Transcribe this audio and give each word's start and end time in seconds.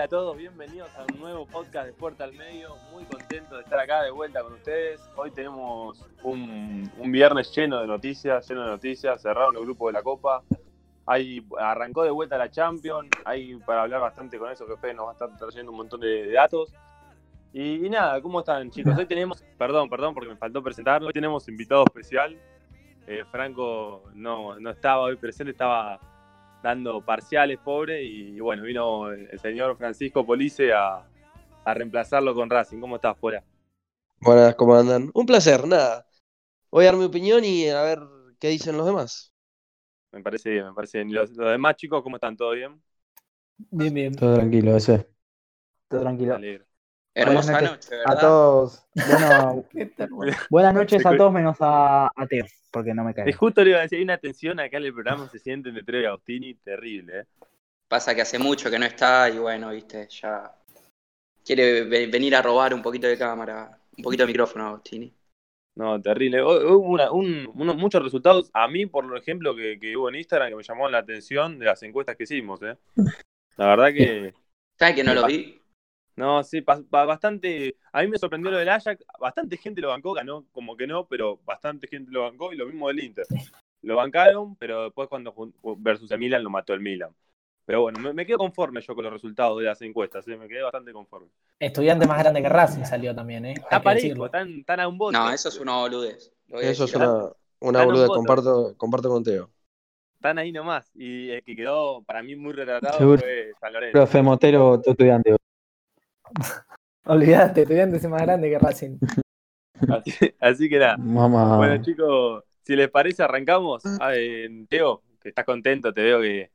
Hola 0.00 0.06
a 0.06 0.08
todos, 0.08 0.38
bienvenidos 0.38 0.88
a 0.96 1.04
un 1.12 1.20
nuevo 1.20 1.44
podcast 1.44 1.84
de 1.84 1.92
Puerta 1.92 2.24
al 2.24 2.32
Medio. 2.32 2.74
Muy 2.90 3.04
contento 3.04 3.56
de 3.56 3.64
estar 3.64 3.78
acá 3.78 4.02
de 4.02 4.10
vuelta 4.10 4.42
con 4.42 4.54
ustedes. 4.54 4.98
Hoy 5.14 5.30
tenemos 5.30 6.08
un, 6.22 6.90
viernes 7.12 7.54
lleno 7.54 7.82
de 7.82 7.86
noticias, 7.86 8.48
lleno 8.48 8.64
de 8.64 8.70
noticias. 8.70 9.20
Cerraron 9.20 9.54
el 9.58 9.62
grupo 9.62 9.88
de 9.88 9.92
la 9.92 10.02
Copa. 10.02 10.42
Ahí 11.04 11.46
arrancó 11.58 12.02
de 12.02 12.10
vuelta 12.10 12.38
la 12.38 12.50
Champions. 12.50 13.10
Hay 13.26 13.56
para 13.56 13.82
hablar 13.82 14.00
bastante 14.00 14.38
con 14.38 14.50
eso, 14.50 14.66
que 14.66 14.78
Fede 14.78 14.94
nos 14.94 15.04
va 15.04 15.10
a 15.10 15.12
estar 15.12 15.36
trayendo 15.36 15.70
un 15.70 15.76
montón 15.76 16.00
de, 16.00 16.32
datos. 16.32 16.72
Y, 17.52 17.84
y 17.84 17.90
nada, 17.90 18.22
¿cómo 18.22 18.40
están 18.40 18.70
chicos? 18.70 18.96
Hoy 18.96 19.04
tenemos, 19.04 19.44
perdón, 19.58 19.90
perdón 19.90 20.14
porque 20.14 20.30
me 20.30 20.36
faltó 20.36 20.62
presentarlo. 20.62 21.08
Hoy 21.08 21.12
tenemos 21.12 21.46
invitado 21.46 21.84
especial. 21.84 22.38
Eh, 23.06 23.22
Franco 23.30 24.04
no, 24.14 24.58
no 24.58 24.70
estaba 24.70 25.02
hoy 25.02 25.16
presente, 25.16 25.50
estaba 25.50 26.00
dando 26.62 27.02
parciales, 27.04 27.58
pobre, 27.58 28.02
y 28.04 28.38
bueno, 28.40 28.62
vino 28.64 29.10
el 29.12 29.38
señor 29.40 29.76
Francisco 29.76 30.24
Police 30.26 30.72
a, 30.72 31.04
a 31.64 31.74
reemplazarlo 31.74 32.34
con 32.34 32.50
Racing. 32.50 32.80
¿Cómo 32.80 32.96
estás, 32.96 33.16
Pora? 33.16 33.42
Buenas, 34.20 34.54
¿cómo 34.54 34.74
andan? 34.76 35.10
Un 35.14 35.26
placer, 35.26 35.66
nada. 35.66 36.06
Voy 36.70 36.84
a 36.84 36.88
dar 36.88 36.96
mi 36.98 37.04
opinión 37.06 37.44
y 37.44 37.68
a 37.68 37.82
ver 37.82 38.00
qué 38.40 38.48
dicen 38.50 38.76
los 38.78 38.86
demás. 38.86 39.34
Me 40.12 40.22
parece 40.22 40.50
bien, 40.50 40.66
me 40.66 40.72
parece 40.74 40.98
bien. 40.98 41.10
¿Y 41.10 41.12
Los, 41.14 41.30
los 41.32 41.50
demás 41.50 41.76
chicos, 41.76 42.02
¿cómo 42.02 42.16
están? 42.16 42.36
¿Todo 42.36 42.52
bien? 42.52 42.80
Bien, 43.70 43.92
bien. 43.94 44.14
Todo 44.14 44.34
tranquilo, 44.36 44.76
ese. 44.76 45.08
Todo 45.88 46.02
Me 46.28 46.34
tranquilo. 46.34 46.36
alegro. 46.36 46.66
Hermosa 47.20 47.52
Buenas 47.52 47.72
noche, 47.72 47.96
A 47.96 47.98
¿verdad? 47.98 48.20
todos. 48.20 48.86
Bueno, 48.94 49.64
buenas 50.50 50.74
noches 50.74 51.06
a 51.06 51.16
todos 51.16 51.32
menos 51.32 51.56
a, 51.60 52.06
a 52.06 52.26
Teo, 52.26 52.46
porque 52.72 52.94
no 52.94 53.04
me 53.04 53.10
Es 53.10 53.16
cae. 53.16 53.32
justo 53.32 53.62
le 53.62 53.70
iba 53.70 53.78
a 53.78 53.82
decir, 53.82 53.98
hay 53.98 54.04
una 54.04 54.18
tensión 54.18 54.60
acá 54.60 54.76
en 54.78 54.84
el 54.84 54.92
programa, 54.92 55.28
se 55.28 55.38
siente 55.38 55.68
entre 55.68 55.84
Trey 55.84 56.02
y 56.02 56.06
Agostini, 56.06 56.54
terrible, 56.54 57.20
¿eh? 57.20 57.24
Pasa 57.88 58.14
que 58.14 58.22
hace 58.22 58.38
mucho 58.38 58.70
que 58.70 58.78
no 58.78 58.86
está 58.86 59.28
y 59.28 59.38
bueno, 59.38 59.70
viste, 59.70 60.06
ya 60.08 60.54
quiere 61.44 61.82
ve- 61.84 62.06
venir 62.06 62.36
a 62.36 62.42
robar 62.42 62.72
un 62.72 62.82
poquito 62.82 63.06
de 63.06 63.18
cámara, 63.18 63.78
un 63.96 64.04
poquito 64.04 64.22
de 64.22 64.28
micrófono, 64.28 64.66
Agostini. 64.68 65.12
No, 65.76 66.00
terrible. 66.00 66.42
Hu- 66.42 66.74
Hubo 66.76 66.88
una- 66.88 67.10
un- 67.10 67.50
unos, 67.54 67.76
muchos 67.76 68.02
resultados, 68.02 68.50
a 68.52 68.68
mí, 68.68 68.86
por 68.86 69.16
ejemplo, 69.16 69.54
que, 69.56 69.78
que 69.80 69.96
hubo 69.96 70.08
en 70.08 70.16
Instagram, 70.16 70.50
que 70.50 70.56
me 70.56 70.62
llamó 70.62 70.88
la 70.88 70.98
atención 70.98 71.58
de 71.58 71.64
las 71.66 71.82
encuestas 71.82 72.16
que 72.16 72.24
hicimos, 72.24 72.62
¿eh? 72.62 72.76
La 73.56 73.66
verdad 73.66 73.88
que... 73.92 74.34
¿Sabes 74.78 74.94
que 74.94 75.04
no 75.04 75.14
lo 75.14 75.26
vi? 75.26 75.59
No, 76.16 76.42
sí, 76.44 76.60
pa- 76.60 76.82
pa- 76.88 77.04
bastante. 77.04 77.76
A 77.92 78.02
mí 78.02 78.08
me 78.08 78.18
sorprendió 78.18 78.50
lo 78.50 78.58
del 78.58 78.68
Ajax. 78.68 79.04
Bastante 79.18 79.56
gente 79.56 79.80
lo 79.80 79.88
bancó, 79.88 80.12
ganó 80.12 80.44
como 80.52 80.76
que 80.76 80.86
no, 80.86 81.06
pero 81.06 81.38
bastante 81.44 81.86
gente 81.88 82.10
lo 82.12 82.22
bancó. 82.22 82.52
Y 82.52 82.56
lo 82.56 82.66
mismo 82.66 82.88
del 82.88 83.02
Inter. 83.04 83.26
Lo 83.82 83.96
bancaron, 83.96 84.56
pero 84.56 84.84
después 84.84 85.08
cuando 85.08 85.34
versus 85.78 86.10
el 86.10 86.18
Milan 86.18 86.42
lo 86.44 86.50
mató 86.50 86.74
el 86.74 86.80
Milan. 86.80 87.10
Pero 87.64 87.82
bueno, 87.82 88.00
me, 88.00 88.12
me 88.12 88.26
quedo 88.26 88.38
conforme 88.38 88.80
yo 88.80 88.94
con 88.94 89.04
los 89.04 89.12
resultados 89.12 89.58
de 89.58 89.64
las 89.64 89.80
encuestas. 89.82 90.26
¿eh? 90.28 90.36
Me 90.36 90.48
quedé 90.48 90.60
bastante 90.62 90.92
conforme. 90.92 91.28
Estudiante 91.58 92.06
más 92.06 92.18
grande 92.18 92.42
que 92.42 92.48
Racing 92.48 92.84
salió 92.84 93.14
también, 93.14 93.46
¿eh? 93.46 93.54
Está 93.56 93.80
parejo, 93.80 94.26
están, 94.26 94.50
están 94.60 94.80
a 94.80 94.88
un 94.88 94.98
voto. 94.98 95.16
No, 95.16 95.30
eso 95.30 95.48
es 95.48 95.58
una 95.60 95.76
boludez. 95.76 96.32
lo 96.48 96.56
voy 96.56 96.66
a 96.66 96.70
Eso 96.70 96.84
es 96.84 96.94
una, 96.94 97.30
una 97.60 97.84
boluda, 97.84 98.06
votos. 98.08 98.16
comparto, 98.16 98.74
comparto 98.76 99.08
con 99.08 99.22
Teo. 99.22 99.50
Están 100.16 100.38
ahí 100.38 100.52
nomás. 100.52 100.90
Y 100.94 101.30
el 101.30 101.42
que 101.44 101.54
quedó 101.56 102.02
para 102.02 102.22
mí 102.22 102.34
muy 102.36 102.52
retratado 102.52 102.98
Seguro. 102.98 103.20
fue 103.20 103.52
San 103.60 103.72
Lorenzo. 103.72 103.92
Profe 103.92 104.20
Motero, 104.22 104.80
tu 104.82 104.90
estudiante. 104.90 105.36
Olvidaste, 107.04 107.62
estudiante 107.62 107.96
es 107.98 108.08
más 108.08 108.22
grande 108.22 108.50
que 108.50 108.58
Racing. 108.58 108.98
Así, 109.86 110.12
así 110.40 110.68
que 110.68 110.78
nada. 110.78 111.00
Mamá. 111.14 111.46
Bueno, 111.54 111.78
chicos, 111.78 112.44
si 112.64 112.76
les 112.76 112.90
parece, 112.90 113.22
arrancamos. 113.22 113.92
A 113.96 114.08
ver, 114.08 114.50
Teo, 114.68 115.02
que 115.20 115.30
estás 115.30 115.44
contento, 115.44 115.92
te 115.92 116.02
veo 116.02 116.20
que 116.20 116.50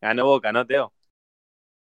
ganó 0.00 0.26
Boca, 0.26 0.52
¿no, 0.52 0.66
Teo? 0.66 0.94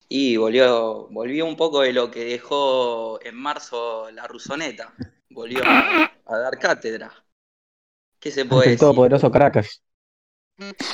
Y 0.09 0.37
volvió, 0.37 1.09
volvió 1.11 1.47
un 1.47 1.57
poco 1.57 1.81
de 1.83 1.93
lo 1.93 2.11
que 2.11 2.25
dejó 2.25 3.21
en 3.23 3.37
marzo 3.37 4.11
la 4.13 4.27
Rusoneta. 4.27 4.95
Volvió 5.31 5.63
a, 5.67 6.13
a 6.27 6.39
dar 6.39 6.59
cátedra. 6.59 7.13
¿Qué 8.21 8.31
se 8.31 8.45
puede 8.45 8.71
el 8.71 8.79
decir? 8.79 8.79
todopoderoso 8.79 9.31
Caracas. 9.31 9.83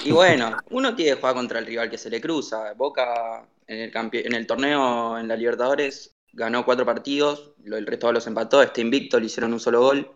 Y 0.03 0.11
bueno, 0.13 0.57
uno 0.71 0.95
tiene 0.97 1.13
que 1.15 1.21
jugar 1.21 1.35
contra 1.35 1.59
el 1.59 1.67
rival 1.67 1.91
que 1.91 1.99
se 1.99 2.11
le 2.11 2.21
cruza. 2.21 2.73
Boca 2.75 3.47
en 3.67 3.79
el, 3.79 3.93
campe- 3.93 4.25
en 4.27 4.35
el 4.35 4.47
torneo 4.47 5.19
en 5.19 5.29
la 5.29 5.37
Libertadores 5.37 6.17
ganó 6.33 6.65
cuatro 6.65 6.85
partidos, 6.87 7.53
el 7.65 7.87
resto 7.87 8.13
los 8.13 8.27
empató, 8.27 8.63
está 8.63 8.81
invicto, 8.81 9.19
le 9.19 9.27
hicieron 9.27 9.53
un 9.53 9.61
solo 9.61 9.81
gol. 9.81 10.11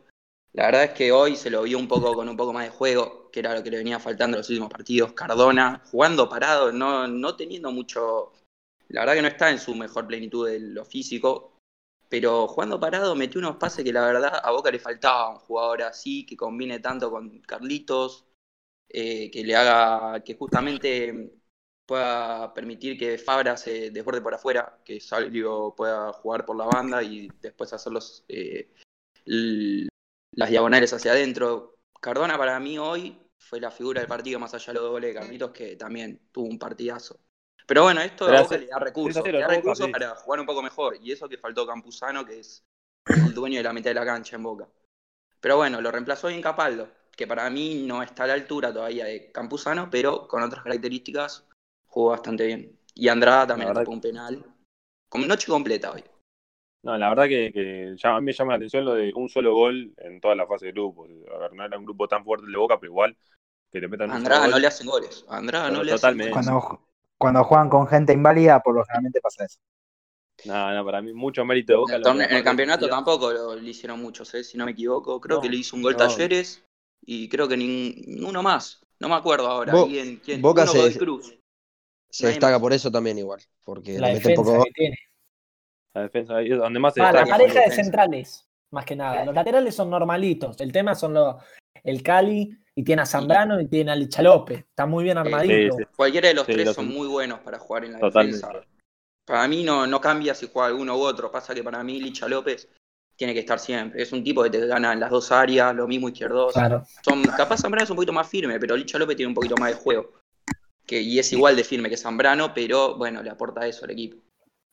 La 0.52 0.66
verdad 0.66 0.84
es 0.84 0.91
que 0.92 1.10
hoy 1.12 1.36
se 1.36 1.50
lo 1.50 1.62
vio 1.62 1.78
un 1.78 1.88
poco 1.88 2.14
con 2.14 2.28
un 2.28 2.36
poco 2.36 2.52
más 2.52 2.64
de 2.64 2.70
juego, 2.70 3.30
que 3.32 3.41
era 3.41 3.54
lo 3.54 3.62
que 3.62 3.70
le 3.70 3.78
venía 3.78 3.98
faltando 3.98 4.36
en 4.36 4.41
los 4.41 4.50
últimos 4.50 4.70
partidos. 4.70 5.12
Cardona 5.12 5.82
jugando 5.91 6.28
parado, 6.28 6.72
no, 6.72 7.08
no 7.08 7.36
teniendo 7.36 7.72
mucho. 7.72 8.32
La 8.88 9.00
verdad 9.00 9.14
que 9.14 9.22
no 9.22 9.28
está 9.28 9.50
en 9.50 9.58
su 9.58 9.75
mejor 9.75 10.06
plenitud 10.06 10.48
de 10.48 10.60
lo 10.60 10.84
físico, 10.84 11.58
pero 12.08 12.46
jugando 12.46 12.78
parado 12.78 13.16
metió 13.16 13.41
unos 13.41 13.56
pases 13.56 13.84
que 13.84 13.92
la 13.92 14.06
verdad 14.06 14.41
a 14.42 14.50
Boca 14.52 14.70
le 14.70 14.78
faltaba 14.78 15.31
un 15.31 15.38
jugador 15.38 15.82
así, 15.82 16.25
que 16.25 16.36
combine 16.36 16.78
tanto 16.78 17.10
con 17.10 17.41
Carlitos, 17.41 18.26
eh, 18.88 19.31
que 19.32 19.42
le 19.42 19.56
haga, 19.56 20.22
que 20.22 20.36
justamente 20.36 21.32
pueda 21.86 22.52
permitir 22.54 22.98
que 22.98 23.18
Fabra 23.18 23.56
se 23.56 23.90
desborde 23.90 24.20
por 24.20 24.34
afuera, 24.34 24.78
que 24.84 25.00
Salvio 25.00 25.74
pueda 25.76 26.12
jugar 26.12 26.44
por 26.44 26.56
la 26.56 26.64
banda 26.66 27.02
y 27.02 27.28
después 27.40 27.72
hacer 27.72 27.92
los, 27.92 28.24
eh, 28.28 28.72
las 29.26 30.50
diagonales 30.50 30.92
hacia 30.92 31.12
adentro. 31.12 31.78
Cardona 32.00 32.38
para 32.38 32.58
mí 32.60 32.78
hoy 32.78 33.18
fue 33.38 33.60
la 33.60 33.70
figura 33.70 34.00
del 34.00 34.08
partido, 34.08 34.38
más 34.38 34.54
allá 34.54 34.66
de 34.68 34.74
los 34.74 34.82
dos 34.82 34.92
goles 34.92 35.14
de 35.14 35.20
Carlitos, 35.20 35.50
que 35.50 35.76
también 35.76 36.28
tuvo 36.32 36.46
un 36.46 36.58
partidazo. 36.58 37.18
Pero 37.66 37.82
bueno, 37.84 38.00
esto 38.02 38.28
le 38.28 38.66
da 38.66 38.78
recursos, 38.78 39.22
3 39.22 39.26
a 39.34 39.38
0, 39.38 39.38
le 39.38 39.40
da 39.40 39.48
recursos 39.48 39.90
para 39.90 40.14
jugar 40.16 40.40
un 40.40 40.46
poco 40.46 40.62
mejor. 40.62 40.98
Y 41.00 41.12
eso 41.12 41.28
que 41.28 41.38
faltó 41.38 41.66
Campuzano, 41.66 42.24
que 42.24 42.40
es 42.40 42.62
el 43.06 43.32
dueño 43.32 43.58
de 43.58 43.62
la 43.62 43.72
mitad 43.72 43.90
de 43.90 43.94
la 43.94 44.04
cancha 44.04 44.36
en 44.36 44.42
Boca. 44.42 44.68
Pero 45.40 45.56
bueno, 45.56 45.80
lo 45.80 45.90
reemplazó 45.90 46.28
bien 46.28 46.42
Capaldo, 46.42 46.88
que 47.10 47.26
para 47.26 47.48
mí 47.48 47.84
no 47.86 48.02
está 48.02 48.24
a 48.24 48.26
la 48.28 48.34
altura 48.34 48.72
todavía 48.72 49.06
de 49.06 49.30
Campuzano, 49.32 49.88
pero 49.90 50.26
con 50.28 50.42
otras 50.42 50.62
características 50.62 51.46
jugó 51.94 52.10
bastante 52.10 52.44
bien. 52.47 52.77
Y 52.94 53.06
Andrada 53.09 53.47
también 53.47 53.72
tapó 53.72 53.93
un 53.93 54.00
penal. 54.00 54.44
Con 55.09 55.27
noche 55.28 55.47
completa 55.47 55.93
hoy. 55.93 56.03
No, 56.82 56.99
la 56.99 57.09
verdad 57.09 57.28
que, 57.28 57.53
que 57.53 57.94
ya- 57.97 58.16
a 58.16 58.21
mí 58.21 58.27
me 58.27 58.32
llama 58.32 58.53
la 58.53 58.56
atención 58.56 58.84
lo 58.84 58.94
de 58.94 59.12
un 59.15 59.28
solo 59.28 59.55
gol 59.55 59.94
en 59.99 60.21
toda 60.21 60.34
la 60.34 60.47
fase 60.47 60.66
de 60.66 60.72
grupo. 60.72 61.06
A 61.34 61.38
ver, 61.38 61.53
no 61.55 61.65
era 61.65 61.78
un 61.78 61.84
grupo 61.84 62.09
tan 62.09 62.25
fuerte 62.25 62.47
de 62.50 62.56
Boca, 62.56 62.78
pero 62.81 62.93
igual 62.93 63.16
que 63.72 63.81
te 63.81 63.88
metan 63.88 64.10
un 64.10 64.16
Andrada 64.16 64.49
no 64.49 64.59
le 64.59 64.66
hacen 64.66 64.87
goles. 64.88 65.25
Andrada 65.28 65.71
no 65.71 65.82
le 65.84 65.93
hacen 65.93 65.97
totalmente. 65.97 66.31
goles. 66.32 66.47
Cuando, 66.47 66.88
cuando 67.16 67.44
juegan 67.44 67.69
con 67.71 67.87
gente 67.87 68.12
inválida, 68.12 68.61
por 68.61 68.75
lo 68.75 68.84
generalmente 68.84 69.21
pasa 69.21 69.44
eso. 69.44 69.59
No, 70.47 70.75
no, 70.75 70.84
para 70.84 71.00
mí 71.00 71.12
mucho 71.15 71.44
mérito 71.44 71.72
de 71.72 71.76
En 71.76 72.03
Boca. 72.03 72.12
el, 72.12 72.21
en 72.31 72.37
el 72.37 72.43
campeonato 72.44 72.88
tampoco 72.88 73.32
lo, 73.32 73.55
le 73.55 73.71
hicieron 73.71 74.03
muchos, 74.03 74.34
¿eh? 74.34 74.43
si 74.44 74.59
no 74.59 74.65
me 74.66 74.72
equivoco. 74.72 75.21
Creo 75.21 75.37
No, 75.37 75.43
que 75.43 75.49
le 75.49 75.56
hizo 75.56 75.76
un 75.76 75.82
gol 75.82 75.93
no. 75.93 75.99
Talleres 76.00 76.65
y 77.06 77.28
creo 77.28 77.47
que 77.49 77.55
nin- 77.56 78.05
ninguno 78.06 78.43
más. 78.43 78.81
No 78.99 79.09
me 79.09 79.15
acuerdo 79.15 79.47
ahora. 79.49 79.72
Bo- 79.72 79.87
¿Quién, 79.87 80.16
quién? 80.16 80.43
Boca 80.43 80.62
Uno 80.65 80.72
se- 80.72 80.78
Godoy 80.78 80.94
Cruz. 80.99 81.34
Se 82.14 82.26
destaca 82.28 82.60
por 82.60 82.72
eso 82.72 82.91
también 82.91 83.19
igual. 83.19 83.41
Porque 83.64 83.98
La 83.98 84.08
defensa 84.08 84.42
poco 84.42 84.64
que 84.64 84.70
tiene. 84.70 84.97
La 85.94 86.02
defensa 86.02 86.36
ahí 86.36 86.50
es 86.52 86.58
donde 86.58 86.78
más 86.80 86.94
se 86.94 87.00
Ah, 87.02 87.12
la 87.12 87.25
pareja 87.26 87.60
de 87.60 87.70
centrales, 87.70 88.48
más 88.70 88.84
que 88.84 88.97
nada. 88.97 89.25
Los 89.25 89.34
laterales 89.34 89.75
son 89.75 89.91
normalitos. 89.91 90.60
El 90.60 90.72
tema 90.72 90.94
son 90.94 91.14
los 91.14 91.36
el 91.82 92.02
Cali 92.02 92.56
y 92.75 92.82
tiene 92.82 93.02
a 93.02 93.06
Zambrano 93.06 93.60
y 93.60 93.66
tiene 93.69 93.92
a 93.92 93.97
Lichalope. 93.97 94.54
Está 94.54 94.86
muy 94.86 95.04
bien 95.04 95.19
armadito. 95.19 95.76
sí, 95.76 95.82
sí. 95.82 95.88
Cualquiera 95.97 96.28
de 96.28 96.34
los 96.34 96.47
Sí, 96.47 96.52
tres 96.52 96.66
los- 96.66 96.75
son 96.76 96.88
muy 96.88 97.06
buenos 97.06 97.41
para 97.41 97.58
jugar 97.58 97.84
en 97.84 97.92
la 97.92 97.98
Totalmente. 98.00 98.38
defensa. 98.46 98.66
Para 99.26 99.46
mí 99.48 99.62
no, 99.64 99.86
no 99.86 100.00
cambia 100.00 100.34
si 100.34 100.48
juega 100.52 100.75
uno 100.75 100.96
u 100.96 101.00
otro. 101.00 101.31
Pasa 101.31 101.54
que 101.54 101.62
para 101.62 101.82
mí 101.84 102.00
Licha 102.00 102.26
López 102.28 102.69
tiene 103.16 103.32
que 103.32 103.41
estar 103.41 103.58
siempre. 103.60 104.02
Es 104.02 104.12
un 104.12 104.25
tipo 104.25 104.43
que 104.43 104.50
te 104.50 104.66
gana 104.66 104.93
en 104.93 105.00
las 105.00 105.11
dos 105.11 105.31
áreas, 105.31 105.75
lo 105.75 105.87
mismo 105.87 106.08
izquierdos. 106.08 106.52
Claro. 106.55 106.84
Son, 107.05 107.22
capaz 107.22 107.58
Zambrano 107.62 107.84
es 107.84 107.90
un 107.90 107.96
poquito 107.96 108.12
más 108.12 108.28
firme, 108.28 108.58
pero 108.58 108.76
Licha 108.76 108.99
López 108.99 109.16
tiene 109.16 109.28
un 109.28 109.34
poquito 109.34 109.56
más 109.56 109.70
de 109.70 109.76
juego. 109.76 110.12
Que, 110.86 111.00
y 111.00 111.19
es 111.19 111.32
igual 111.32 111.56
de 111.56 111.64
firme 111.64 111.88
que 111.88 111.96
Zambrano, 111.96 112.52
pero 112.52 112.96
bueno, 112.96 113.22
le 113.22 113.31
aporta 113.31 113.66
eso 113.66 113.84
al 113.84 113.92
equipo. 113.92 114.19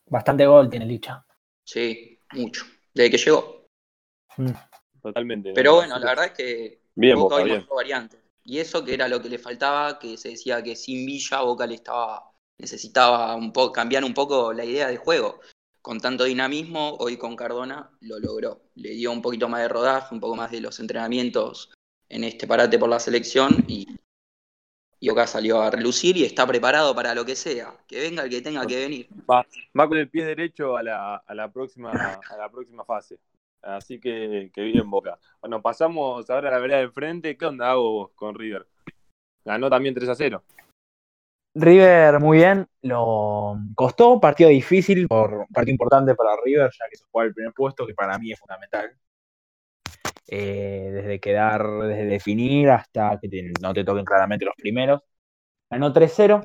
Bastante 0.06 0.46
gol 0.46 0.68
tiene 0.68 0.84
Licha. 0.84 1.24
Sí, 1.64 2.18
mucho. 2.32 2.64
Desde 2.92 3.10
que 3.10 3.18
llegó. 3.18 3.66
Mm. 4.36 4.50
Totalmente. 5.00 5.52
Pero 5.54 5.76
bueno, 5.76 5.98
la 5.98 6.06
verdad 6.06 6.26
es 6.26 6.32
que 6.32 6.82
Bien, 6.94 7.18
Boca 7.18 7.42
bien. 7.42 7.66
variantes. 7.74 8.20
Y 8.44 8.58
eso 8.58 8.84
que 8.84 8.94
era 8.94 9.08
lo 9.08 9.22
que 9.22 9.28
le 9.28 9.38
faltaba, 9.38 9.98
que 9.98 10.16
se 10.16 10.30
decía 10.30 10.62
que 10.62 10.76
sin 10.76 11.06
Villa 11.06 11.40
Boca 11.40 11.66
le 11.66 11.76
estaba, 11.76 12.32
necesitaba 12.58 13.34
un 13.34 13.52
poco, 13.52 13.72
cambiar 13.72 14.04
un 14.04 14.14
poco 14.14 14.52
la 14.52 14.64
idea 14.64 14.88
de 14.88 14.96
juego. 14.96 15.40
Con 15.80 16.00
tanto 16.00 16.24
dinamismo, 16.24 16.96
hoy 16.98 17.16
con 17.16 17.34
Cardona 17.34 17.90
lo 18.00 18.18
logró. 18.18 18.62
Le 18.74 18.90
dio 18.90 19.10
un 19.10 19.22
poquito 19.22 19.48
más 19.48 19.62
de 19.62 19.68
rodaje, 19.68 20.14
un 20.14 20.20
poco 20.20 20.36
más 20.36 20.50
de 20.50 20.60
los 20.60 20.78
entrenamientos 20.78 21.72
en 22.08 22.24
este 22.24 22.46
parate 22.46 22.78
por 22.78 22.88
la 22.88 23.00
selección 23.00 23.64
y, 23.66 23.86
y 25.02 25.08
Boca 25.08 25.26
salió 25.26 25.60
a 25.60 25.68
relucir 25.68 26.16
y 26.16 26.24
está 26.24 26.46
preparado 26.46 26.94
para 26.94 27.12
lo 27.12 27.24
que 27.24 27.34
sea. 27.34 27.74
Que 27.88 27.98
venga 27.98 28.22
el 28.22 28.30
que 28.30 28.40
tenga 28.40 28.64
que 28.64 28.76
venir. 28.76 29.08
Va, 29.28 29.44
va 29.78 29.88
con 29.88 29.98
el 29.98 30.08
pie 30.08 30.24
derecho 30.24 30.76
a 30.76 30.82
la, 30.84 31.16
a 31.16 31.34
la 31.34 31.50
próxima, 31.50 31.90
a 31.90 32.36
la 32.36 32.48
próxima 32.48 32.84
fase. 32.84 33.18
Así 33.62 33.98
que, 33.98 34.52
que 34.54 34.62
bien 34.62 34.88
Boca. 34.88 35.18
Bueno, 35.40 35.60
pasamos 35.60 36.30
ahora 36.30 36.50
a 36.50 36.52
la 36.52 36.58
vereda 36.60 36.78
del 36.78 36.92
frente. 36.92 37.36
¿Qué 37.36 37.46
onda 37.46 37.72
hago 37.72 37.90
vos 37.90 38.10
con 38.14 38.36
River? 38.36 38.64
Ganó 39.44 39.68
también 39.68 39.92
3 39.92 40.08
a 40.08 40.14
0. 40.14 40.44
River 41.56 42.20
muy 42.20 42.38
bien, 42.38 42.68
lo 42.82 43.56
costó, 43.74 44.20
partido 44.20 44.50
difícil, 44.50 45.08
por 45.08 45.48
partido 45.52 45.72
importante 45.72 46.14
para 46.14 46.36
River, 46.44 46.70
ya 46.78 46.88
que 46.88 46.96
se 46.96 47.04
juega 47.10 47.26
el 47.26 47.34
primer 47.34 47.52
puesto, 47.52 47.84
que 47.88 47.94
para 47.94 48.16
mí 48.20 48.30
es 48.30 48.38
fundamental. 48.38 48.96
Eh, 50.34 50.88
desde 50.90 51.20
quedar, 51.20 51.62
desde 51.82 52.06
definir 52.06 52.70
hasta 52.70 53.18
que 53.20 53.28
te- 53.28 53.52
no 53.60 53.74
te 53.74 53.84
toquen 53.84 54.02
claramente 54.06 54.46
los 54.46 54.54
primeros. 54.56 55.02
Ganó 55.70 55.92
3-0 55.92 56.40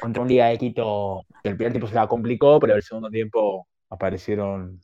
contra 0.00 0.22
un 0.22 0.28
Liga 0.28 0.46
de 0.46 0.58
Quito 0.58 1.24
que 1.42 1.48
el 1.48 1.56
primer 1.56 1.72
tiempo 1.72 1.88
se 1.88 1.96
la 1.96 2.06
complicó, 2.06 2.60
pero 2.60 2.76
el 2.76 2.82
segundo 2.84 3.10
tiempo 3.10 3.66
aparecieron. 3.90 4.80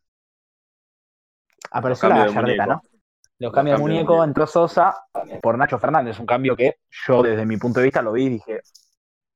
Apareció 1.71 2.09
la 2.09 2.17
gallardeta. 2.27 2.67
¿no? 2.67 2.83
Los 3.39 3.53
cambios 3.53 3.79
de 3.79 3.83
muñeco, 3.83 4.25
entró 4.25 4.47
Sosa 4.49 4.93
por 5.41 5.57
Nacho 5.57 5.79
Fernández, 5.79 6.19
un 6.19 6.27
cambio 6.27 6.57
que 6.57 6.79
yo 7.07 7.23
desde 7.23 7.47
mi 7.47 7.59
punto 7.59 7.79
de 7.79 7.85
vista 7.85 8.03
lo 8.03 8.11
vi 8.11 8.25
y 8.25 8.29
dije, 8.31 8.61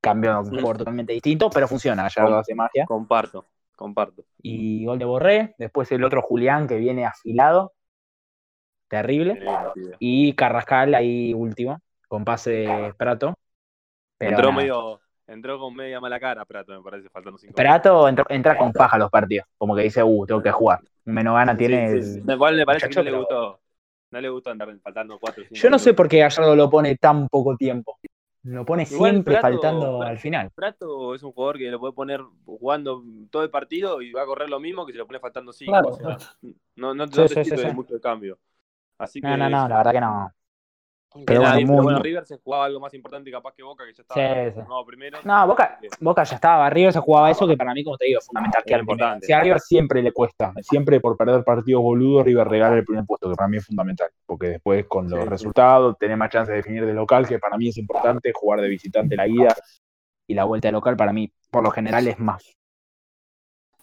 cambio 0.00 0.32
a 0.32 0.40
un 0.40 0.50
jugador 0.50 0.78
totalmente 0.78 1.12
distinto, 1.12 1.48
pero 1.48 1.68
funciona, 1.68 2.08
ya 2.08 2.24
lo 2.24 2.38
hace 2.38 2.56
magia. 2.56 2.84
Comparto, 2.86 3.46
comparto. 3.76 4.24
Y 4.42 4.84
gol 4.84 4.98
de 4.98 5.04
Borré, 5.04 5.54
después 5.58 5.92
el 5.92 6.02
otro 6.02 6.22
Julián 6.22 6.66
que 6.66 6.76
viene 6.76 7.06
afilado, 7.06 7.72
terrible, 8.88 9.40
y 9.98 10.32
Carrascal 10.34 10.94
ahí 10.94 11.32
último, 11.34 11.80
con 12.08 12.24
pase 12.24 12.50
de 12.50 12.94
Prato. 12.96 13.34
Pero 14.18 14.30
entró 14.30 14.48
nada. 14.50 14.62
medio, 14.62 15.00
entró 15.26 15.58
con 15.58 15.74
media 15.74 16.00
mala 16.00 16.18
cara, 16.18 16.44
Prato, 16.44 16.72
me 16.72 16.82
parece, 16.82 17.08
faltando 17.10 17.38
cinco 17.38 17.54
Prato 17.54 18.08
entra, 18.08 18.24
entra 18.30 18.56
con 18.58 18.72
paja 18.72 18.96
a 18.96 18.98
los 18.98 19.10
partidos, 19.10 19.46
como 19.58 19.74
que 19.76 19.82
dice, 19.82 20.02
uh, 20.02 20.26
tengo 20.26 20.42
que 20.42 20.50
jugar. 20.50 20.80
Menos 21.04 21.34
gana 21.34 21.56
tiene 21.56 22.00
Sí, 22.02 22.02
sí. 22.14 22.22
Igual 22.26 22.56
me 22.56 22.66
parece 22.66 22.86
muchacho, 22.86 23.04
que 23.04 23.10
no 23.10 23.16
le 23.16 23.18
gustó. 23.22 23.60
No 24.10 24.20
le 24.20 24.28
gustó 24.28 24.50
andar 24.50 24.76
faltando 24.82 25.18
cuatro 25.18 25.42
o 25.42 25.46
cinco 25.46 25.60
Yo 25.60 25.68
no 25.70 25.78
sé 25.78 25.92
por 25.92 26.08
qué 26.08 26.18
Gallardo 26.18 26.54
lo 26.56 26.70
pone 26.70 26.96
tan 26.96 27.28
poco 27.28 27.56
tiempo. 27.56 27.98
Lo 28.44 28.64
pone 28.64 28.86
Igual 28.86 29.10
siempre 29.12 29.34
Prato- 29.34 29.60
faltando 29.60 29.98
Prato- 29.98 30.02
al 30.02 30.18
final. 30.18 30.50
Prato 30.54 31.14
es 31.14 31.22
un 31.24 31.32
jugador 31.32 31.58
que 31.58 31.70
lo 31.70 31.80
puede 31.80 31.92
poner 31.92 32.20
jugando 32.44 33.02
todo 33.30 33.42
el 33.42 33.50
partido 33.50 34.00
y 34.00 34.12
va 34.12 34.22
a 34.22 34.26
correr 34.26 34.48
lo 34.48 34.60
mismo 34.60 34.86
que 34.86 34.92
si 34.92 34.98
lo 34.98 35.06
pone 35.06 35.18
faltando 35.18 35.52
cinco. 35.52 35.72
Claro. 35.72 35.88
o 35.88 35.96
sea, 35.96 36.18
no, 36.76 36.94
no, 36.94 36.94
no 36.94 37.06
Sí, 37.06 37.22
te 37.22 37.28
sí, 37.28 37.44
sirve 37.50 37.62
sí, 37.62 37.68
sí. 37.68 37.74
mucho 37.74 37.94
el 37.96 38.00
cambio. 38.00 38.38
Así 38.98 39.20
que, 39.20 39.26
No, 39.26 39.37
no, 39.37 39.48
no, 39.50 39.69
la 39.69 39.76
verdad 39.78 39.93
que 39.93 40.00
no. 40.00 40.32
que 41.12 41.25
pero 41.25 41.40
bueno, 41.40 41.60
muy- 41.66 41.82
bueno, 41.84 41.98
River 42.02 42.26
se 42.26 42.37
jugaba 42.38 42.66
algo 42.66 42.78
más 42.78 42.93
importante 42.93 43.31
capaz 43.31 43.54
que 43.54 43.62
Boca, 43.62 43.84
que 43.87 43.94
ya 43.94 44.02
estaba 44.02 44.20
Sí, 44.44 44.50
sí. 44.54 44.60
no, 44.69 44.84
primero. 44.84 45.19
No, 45.25 45.46
Boca, 45.46 45.78
Boca 46.00 46.25
ya 46.25 46.34
estaba, 46.34 46.69
River 46.69 46.93
se 46.93 47.00
jugaba 47.00 47.31
eso 47.31 47.46
que 47.46 47.56
para 47.56 47.72
mí, 47.72 47.82
como 47.82 47.96
te 47.96 48.04
digo, 48.04 48.19
es 48.19 48.26
fundamental. 48.26 48.60
Es 48.60 48.66
quedar 48.66 48.81
importante. 48.81 49.26
Si 49.26 49.32
a 49.32 49.40
River 49.40 49.60
siempre 49.60 50.02
le 50.02 50.12
cuesta, 50.12 50.52
siempre 50.60 51.00
por 51.00 51.16
perder 51.16 51.43
partidos 51.43 51.82
boludos, 51.82 52.25
River 52.26 52.46
regala 52.48 52.76
el 52.76 52.84
primer 52.84 53.06
puesto, 53.06 53.31
que 53.31 53.34
para 53.34 53.48
mí 53.48 53.56
es 53.56 53.64
fundamental, 53.64 54.10
porque 54.26 54.48
después 54.48 54.84
con 54.87 55.08
los 55.08 55.20
Sí, 55.20 55.25
sí. 55.25 55.31
resultados 55.31 55.96
tenés 55.99 56.19
más 56.19 56.31
chance 56.31 56.50
de 56.52 56.58
definir 56.58 56.84
de 56.84 56.92
local, 56.92 57.26
que 57.26 57.38
para 57.38 57.56
mí 57.56 57.69
es 57.69 57.78
importante, 57.78 58.32
jugar 58.34 58.60
de 58.60 58.69
visitante 58.69 59.16
la 59.16 59.26
ida 59.26 59.54
y 60.26 60.34
la 60.34 60.44
vuelta 60.44 60.69
de 60.69 60.72
local 60.72 60.96
para 60.96 61.14
mí, 61.14 61.32
por 61.50 61.62
lo 61.62 61.70
general, 61.70 62.06
es 62.08 62.19
más, 62.19 62.54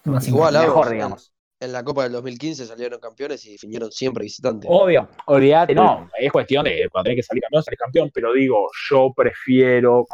Más 0.04 0.28
Igual, 0.28 0.54
mejor, 0.54 0.90
digamos. 0.90 1.33
En 1.64 1.72
la 1.72 1.82
Copa 1.82 2.04
del 2.04 2.12
2015 2.12 2.66
salieron 2.66 3.00
campeones 3.00 3.46
y 3.46 3.54
definieron 3.54 3.90
siempre 3.90 4.24
visitantes. 4.24 4.70
Obvio, 4.72 5.08
olvídate, 5.28 5.74
no, 5.74 6.10
es 6.20 6.30
cuestión 6.30 6.66
de 6.66 6.90
cuando 6.92 7.06
tenés 7.06 7.20
que 7.20 7.24
salir 7.24 7.42
campeón, 7.42 7.64
salir 7.64 7.78
campeón, 7.78 8.12
pero 8.14 8.34
digo, 8.34 8.70
yo 8.90 9.14
prefiero 9.16 10.06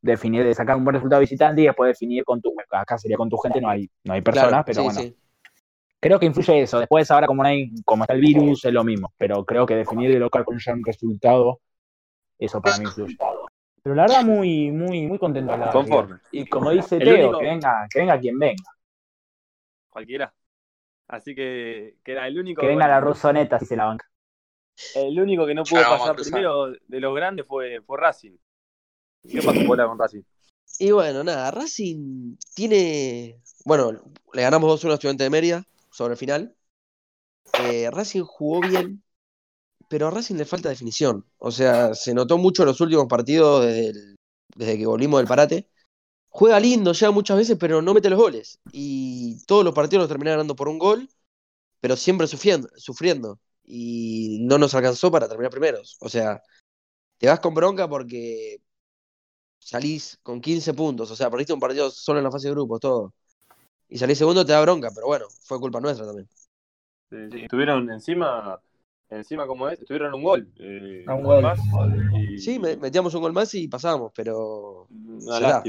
definir, 0.00 0.44
de 0.44 0.54
sacar 0.54 0.76
un 0.76 0.84
buen 0.84 0.94
resultado 0.94 1.20
visitante 1.20 1.62
y 1.62 1.64
después 1.64 1.88
definir 1.88 2.22
con 2.24 2.40
tu, 2.40 2.54
acá 2.70 2.96
sería 2.98 3.16
con 3.16 3.28
tu 3.28 3.36
gente, 3.38 3.60
no 3.60 3.68
hay, 3.68 3.90
no 4.04 4.12
hay 4.14 4.20
personas, 4.22 4.50
Claro, 4.50 4.64
pero 4.64 4.80
sí, 4.80 4.84
bueno, 4.84 5.00
sí. 5.00 5.16
creo 5.98 6.20
que 6.20 6.26
influye 6.26 6.62
eso. 6.62 6.78
Después 6.78 7.10
ahora 7.10 7.26
como 7.26 7.42
no 7.42 7.48
hay, 7.48 7.72
como 7.84 8.04
está 8.04 8.14
el 8.14 8.20
virus, 8.20 8.64
es 8.64 8.72
lo 8.72 8.84
mismo, 8.84 9.12
pero 9.18 9.44
creo 9.44 9.66
que 9.66 9.74
definir 9.74 10.12
de 10.12 10.20
local 10.20 10.44
con 10.44 10.56
ya 10.60 10.72
un 10.72 10.84
resultado, 10.84 11.58
eso 12.38 12.62
para 12.62 12.78
mí 12.78 12.84
influye. 12.84 13.16
Pero 13.82 13.96
la 13.96 14.02
verdad 14.02 14.24
muy, 14.24 14.70
muy, 14.70 15.06
muy 15.08 15.18
contento. 15.18 15.52
Conforme. 15.72 16.18
Y 16.30 16.46
como 16.46 16.70
dice 16.70 16.98
El 16.98 17.04
Teo, 17.04 17.14
único- 17.28 17.38
que 17.40 17.46
venga, 17.46 17.86
que 17.90 17.98
venga 17.98 18.20
quien 18.20 18.38
venga, 18.38 18.62
Cualquiera. 19.88 20.32
Así 21.08 21.34
que, 21.34 21.96
que 22.04 22.12
era 22.12 22.26
el 22.26 22.38
único. 22.38 22.60
que 22.60 22.66
venga 22.68 22.88
la 22.88 22.98
bueno, 23.00 23.12
Rusoneta 23.12 23.58
si 23.58 23.66
se 23.66 23.76
la 23.76 23.86
banca. 23.86 24.08
El 24.94 25.18
único 25.18 25.46
que 25.46 25.54
no 25.54 25.64
pudo 25.64 25.80
la 25.82 25.88
pasar 25.90 26.16
primero 26.16 26.70
de 26.70 27.00
los 27.00 27.14
grandes 27.14 27.46
fue, 27.46 27.80
fue 27.82 27.98
Racing. 27.98 28.36
¿Qué 29.22 29.42
pasó 29.42 29.64
bola 29.64 29.86
con 29.86 29.98
Racing? 29.98 30.22
Y 30.78 30.90
bueno, 30.90 31.24
nada, 31.24 31.50
Racing 31.50 32.36
tiene. 32.54 33.40
Bueno, 33.64 33.92
le 34.32 34.42
ganamos 34.42 34.68
2-1 34.68 34.92
a 34.92 34.94
Estudiante 34.94 35.24
de 35.24 35.30
Mérida 35.30 35.64
sobre 35.90 36.12
el 36.12 36.18
final. 36.18 36.54
Eh, 37.60 37.88
Racing 37.90 38.22
jugó 38.24 38.60
bien, 38.60 39.02
pero 39.88 40.08
a 40.08 40.10
Racing 40.10 40.34
le 40.36 40.44
falta 40.44 40.68
definición. 40.68 41.24
O 41.38 41.50
sea, 41.50 41.94
se 41.94 42.12
notó 42.14 42.36
mucho 42.38 42.62
en 42.62 42.68
los 42.68 42.80
últimos 42.80 43.06
partidos 43.06 43.64
desde, 43.64 43.88
el- 43.90 44.16
desde 44.54 44.78
que 44.78 44.86
volvimos 44.86 45.20
del 45.20 45.26
parate. 45.28 45.68
Juega 46.36 46.60
lindo 46.60 46.92
ya 46.92 47.10
muchas 47.10 47.38
veces, 47.38 47.56
pero 47.58 47.80
no 47.80 47.94
mete 47.94 48.10
los 48.10 48.18
goles. 48.18 48.60
Y 48.70 49.42
todos 49.46 49.64
los 49.64 49.72
partidos 49.72 50.02
los 50.02 50.08
termina 50.10 50.32
ganando 50.32 50.54
por 50.54 50.68
un 50.68 50.78
gol, 50.78 51.08
pero 51.80 51.96
siempre 51.96 52.26
sufriendo. 52.26 52.68
sufriendo. 52.76 53.40
Y 53.64 54.40
no 54.42 54.58
nos 54.58 54.74
alcanzó 54.74 55.10
para 55.10 55.28
terminar 55.28 55.50
primeros. 55.50 55.96
O 56.00 56.08
sea, 56.10 56.42
te 57.18 57.28
vas 57.28 57.40
con 57.40 57.54
bronca 57.54 57.88
porque 57.88 58.58
salís 59.58 60.18
con 60.22 60.40
15 60.40 60.74
puntos, 60.74 61.10
o 61.10 61.16
sea, 61.16 61.30
perdiste 61.30 61.54
un 61.54 61.60
partido 61.60 61.90
solo 61.90 62.18
en 62.18 62.24
la 62.24 62.30
fase 62.30 62.48
de 62.48 62.54
grupos, 62.54 62.80
todo. 62.80 63.14
Y 63.88 63.98
salís 63.98 64.18
segundo, 64.18 64.44
te 64.44 64.52
da 64.52 64.60
bronca, 64.60 64.90
pero 64.94 65.06
bueno, 65.06 65.26
fue 65.44 65.58
culpa 65.58 65.80
nuestra 65.80 66.06
también. 66.06 66.28
Sí, 67.10 67.16
sí, 67.30 67.42
Estuvieron 67.44 67.90
encima, 67.90 68.60
encima 69.10 69.46
como 69.46 69.68
es, 69.70 69.80
estuvieron 69.80 70.12
un 70.14 70.22
gol. 70.22 70.52
eh, 70.58 71.04
un 71.08 71.22
gol. 71.22 71.42
más, 71.42 71.60
y- 72.28 72.38
Sí, 72.38 72.58
me- 72.58 72.76
metíamos 72.76 73.14
un 73.14 73.22
gol 73.22 73.32
más 73.32 73.54
y 73.54 73.68
pasamos, 73.68 74.12
pero 74.14 74.86
Una 74.90 75.40
da. 75.40 75.64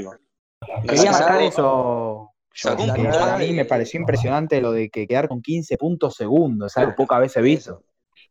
Quería 0.86 1.12
marcar 1.12 1.42
eso. 1.42 2.32
yo, 2.54 2.76
de- 2.76 3.36
mí 3.38 3.52
me 3.52 3.64
pareció 3.64 4.00
impresionante 4.00 4.60
lo 4.60 4.72
de 4.72 4.90
que 4.90 5.06
quedar 5.06 5.28
con 5.28 5.40
15 5.42 5.76
puntos 5.78 6.14
segundos, 6.14 6.72
es 6.72 6.76
algo 6.76 6.94
pocas 6.96 7.20
veces 7.20 7.42
visto. 7.42 7.70
Eso. 7.70 7.84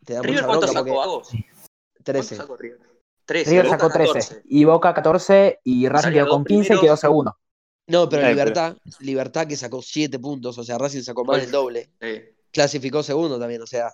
Te 0.06 0.14
da 0.14 0.22
¿River 0.22 0.46
cuánto 0.46 0.68
sacó, 0.68 1.02
Agos? 1.02 1.30
¿Cuánto 1.30 1.44
13. 2.04 2.36
sacó 2.36 2.58
River? 2.58 2.80
13. 3.26 3.50
River 3.52 3.66
Boca 3.66 3.78
sacó 3.78 3.94
13 3.94 4.14
14. 4.14 4.42
y 4.46 4.64
Boca 4.66 4.94
14 4.94 5.60
y 5.64 5.88
Racing 5.90 6.12
quedó 6.12 6.28
con 6.30 6.44
dos 6.44 6.48
15 6.48 6.76
y 6.76 6.80
quedó 6.80 6.98
segundo. 6.98 7.38
No, 7.88 8.10
pero 8.10 8.28
Libertad, 8.28 8.76
Libertad 9.00 9.48
que 9.48 9.56
sacó 9.56 9.82
7 9.82 10.20
puntos, 10.20 10.58
o 10.58 10.64
sea, 10.64 10.78
Racing 10.78 11.02
sacó 11.04 11.24
más 11.24 11.42
del 11.42 11.52
doble, 11.52 11.90
Sí. 12.02 12.22
clasificó 12.52 13.02
segundo 13.04 13.40
también, 13.40 13.62
o 13.62 13.68
sea, 13.68 13.94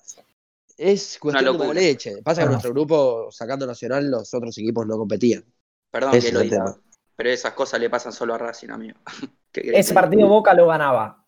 es 0.77 1.18
cuestión 1.19 1.57
de 1.57 1.74
leche. 1.75 2.22
Pasa 2.24 2.41
que 2.41 2.48
Ah. 2.48 2.51
nuestro 2.51 2.72
grupo, 2.74 3.27
sacando 3.31 3.67
Nacional, 3.67 4.10
los 4.10 4.34
otros 4.34 4.58
equipos 4.58 4.88
no 4.88 4.98
competían. 4.98 5.46
Perdón 5.91 6.15
Ese 6.15 6.27
que 6.27 6.34
lo 6.34 6.39
es 6.39 6.43
el 6.46 6.50
diga, 6.51 6.65
tema. 6.65 6.77
Pero 7.15 7.29
esas 7.29 7.53
cosas 7.53 7.79
le 7.79 7.89
pasan 7.89 8.12
solo 8.13 8.34
a 8.34 8.38
Racing, 8.38 8.70
amigo. 8.70 9.00
¿Qué 9.51 9.62
querés 9.62 9.79
Ese 9.86 9.93
partido 9.93 10.27
Boca 10.27 10.53
lo 10.53 10.67
ganaba. 10.67 11.25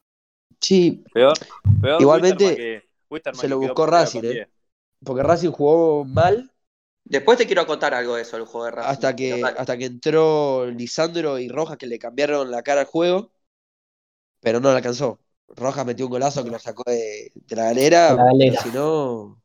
Sí, 0.60 1.04
Peor, 1.14 1.34
peor 1.82 2.02
Igualmente, 2.02 2.44
Wisterman 2.46 2.56
que- 2.56 2.90
Wisterman 3.10 3.42
se 3.42 3.48
lo 3.50 3.60
buscó 3.60 3.86
Racing, 3.86 4.24
¿eh? 4.24 4.34
10. 4.34 4.50
porque 5.04 5.24
Racing 5.24 5.52
jugó 5.52 6.06
mal 6.06 6.52
Después 7.04 7.38
te 7.38 7.46
quiero 7.46 7.62
acotar 7.62 7.94
algo 7.94 8.16
de 8.16 8.24
eso, 8.24 8.36
el 8.36 8.46
juego 8.46 8.66
de 8.66 8.72
Racing. 8.72 8.90
hasta 8.90 9.16
que, 9.16 9.44
hasta 9.58 9.78
que 9.78 9.86
entró 9.86 10.66
Lisandro 10.66 11.38
y 11.38 11.48
Rojas 11.50 11.78
que 11.78 11.86
le 11.86 12.00
cambiaron 12.00 12.50
la 12.50 12.64
cara 12.64 12.82
al 12.82 12.88
juego, 12.88 13.32
pero 14.40 14.60
no 14.60 14.70
le 14.72 14.78
alcanzó. 14.78 15.20
Rojas 15.50 15.86
metió 15.86 16.06
un 16.08 16.12
golazo 16.12 16.44
que 16.44 16.50
lo 16.50 16.58
sacó 16.58 16.84
de, 16.90 17.32
de 17.36 17.56
la 17.56 17.66
galera, 17.66 18.16
la 18.16 18.24
galera. 18.26 18.62
si 18.62 18.70
no, 18.70 19.40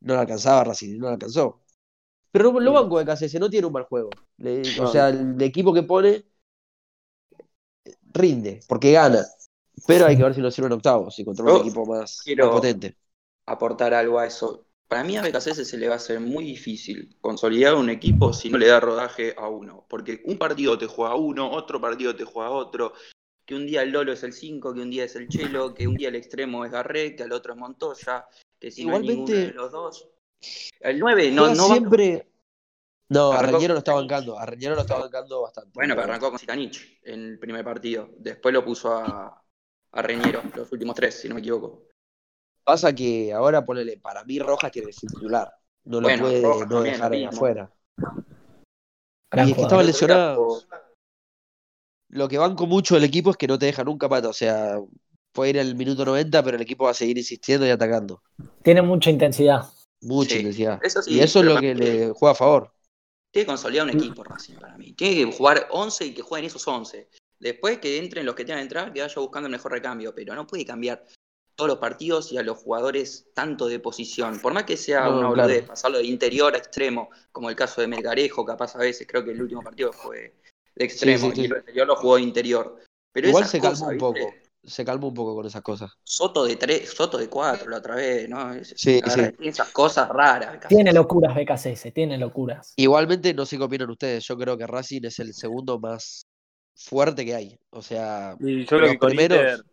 no 0.00 0.14
le 0.14 0.20
alcanzaba 0.20 0.64
Racing, 0.64 0.98
no 0.98 1.06
le 1.06 1.14
alcanzó. 1.14 1.63
Pero 2.34 2.52
no- 2.52 2.58
lo 2.58 2.72
banco 2.72 2.98
de 2.98 3.04
KCS 3.04 3.38
no 3.38 3.48
tiene 3.48 3.68
un 3.68 3.72
mal 3.72 3.84
juego. 3.84 4.10
Le- 4.38 4.62
o 4.80 4.88
sea, 4.88 5.10
el 5.10 5.40
equipo 5.40 5.72
que 5.72 5.84
pone 5.84 6.24
rinde, 8.12 8.58
porque 8.68 8.90
gana. 8.90 9.24
Pero 9.86 10.06
hay 10.06 10.16
que 10.16 10.24
ver 10.24 10.34
si 10.34 10.40
lo 10.40 10.50
sirve 10.50 10.66
en 10.66 10.72
octavos, 10.72 11.14
si 11.14 11.24
contra 11.24 11.44
un 11.44 11.60
equipo 11.60 11.86
más, 11.86 12.22
quiero- 12.24 12.46
más 12.46 12.54
potente. 12.56 12.96
aportar 13.46 13.94
algo 13.94 14.18
a 14.18 14.26
eso. 14.26 14.66
Para 14.88 15.04
mí 15.04 15.16
a 15.16 15.22
BKC 15.22 15.64
se 15.64 15.78
le 15.78 15.86
va 15.86 15.94
a 15.94 15.96
hacer 15.98 16.18
muy 16.18 16.44
difícil 16.44 17.16
consolidar 17.20 17.76
un 17.76 17.88
equipo 17.88 18.32
si 18.32 18.50
no 18.50 18.58
le 18.58 18.66
da 18.66 18.80
rodaje 18.80 19.34
a 19.36 19.48
uno. 19.48 19.86
Porque 19.88 20.20
un 20.24 20.36
partido 20.36 20.76
te 20.76 20.86
juega 20.86 21.14
uno, 21.14 21.50
otro 21.52 21.80
partido 21.80 22.16
te 22.16 22.24
juega 22.24 22.50
otro. 22.50 22.94
Que 23.46 23.54
un 23.54 23.64
día 23.66 23.82
el 23.82 23.90
Lolo 23.92 24.12
es 24.12 24.24
el 24.24 24.32
5, 24.32 24.74
que 24.74 24.80
un 24.80 24.90
día 24.90 25.04
es 25.04 25.14
el 25.14 25.28
Chelo, 25.28 25.72
que 25.72 25.86
un 25.86 25.94
día 25.94 26.08
el 26.08 26.16
extremo 26.16 26.64
es 26.64 26.72
Garré, 26.72 27.14
que 27.14 27.22
al 27.22 27.30
otro 27.32 27.52
es 27.52 27.58
Montoya, 27.60 28.26
que 28.58 28.70
si 28.72 28.84
no 28.84 28.94
hay 28.96 29.02
Igualmente- 29.04 29.32
ninguno 29.32 29.46
de 29.48 29.54
los 29.54 29.70
dos. 29.72 30.08
El 30.80 30.98
9 30.98 31.30
no, 31.30 31.54
no 31.54 31.68
va- 31.68 31.74
siempre. 31.74 32.28
No, 33.08 33.32
Arrancó 33.32 33.48
Arreñero 33.56 33.74
lo 33.74 33.78
está 33.78 33.92
bancando. 33.94 34.38
Arreñero 34.38 34.74
lo 34.74 34.80
está 34.80 34.98
bancando 34.98 35.42
bastante. 35.42 35.70
Bueno, 35.74 35.94
pero 35.94 36.04
arrancó 36.08 36.30
con 36.30 36.38
Sitanich 36.38 37.00
en 37.04 37.20
el 37.32 37.38
primer 37.38 37.64
partido. 37.64 38.08
Después 38.18 38.52
lo 38.52 38.64
puso 38.64 38.92
a, 38.92 39.42
a 39.92 40.02
Reñero, 40.02 40.42
los 40.56 40.72
últimos 40.72 40.94
tres, 40.96 41.20
si 41.20 41.28
no 41.28 41.34
me 41.34 41.40
equivoco. 41.40 41.84
Pasa 42.64 42.94
que 42.94 43.32
ahora 43.32 43.64
ponele, 43.64 43.98
para 43.98 44.24
mí 44.24 44.38
Rojas 44.38 44.72
tiene 44.72 44.86
que 44.86 44.94
ser 44.94 45.10
titular. 45.10 45.52
No 45.84 46.00
lo 46.00 46.08
Bueno, 46.08 46.22
puede 46.22 46.42
Rojas 46.42 46.68
no 46.68 46.74
también, 46.76 46.94
dejar 46.94 47.12
ahí 47.12 47.18
mismo. 47.26 47.36
afuera. 47.36 47.70
Y 49.36 49.50
es 49.50 49.54
que 49.68 49.82
lesionados. 49.84 50.36
jugó- 50.38 50.62
Lo 52.08 52.28
que 52.28 52.38
banco 52.38 52.66
mucho 52.66 52.94
del 52.94 53.04
equipo 53.04 53.30
es 53.30 53.36
que 53.36 53.46
no 53.48 53.58
te 53.58 53.66
deja 53.66 53.84
nunca 53.84 54.08
pata. 54.08 54.28
O 54.28 54.32
sea, 54.32 54.78
puede 55.32 55.50
ir 55.50 55.60
al 55.60 55.74
minuto 55.74 56.04
90, 56.06 56.42
pero 56.42 56.56
el 56.56 56.62
equipo 56.62 56.84
va 56.84 56.92
a 56.92 56.94
seguir 56.94 57.18
insistiendo 57.18 57.66
y 57.66 57.70
atacando. 57.70 58.22
Tiene 58.62 58.80
mucha 58.82 59.10
intensidad. 59.10 59.64
Mucha 60.04 60.36
Sí, 60.36 60.66
eso 60.82 61.02
sí, 61.02 61.14
y 61.14 61.20
eso 61.20 61.40
es 61.40 61.46
lo 61.46 61.60
que 61.60 61.74
le 61.74 62.10
juega 62.10 62.32
a 62.32 62.36
favor. 62.36 62.72
tiene 63.32 63.44
que 63.44 63.46
consolidar 63.46 63.86
un 63.86 63.90
equipo 63.90 64.22
Racing 64.22 64.54
para 64.54 64.76
mí. 64.78 64.92
Tiene 64.92 65.16
que 65.30 65.36
jugar 65.36 65.66
11 65.70 66.06
y 66.06 66.14
que 66.14 66.22
jueguen 66.22 66.46
esos 66.46 66.66
11. 66.68 67.08
Después 67.40 67.78
que 67.78 67.98
entren 67.98 68.24
los 68.24 68.34
que 68.34 68.44
tengan 68.44 68.58
que 68.60 68.62
entrar, 68.62 68.92
que 68.92 69.00
vaya 69.00 69.20
buscando 69.20 69.46
el 69.48 69.52
mejor 69.52 69.72
recambio, 69.72 70.14
pero 70.14 70.34
no 70.34 70.46
puede 70.46 70.64
cambiar 70.64 71.04
todos 71.56 71.68
los 71.68 71.78
partidos 71.78 72.32
y 72.32 72.38
a 72.38 72.42
los 72.42 72.58
jugadores 72.58 73.28
tanto 73.34 73.66
de 73.66 73.78
posición. 73.80 74.40
Por 74.40 74.52
más 74.52 74.64
que 74.64 74.76
sea 74.76 75.04
No, 75.04 75.18
una 75.18 75.32
claro. 75.32 75.48
boludez, 75.48 75.64
pasarlo 75.64 75.98
de 75.98 76.04
interior 76.04 76.54
a 76.54 76.58
extremo, 76.58 77.10
como 77.32 77.48
el 77.50 77.56
caso 77.56 77.80
de 77.80 77.86
Melgarejo, 77.88 78.44
capaz 78.44 78.74
a 78.76 78.78
veces, 78.78 79.06
creo 79.06 79.24
que 79.24 79.30
el 79.32 79.42
último 79.42 79.62
partido 79.62 79.92
fue 79.92 80.34
de 80.74 80.84
extremo 80.84 81.30
sí, 81.30 81.36
sí. 81.36 81.42
y 81.42 81.44
el 81.46 81.54
anterior 81.56 81.86
lo 81.86 81.96
jugó 81.96 82.16
de 82.16 82.22
interior. 82.22 82.80
Pero 83.12 83.28
Igual 83.28 83.46
se 83.46 83.60
calmó 83.60 83.70
cosas, 83.70 83.88
un 83.88 83.94
¿viste? 83.94 84.20
poco. 84.22 84.34
Se 84.66 84.84
calmó 84.84 85.08
un 85.08 85.14
poco 85.14 85.34
con 85.34 85.46
esas 85.46 85.62
cosas. 85.62 85.92
Soto 86.02 86.44
de 86.44 86.56
3, 86.56 86.88
Soto 86.90 87.18
de 87.18 87.28
4 87.28 87.68
la 87.68 87.78
otra 87.78 87.96
vez, 87.96 88.28
¿no? 88.28 88.54
Sí, 88.64 88.74
sí. 88.74 89.00
tiene 89.02 89.34
esas 89.40 89.70
cosas 89.70 90.08
raras. 90.08 90.58
Tiene 90.68 90.92
locuras 90.92 91.34
BKCS, 91.34 91.92
tiene 91.92 92.16
locuras. 92.16 92.72
Igualmente, 92.76 93.34
no 93.34 93.44
sé 93.44 93.58
qué 93.58 93.62
opinan 93.64 93.90
ustedes. 93.90 94.24
Yo 94.24 94.36
creo 94.38 94.56
que 94.56 94.66
Racing 94.66 95.02
es 95.04 95.18
el 95.18 95.34
segundo 95.34 95.78
más 95.78 96.26
fuerte 96.74 97.24
que 97.24 97.34
hay. 97.34 97.58
O 97.70 97.82
sea, 97.82 98.36
Y 98.40 98.60
yo 98.62 98.66
creo 98.68 98.80
Los 98.80 98.90
que 98.92 98.98
con 98.98 99.08
primeros- 99.10 99.38
Inter. 99.38 99.64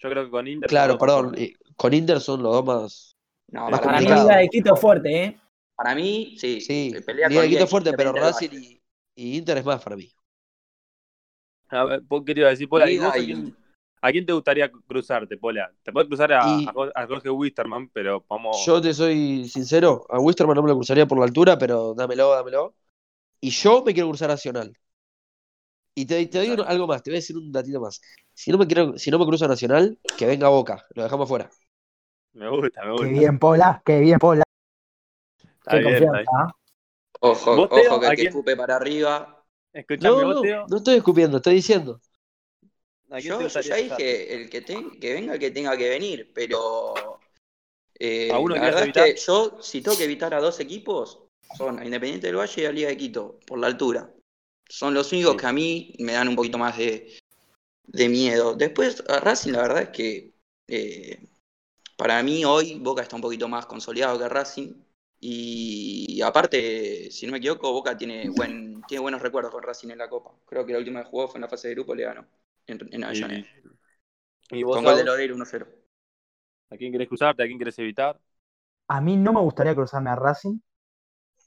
Yo 0.00 0.10
creo 0.10 0.24
que 0.24 0.30
con 0.30 0.46
Inter. 0.48 0.68
claro, 0.68 0.96
perdón. 0.96 1.34
y 1.36 1.52
Con 1.76 1.92
Inter 1.92 2.20
son 2.20 2.42
los 2.42 2.52
dos 2.52 2.64
más. 2.64 3.16
No, 3.48 3.68
Más 3.70 3.80
para, 3.80 3.92
Para 3.92 4.00
mí. 4.00 4.06
Liga 4.06 4.36
de 4.36 4.48
Quito 4.48 4.76
fuerte, 4.76 5.24
¿eh? 5.24 5.40
para 5.74 5.94
mí, 5.94 6.36
sí. 6.38 6.60
Sí, 6.60 6.94
pelea 7.04 7.28
Liga 7.28 7.40
con 7.42 7.50
de 7.50 7.56
Quito 7.56 7.66
fuerte, 7.66 7.92
pero 7.94 8.12
Racing 8.12 8.48
y, 8.52 8.80
y 9.14 9.36
Inter 9.38 9.58
es 9.58 9.64
más 9.64 9.82
para 9.82 9.96
mí. 9.96 10.10
A 11.70 11.84
ver, 11.84 12.00
¿vos 12.02 12.22
qué 12.24 12.32
te 12.34 12.40
iba 12.40 12.48
a 12.48 12.50
decir, 12.52 12.68
Liga 12.86 13.08
vos 13.08 13.16
a 14.00 14.10
quién, 14.12 14.26
te 14.26 14.32
gustaría 14.32 14.70
cruzarte, 14.70 15.36
Pola? 15.36 15.72
Te 15.82 15.92
puedes 15.92 16.08
cruzar 16.08 16.32
a, 16.32 16.46
Y- 16.48 16.66
Jorge 17.06 17.30
Wisterman, 17.30 17.88
pero 17.90 18.24
vamos. 18.28 18.64
Yo 18.64 18.80
te 18.80 18.94
soy 18.94 19.48
sincero, 19.48 20.06
a 20.08 20.18
Wisterman 20.18 20.54
no 20.56 20.62
me 20.62 20.68
lo 20.68 20.76
cruzaría 20.76 21.06
por 21.06 21.18
la 21.18 21.24
altura, 21.24 21.58
pero 21.58 21.94
dámelo, 21.94 22.30
dámelo. 22.30 22.74
Y 23.40 23.50
yo 23.50 23.82
me 23.84 23.92
quiero 23.94 24.08
cruzar 24.08 24.30
a 24.30 24.34
Nacional. 24.34 24.76
Y 25.94 26.06
te, 26.06 26.26
te 26.26 26.38
doy 26.38 26.64
algo 26.66 26.86
más, 26.86 27.02
te 27.02 27.10
voy 27.10 27.16
a 27.16 27.20
decir 27.20 27.36
un 27.36 27.50
datito 27.50 27.80
más. 27.80 28.00
Si 28.32 28.52
no 28.52 28.58
me 28.58 28.66
quiero, 28.66 28.96
si 28.98 29.10
no 29.10 29.18
me 29.18 29.26
cruzo 29.26 29.46
a 29.46 29.48
Nacional, 29.48 29.98
que 30.16 30.26
venga 30.26 30.46
a 30.46 30.50
Boca, 30.50 30.84
lo 30.94 31.02
dejamos 31.02 31.28
fuera. 31.28 31.50
Me 32.34 32.48
gusta, 32.48 32.84
me 32.84 32.92
gusta. 32.92 33.06
Qué 33.06 33.12
bien, 33.12 33.38
Pola, 33.38 33.82
qué 33.84 34.00
bien, 34.00 34.18
Pola. 34.18 34.44
Está 35.58 35.70
Qué 35.72 35.80
bien, 35.80 36.04
confianza. 36.04 36.30
Ojo, 37.20 37.56
¿Vos, 37.56 37.68
Teo, 37.70 37.94
ojo 37.94 38.00
que 38.00 38.16
que 38.16 38.22
escupe 38.28 38.56
para 38.56 38.76
arriba. 38.76 39.44
Escuchame, 39.72 40.22
No, 40.22 40.34
no, 40.34 40.66
no 40.68 40.76
estoy 40.76 40.96
escupiendo, 40.96 41.38
estoy 41.38 41.54
diciendo. 41.54 42.00
¿A 43.10 43.18
quién 43.18 43.32
Yo, 43.32 43.48
yo 43.48 43.60
ya 43.60 43.76
dije, 43.76 44.34
el 44.34 44.50
que, 44.50 44.60
te- 44.60 44.98
que 45.00 45.12
venga 45.14 45.34
el 45.34 45.40
que 45.40 45.50
tenga 45.50 45.76
que 45.76 45.88
venir, 45.88 46.30
pero 46.34 47.20
eh, 47.98 48.30
¿A 48.32 48.38
uno 48.38 48.54
la 48.54 48.62
verdad 48.62 48.86
es 48.86 48.92
que 48.92 49.16
yo, 49.16 49.58
si 49.60 49.82
tengo 49.82 49.96
que 49.96 50.04
evitar 50.04 50.32
a 50.34 50.40
dos 50.40 50.60
equipos, 50.60 51.20
son 51.56 51.78
a 51.78 51.84
Independiente 51.84 52.26
del 52.28 52.36
Valle 52.36 52.62
y 52.62 52.64
a 52.66 52.72
Liga 52.72 52.88
de 52.88 52.96
Quito, 52.96 53.40
por 53.46 53.58
la 53.58 53.66
altura. 53.66 54.12
Son 54.68 54.94
los 54.94 55.10
únicos 55.12 55.32
Sí. 55.32 55.38
que 55.38 55.46
a 55.46 55.52
mí 55.52 55.94
me 55.98 56.12
dan 56.12 56.28
un 56.28 56.36
poquito 56.36 56.58
más 56.58 56.76
de, 56.76 57.18
de 57.86 58.08
miedo. 58.08 58.54
Después, 58.54 59.02
a 59.08 59.18
Racing, 59.20 59.52
la 59.52 59.62
verdad 59.62 59.82
es 59.82 59.88
que 59.88 60.34
eh, 60.68 61.18
para 61.96 62.22
mí 62.22 62.44
hoy 62.44 62.78
Boca 62.78 63.02
está 63.02 63.16
un 63.16 63.22
poquito 63.22 63.48
más 63.48 63.66
consolidado 63.66 64.18
que 64.18 64.28
Racing. 64.28 64.74
Y 65.20 66.20
aparte, 66.22 67.10
si 67.10 67.26
no 67.26 67.32
me 67.32 67.38
equivoco, 67.38 67.72
Boca 67.72 67.96
tiene, 67.96 68.28
buen, 68.28 68.82
tiene 68.86 69.00
buenos 69.00 69.20
recuerdos 69.20 69.50
con 69.50 69.62
Racing 69.64 69.88
en 69.90 69.98
la 69.98 70.08
Copa. 70.08 70.32
Creo 70.46 70.64
que 70.64 70.72
la 70.72 70.78
última 70.78 71.02
que 71.02 71.10
jugó 71.10 71.26
fue 71.26 71.38
en 71.38 71.42
la 71.42 71.48
fase 71.48 71.68
de 71.68 71.74
grupo, 71.74 71.94
le 71.94 72.04
ganó 72.04 72.26
en, 72.68 72.78
en 72.92 73.04
Avellaneda. 73.04 73.46
¿Y, 74.50 74.58
y 74.58 74.62
vos, 74.62 74.76
Con 74.76 74.84
gol 74.84 74.94
de 74.94 75.00
Agus? 75.00 75.12
Lodeiro 75.12 75.34
1-0. 75.36 75.66
¿A 76.70 76.76
quién 76.76 76.92
querés 76.92 77.08
cruzarte? 77.08 77.42
¿A 77.42 77.46
quién 77.46 77.58
querés 77.58 77.78
evitar? 77.78 78.18
A 78.88 79.00
mí 79.00 79.16
no 79.16 79.32
me 79.32 79.40
gustaría 79.40 79.74
cruzarme 79.74 80.10
a 80.10 80.16
Racing. 80.16 80.58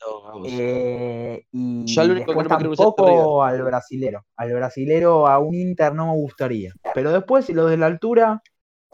No, 0.01 0.22
vamos. 0.24 0.48
eh, 0.51 1.46
y 1.51 1.86
Yo 1.86 2.04
lo 2.04 2.13
único 2.13 2.32
que 2.34 2.44
no 2.44 2.48
tampoco 2.50 3.44
al 3.44 3.62
brasilero. 3.62 4.25
Al 4.36 4.54
brasilero, 4.54 5.28
a 5.28 5.38
un 5.40 5.54
Inter 5.54 5.94
no 5.94 6.08
me 6.08 6.13
gustaría. 6.13 6.74
Pero 6.94 7.12
después, 7.12 7.50
los 7.50 7.70
de 7.70 7.78
la 7.78 7.86
altura, 7.86 8.42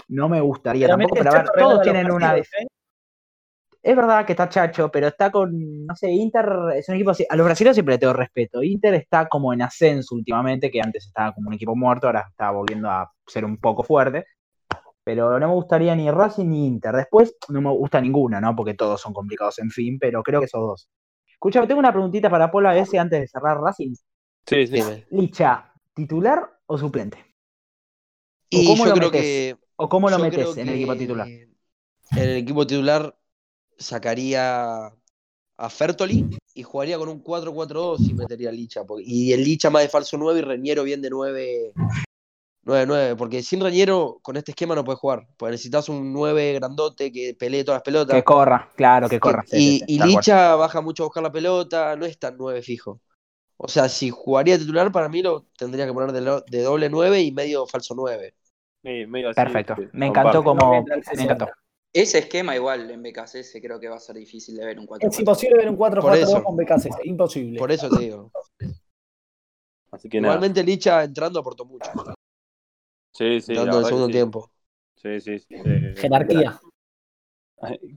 no 0.10 0.30
me 0.30 0.42
gustaría 0.42 0.88
Pero 0.88 0.98
tampoco. 0.98 1.16
Pero 1.16 1.30
a 1.32 1.34
ver, 1.34 1.50
todos 1.58 1.82
tienen 1.82 2.12
una. 2.12 2.38
¿eh? 2.38 2.44
Es 3.88 3.96
verdad 3.96 4.26
que 4.26 4.34
está 4.34 4.50
Chacho, 4.50 4.92
pero 4.92 5.08
está 5.08 5.32
con, 5.32 5.86
no 5.86 5.96
sé, 5.96 6.12
Inter 6.12 6.46
es 6.76 6.90
un 6.90 6.96
equipo 6.96 7.12
así. 7.12 7.26
A 7.30 7.38
los 7.38 7.46
brasileños 7.46 7.74
siempre 7.74 7.94
le 7.96 7.98
tengo 7.98 8.12
respeto. 8.12 8.62
Inter 8.62 8.94
está 8.96 9.30
como 9.30 9.54
en 9.54 9.62
ascenso 9.62 10.14
últimamente, 10.14 10.70
que 10.70 10.82
antes 10.82 11.06
estaba 11.06 11.34
como 11.34 11.48
un 11.48 11.54
equipo 11.54 11.74
muerto, 11.74 12.08
ahora 12.08 12.26
está 12.30 12.52
volviendo 12.52 12.90
a 12.90 13.10
ser 13.26 13.46
un 13.46 13.56
poco 13.56 13.84
fuerte. 13.84 14.26
Pero 15.06 15.40
no 15.40 15.48
me 15.48 15.54
gustaría 15.54 15.96
ni 15.96 16.12
Racing 16.12 16.48
ni 16.50 16.68
Inter. 16.68 16.96
Después 16.96 17.38
no 17.48 17.62
me 17.62 17.70
gusta 17.70 18.02
ninguna, 18.02 18.42
¿no? 18.42 18.54
Porque 18.58 18.74
todos 18.74 19.00
son 19.00 19.14
complicados, 19.14 19.58
en 19.60 19.70
fin, 19.70 19.98
pero 19.98 20.22
creo 20.22 20.42
que 20.42 20.48
esos 20.48 20.60
dos. 20.60 20.90
Escúchame, 21.26 21.66
tengo 21.66 21.80
una 21.80 21.94
preguntita 21.94 22.30
para 22.30 22.52
Pola 22.52 22.78
ese 22.78 23.00
antes 23.00 23.22
de 23.22 23.28
cerrar 23.30 23.58
Racing. 23.58 23.94
Sí, 24.46 24.68
sí. 24.68 24.74
Dime. 24.74 25.06
Licha, 25.12 25.72
¿titular 25.94 26.60
o 26.66 26.78
suplente? 26.78 27.20
Y 28.50 28.68
cómo 28.68 28.84
yo 28.84 28.90
lo 28.90 28.96
creo 28.96 29.12
metés? 29.12 29.22
que. 29.22 29.58
¿O 29.78 29.88
cómo 29.88 30.10
lo 30.10 30.20
metes 30.20 30.58
en 30.58 30.68
el 30.68 30.76
equipo 30.76 30.98
titular? 30.98 31.28
En 31.30 31.50
el 32.12 32.36
equipo 32.36 32.68
titular 32.68 33.16
sacaría 33.78 34.86
a 35.60 35.70
Fertoli 35.70 36.26
y 36.54 36.64
jugaría 36.64 36.98
con 36.98 37.10
un 37.10 37.24
4-4-2 37.24 38.00
y 38.10 38.14
metería 38.14 38.50
a 38.50 38.52
Licha. 38.52 38.84
porque- 38.86 39.04
Y 39.08 39.34
el 39.34 39.44
Licha 39.44 39.70
más 39.70 39.82
de 39.84 39.90
falso 39.90 40.18
9 40.18 40.40
y 40.40 40.44
Reñero 40.44 40.84
bien 40.84 41.02
de 41.02 41.10
9. 41.10 41.74
9-9, 42.64 43.16
porque 43.16 43.42
sin 43.44 43.62
Reñero 43.62 44.20
con 44.22 44.36
este 44.36 44.52
esquema 44.52 44.76
no 44.76 44.84
puedes 44.84 45.00
jugar. 45.00 45.26
Porque 45.38 45.52
necesitas 45.54 45.88
un 45.88 46.12
9 46.12 46.54
grandote 46.54 47.12
que 47.14 47.34
pelee 47.34 47.64
todas 47.64 47.78
las 47.78 47.84
pelotas. 47.84 48.14
Que 48.16 48.24
corra, 48.24 48.72
claro, 48.76 49.08
que 49.08 49.16
Que- 49.16 49.20
corra. 49.22 49.44
sí, 49.48 49.76
y 49.76 49.80
sí, 49.80 49.86
y. 49.88 50.04
Licha 50.04 50.56
baja 50.56 50.82
mucho 50.82 51.04
a 51.04 51.06
buscar 51.06 51.24
la 51.24 51.32
pelota, 51.32 51.96
no 51.96 52.06
es 52.06 52.20
tan 52.20 52.36
9 52.38 52.62
fijo. 52.62 53.00
O 53.56 53.68
sea, 53.70 53.88
si 53.90 54.10
jugaría 54.10 54.58
titular, 54.60 54.92
para 54.92 55.08
mí 55.10 55.22
lo 55.22 55.46
tendría 55.58 55.86
que 55.88 55.94
poner 55.94 56.12
de, 56.12 56.22
lo- 56.22 56.42
de 56.42 56.62
doble 56.62 56.90
9 56.90 57.22
y 57.22 57.32
medio 57.32 57.66
falso 57.68 57.96
9. 57.96 58.36
Sí, 58.84 59.06
medio 59.08 59.30
así, 59.30 59.36
Perfecto. 59.36 59.76
Me 59.94 60.08
encantó 60.08 60.44
como. 60.44 60.84
Me 60.84 61.24
encantó. 61.24 61.48
Ese 61.94 62.20
esquema 62.20 62.56
igual 62.56 62.90
en 62.92 63.02
BKC 63.02 63.62
creo 63.62 63.80
que 63.80 63.90
va 63.90 63.96
a 63.96 64.00
ser 64.00 64.16
difícil 64.18 64.56
de 64.58 64.66
ver 64.66 64.80
un 64.80 64.86
4 64.86 65.10
Es 65.10 65.20
imposible 65.20 65.58
ver 65.58 65.70
un 65.70 65.78
4-4-2 65.78 66.16
eso. 66.18 66.44
con 66.44 66.56
BKC, 66.56 67.06
imposible. 67.06 67.60
Por 67.60 67.72
eso 67.72 67.90
te 67.90 68.00
digo. 68.00 68.32
Así 69.92 70.10
que 70.10 70.22
nada. 70.22 70.36
Igualmente 70.36 70.64
Licha 70.64 71.04
entrando 71.04 71.40
aportó 71.40 71.66
mucho. 71.66 71.90
Sí, 73.14 73.42
sí. 73.42 73.54
entrando 73.54 73.78
en 73.78 73.80
el 73.80 73.86
segundo 73.86 74.08
sí. 74.08 74.12
tiempo. 74.12 74.52
Sí, 74.96 75.20
sí. 75.22 75.40
sí. 75.40 75.56
Jerarquía. 75.96 76.60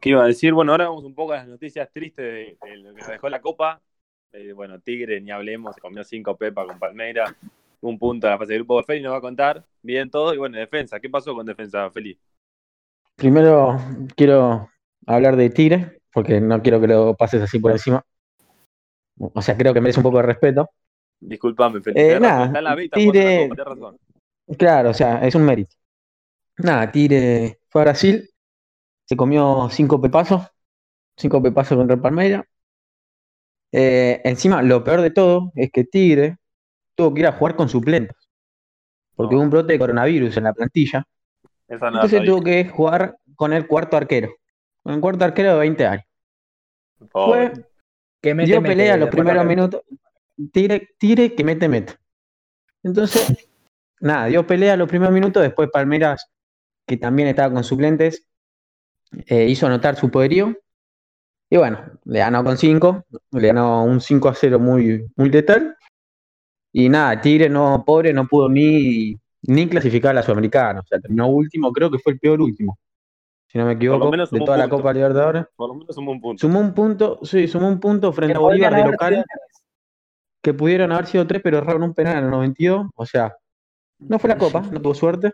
¿Qué 0.01 0.09
iba 0.09 0.25
a 0.25 0.27
decir? 0.27 0.55
Bueno, 0.55 0.73
ahora 0.73 0.89
vamos 0.89 1.05
un 1.05 1.15
poco 1.15 1.33
a 1.33 1.37
las 1.37 1.49
noticias 1.49 1.91
tristes 1.93 2.25
de, 2.25 2.59
de 2.63 2.77
lo 2.79 2.95
que 2.95 3.01
nos 3.01 3.09
dejó 3.09 3.29
la 3.29 3.43
Copa. 3.43 3.83
Eh, 4.33 4.53
bueno, 4.53 4.81
Tigre, 4.81 5.21
ni 5.21 5.31
hablemos, 5.31 5.75
se 5.75 5.81
comió 5.81 6.05
5 6.05 6.37
Pepa 6.37 6.65
con 6.67 6.79
Palmeira. 6.79 7.37
Un 7.83 7.99
punto 7.99 8.27
a 8.27 8.31
la 8.31 8.39
fase 8.39 8.53
de 8.53 8.59
grupo. 8.59 8.83
Feli 8.83 9.03
nos 9.03 9.13
va 9.13 9.19
a 9.19 9.23
contar 9.23 9.65
bien 9.83 10.11
todo. 10.11 10.33
Y 10.35 10.39
bueno, 10.39 10.59
defensa. 10.59 11.01
¿Qué 11.01 11.11
pasó 11.11 11.35
con 11.35 11.47
defensa, 11.47 11.91
Feli? 11.91 12.19
Primero 13.21 13.77
quiero 14.17 14.71
hablar 15.07 15.37
de 15.37 15.51
Tigre, 15.51 16.01
porque 16.11 16.41
no 16.41 16.63
quiero 16.63 16.81
que 16.81 16.87
lo 16.87 17.15
pases 17.15 17.43
así 17.43 17.59
por 17.59 17.71
encima. 17.73 18.03
O 19.19 19.43
sea, 19.43 19.59
creo 19.59 19.75
que 19.75 19.81
merece 19.83 19.99
un 20.01 20.05
poco 20.05 20.17
de 20.17 20.23
respeto. 20.23 20.71
Disculpame, 21.21 21.83
Feli. 21.83 22.01
Eh, 22.01 22.19
nada, 22.19 22.47
está 22.47 22.59
en 22.59 22.65
la 22.65 22.75
B 22.75 22.83
y 22.83 22.85
está 22.87 22.97
jugando 22.99 23.13
Tigre- 23.53 23.65
razón. 23.65 23.99
Claro, 24.57 24.89
o 24.89 24.95
sea, 24.95 25.19
es 25.27 25.35
un 25.35 25.45
mérito. 25.45 25.77
Nada, 26.57 26.91
Tigre 26.91 27.61
fue 27.69 27.83
a 27.83 27.85
Brasil, 27.85 28.27
se 29.05 29.17
comió 29.17 29.69
cinco 29.71 30.01
pepazos, 30.01 30.47
cinco 31.15 31.43
pepazos 31.43 31.77
contra 31.77 31.97
el 31.97 32.01
Palmeiras. 32.01 32.45
Eh, 33.71 34.23
encima, 34.25 34.63
lo 34.63 34.83
peor 34.83 35.03
de 35.03 35.11
todo 35.11 35.53
es 35.57 35.71
que 35.71 35.85
Tigre 35.85 36.39
tuvo 36.95 37.13
que 37.13 37.21
ir 37.21 37.27
a 37.27 37.33
jugar 37.33 37.55
con 37.55 37.69
suplentes, 37.69 38.17
porque 39.15 39.35
No. 39.35 39.41
hubo 39.41 39.45
un 39.45 39.51
brote 39.51 39.75
de 39.75 39.79
coronavirus 39.79 40.39
en 40.39 40.45
la 40.45 40.55
plantilla. 40.55 41.05
Esa 41.71 41.87
no 41.87 41.99
la 41.99 42.05
Entonces 42.05 42.29
tuvo 42.29 42.43
que 42.43 42.69
jugar 42.69 43.17
con 43.37 43.53
el 43.53 43.67
cuarto 43.67 43.97
arquero, 43.97 44.35
con 44.83 44.95
el 44.95 45.01
cuarto 45.01 45.25
arquero 45.25 45.53
de 45.53 45.59
20 45.61 45.87
años. 45.87 46.05
Fue, 47.11 47.53
Que 48.21 48.35
mete, 48.35 48.51
dio 48.51 48.61
mete, 48.61 48.75
pelea 48.75 48.97
los 48.97 49.07
de 49.07 49.13
primeros 49.13 49.47
minutos. 49.47 49.83
Tigre, 50.53 50.89
Tigre 50.99 51.35
que 51.35 51.45
mete, 51.45 51.69
mete. 51.69 51.95
Entonces, 52.83 53.49
nada, 54.01 54.27
dio 54.27 54.45
pelea 54.45 54.77
los 54.77 54.89
primeros 54.89 55.15
minutos. 55.15 55.43
Después 55.43 55.71
Palmeras, 55.73 56.29
que 56.87 56.97
también 56.97 57.29
estaba 57.29 57.55
con 57.55 57.63
suplentes, 57.63 58.27
eh, 59.27 59.47
hizo 59.47 59.67
anotar 59.67 59.95
su 59.95 60.11
poderío. 60.11 60.57
Y 61.49 61.57
bueno, 61.57 61.81
le 62.05 62.19
ganó 62.19 62.43
con 62.43 62.59
5. 62.59 63.07
Le 63.31 63.47
ganó 63.47 63.85
un 63.85 64.01
5 64.01 64.29
a 64.29 64.35
0 64.35 64.59
muy, 64.59 65.07
muy 65.15 65.31
letal. 65.31 65.77
Y 66.73 66.89
nada, 66.89 67.21
Tigre 67.21 67.49
no, 67.49 67.85
pobre, 67.87 68.13
no 68.13 68.27
pudo 68.27 68.49
ni, 68.49 69.20
ni 69.43 69.69
clasificar 69.69 70.11
a 70.11 70.15
la 70.15 70.23
Sudamericana. 70.23 70.81
O 70.81 70.85
sea, 70.85 70.99
terminó 71.01 71.29
último, 71.29 71.73
creo 71.73 71.91
que 71.91 71.99
fue 71.99 72.13
el 72.13 72.19
peor 72.19 72.41
último. 72.41 72.79
Si 73.49 73.59
no 73.59 73.67
me 73.67 73.73
equivoco, 73.73 74.11
menos 74.11 74.31
de 74.31 74.39
toda 74.41 74.57
la 74.57 74.65
punto. 74.65 74.77
Copa 74.77 74.93
Libertadores. 74.93 75.45
Por 75.57 75.69
lo 75.69 75.75
menos 75.75 75.95
sumó 75.95 76.13
un 76.13 76.21
punto. 76.21 76.41
Sumó 76.41 76.61
un 76.61 76.73
punto, 76.75 77.19
sí, 77.23 77.49
sumó 77.49 77.69
un 77.69 77.81
punto 77.81 78.13
frente 78.13 78.35
Que 78.35 78.37
a 78.37 78.41
Bolívar 78.41 78.75
de 78.75 78.85
local, 78.85 79.25
que 80.43 80.55
pudieron 80.55 80.93
haber 80.93 81.07
sido 81.07 81.27
tres, 81.27 81.41
pero 81.43 81.59
erraron 81.59 81.83
un 81.83 81.95
penal 81.95 82.19
en 82.19 82.25
el 82.25 82.31
92. 82.31 82.87
O 82.95 83.07
sea, 83.07 83.35
no 83.99 84.19
fue 84.19 84.29
la 84.29 84.39
Copa, 84.39 84.61
no 84.61 84.81
tuvo 84.81 84.95
suerte. 84.95 85.33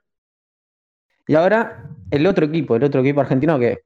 Y 1.28 1.34
ahora 1.34 1.90
el 2.10 2.26
otro 2.26 2.46
equipo, 2.46 2.76
el 2.76 2.84
otro 2.84 3.00
equipo 3.02 3.20
argentino 3.20 3.58
que 3.58 3.80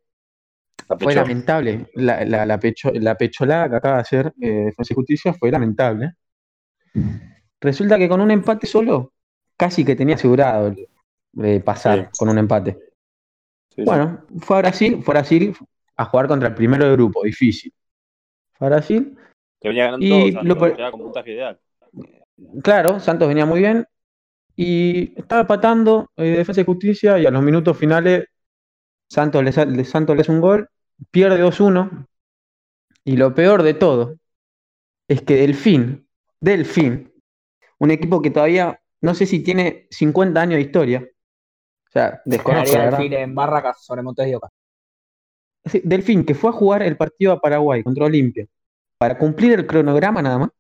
La 0.88 0.96
fue 0.98 1.14
lamentable. 1.14 1.88
La, 1.94 2.24
la, 2.24 2.46
la, 2.46 2.60
pecho- 2.60 2.92
la 2.94 3.16
pecholada 3.16 3.68
que 3.68 3.76
acaba 3.76 3.94
de 3.96 4.00
hacer 4.02 4.32
eh, 4.40 4.48
Defensa 4.66 4.92
y 4.92 4.96
Justicia 4.96 5.32
fue 5.34 5.50
lamentable. 5.50 6.12
Resulta 7.60 7.98
que 7.98 8.08
con 8.08 8.20
un 8.20 8.30
empate 8.30 8.66
solo, 8.66 9.12
casi 9.61 9.85
que 9.85 9.95
tenía 9.95 10.14
asegurado 10.14 10.75
eh, 11.43 11.61
pasar 11.61 11.99
Sí. 12.12 12.19
con 12.19 12.29
un 12.31 12.38
empate. 12.38 12.73
Sí, 13.69 13.76
sí. 13.76 13.83
Bueno, 13.85 14.25
fue 14.40 14.57
a 14.57 14.61
Brasil, 14.61 15.02
fue 15.02 15.12
a 15.14 15.19
Brasil 15.21 15.55
a 15.97 16.05
jugar 16.07 16.26
contra 16.29 16.49
el 16.49 16.55
primero 16.55 16.87
de 16.87 16.93
grupo, 16.93 17.23
difícil. 17.23 17.73
Fue 18.55 18.67
a 18.67 18.71
Brasil, 18.71 19.17
Que 19.61 19.69
venía 19.69 19.85
ganando 19.85 20.07
y 20.07 20.33
todo, 20.33 20.43
lo 20.45 20.90
con 20.90 21.00
puntaje 21.02 21.33
ideal. 21.33 21.61
claro, 22.62 22.99
Santos 23.00 23.29
venía 23.29 23.47
muy 23.47 23.61
bien 23.61 23.87
y 24.57 25.12
estaba 25.19 25.43
empatando 25.43 26.11
eh, 26.17 26.38
Defensa 26.38 26.62
y 26.62 26.64
Justicia 26.64 27.19
y 27.19 27.26
a 27.26 27.31
los 27.31 27.43
minutos 27.43 27.76
finales 27.76 28.25
Santos 29.09 29.43
le, 29.45 29.52
sa- 29.52 29.64
le- 29.64 29.85
Santos 29.85 30.17
le 30.17 30.23
hace 30.23 30.33
un 30.33 30.40
gol, 30.40 30.69
pierde 31.11 31.38
2-1 31.40 32.07
y 33.05 33.17
lo 33.17 33.35
peor 33.35 33.62
de 33.62 33.75
todo 33.75 34.17
es 35.09 35.23
que 35.23 35.35
Delfín, 35.37 36.07
Delfín, 36.40 37.12
un 37.79 37.90
equipo 37.90 38.23
que 38.23 38.31
todavía 38.31 38.79
no 39.00 39.14
sé 39.14 39.26
si 39.26 39.42
tiene 39.42 39.87
50 39.90 40.40
años 40.40 40.57
de 40.57 40.62
historia, 40.62 41.02
o 41.02 41.90
sea, 41.90 42.21
desconozco 42.25 42.97
fin 42.97 43.12
en 43.14 43.35
Barracas 43.35 43.85
sobre 43.85 44.02
Montes 44.02 44.26
de 44.26 44.37
Oca. 44.37 44.49
Sí, 45.64 45.83
Delfín, 45.85 46.25
que 46.25 46.35
fue 46.35 46.50
a 46.50 46.52
jugar 46.52 46.83
el 46.83 46.97
partido 46.97 47.33
a 47.33 47.40
Paraguay 47.40 47.83
contra 47.83 48.07
Olimpia 48.07 48.47
para 48.97 49.19
cumplir 49.19 49.52
el 49.54 49.66
cronograma 49.66 50.23
nada 50.23 50.38
más, 50.38 50.50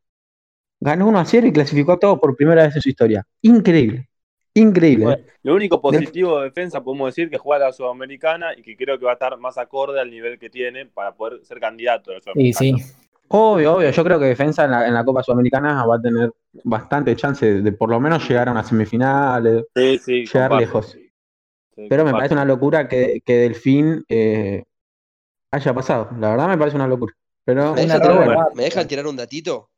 ganó 0.80 1.08
1 1.08 1.18
a 1.18 1.24
0 1.24 1.46
y 1.46 1.52
clasificó 1.52 1.92
a 1.92 1.98
todo 1.98 2.18
por 2.18 2.36
primera 2.36 2.64
vez 2.64 2.74
en 2.74 2.82
su 2.82 2.88
historia. 2.88 3.26
Increíble, 3.42 4.08
increíble. 4.54 5.04
Bueno, 5.04 5.24
lo 5.42 5.54
único 5.54 5.80
positivo 5.80 6.38
de 6.38 6.46
defensa 6.46 6.82
podemos 6.82 7.14
decir 7.14 7.30
que 7.30 7.38
juega 7.38 7.66
la 7.66 7.72
Sudamericana 7.72 8.54
y 8.56 8.62
que 8.62 8.76
creo 8.76 8.98
que 8.98 9.04
va 9.04 9.12
a 9.12 9.14
estar 9.14 9.36
más 9.38 9.58
acorde 9.58 10.00
al 10.00 10.10
nivel 10.10 10.38
que 10.38 10.50
tiene 10.50 10.86
para 10.86 11.14
poder 11.14 11.44
ser 11.44 11.60
candidato 11.60 12.10
a 12.10 12.14
la 12.14 12.20
Sudamericana. 12.20 12.78
sí. 12.78 12.94
Obvio, 13.32 13.76
obvio, 13.76 13.90
yo 13.90 14.04
creo 14.04 14.18
que 14.18 14.24
Defensa 14.26 14.64
en 14.64 14.72
la, 14.72 14.86
en 14.88 14.94
la 14.94 15.04
Copa 15.04 15.22
Sudamericana 15.22 15.84
va 15.86 15.96
a 15.96 16.00
tener 16.02 16.32
bastante 16.64 17.14
chance 17.16 17.46
de, 17.46 17.62
de 17.62 17.72
por 17.72 17.88
lo 17.88 18.00
menos 18.00 18.28
llegar 18.28 18.48
a 18.48 18.54
Sí, 19.74 19.98
sí, 19.98 20.28
llegar 20.32 20.32
comparto. 20.32 20.58
lejos. 20.60 20.96
Sí, 21.76 21.88
Pero 21.88 22.04
me 22.04 22.12
parece 22.14 22.34
una 22.34 22.44
locura 22.44 22.88
que, 22.88 23.20
que 23.24 23.34
Delfín 23.38 24.04
eh, 24.08 24.64
haya 25.52 25.74
pasado. 25.74 26.10
La 26.18 26.30
verdad 26.30 26.48
me 26.48 26.58
parece 26.58 26.76
una 26.76 26.88
locura. 26.88 27.14
Pero, 27.44 27.74
¿Me 27.74 27.80
Una 27.80 27.86
dejan, 27.86 28.02
tirar, 28.02 28.16
bueno, 28.16 28.46
¿Me 28.54 28.64
dejan 28.64 28.86
tirar 28.86 29.06
un 29.06 29.16
datito? 29.16 29.70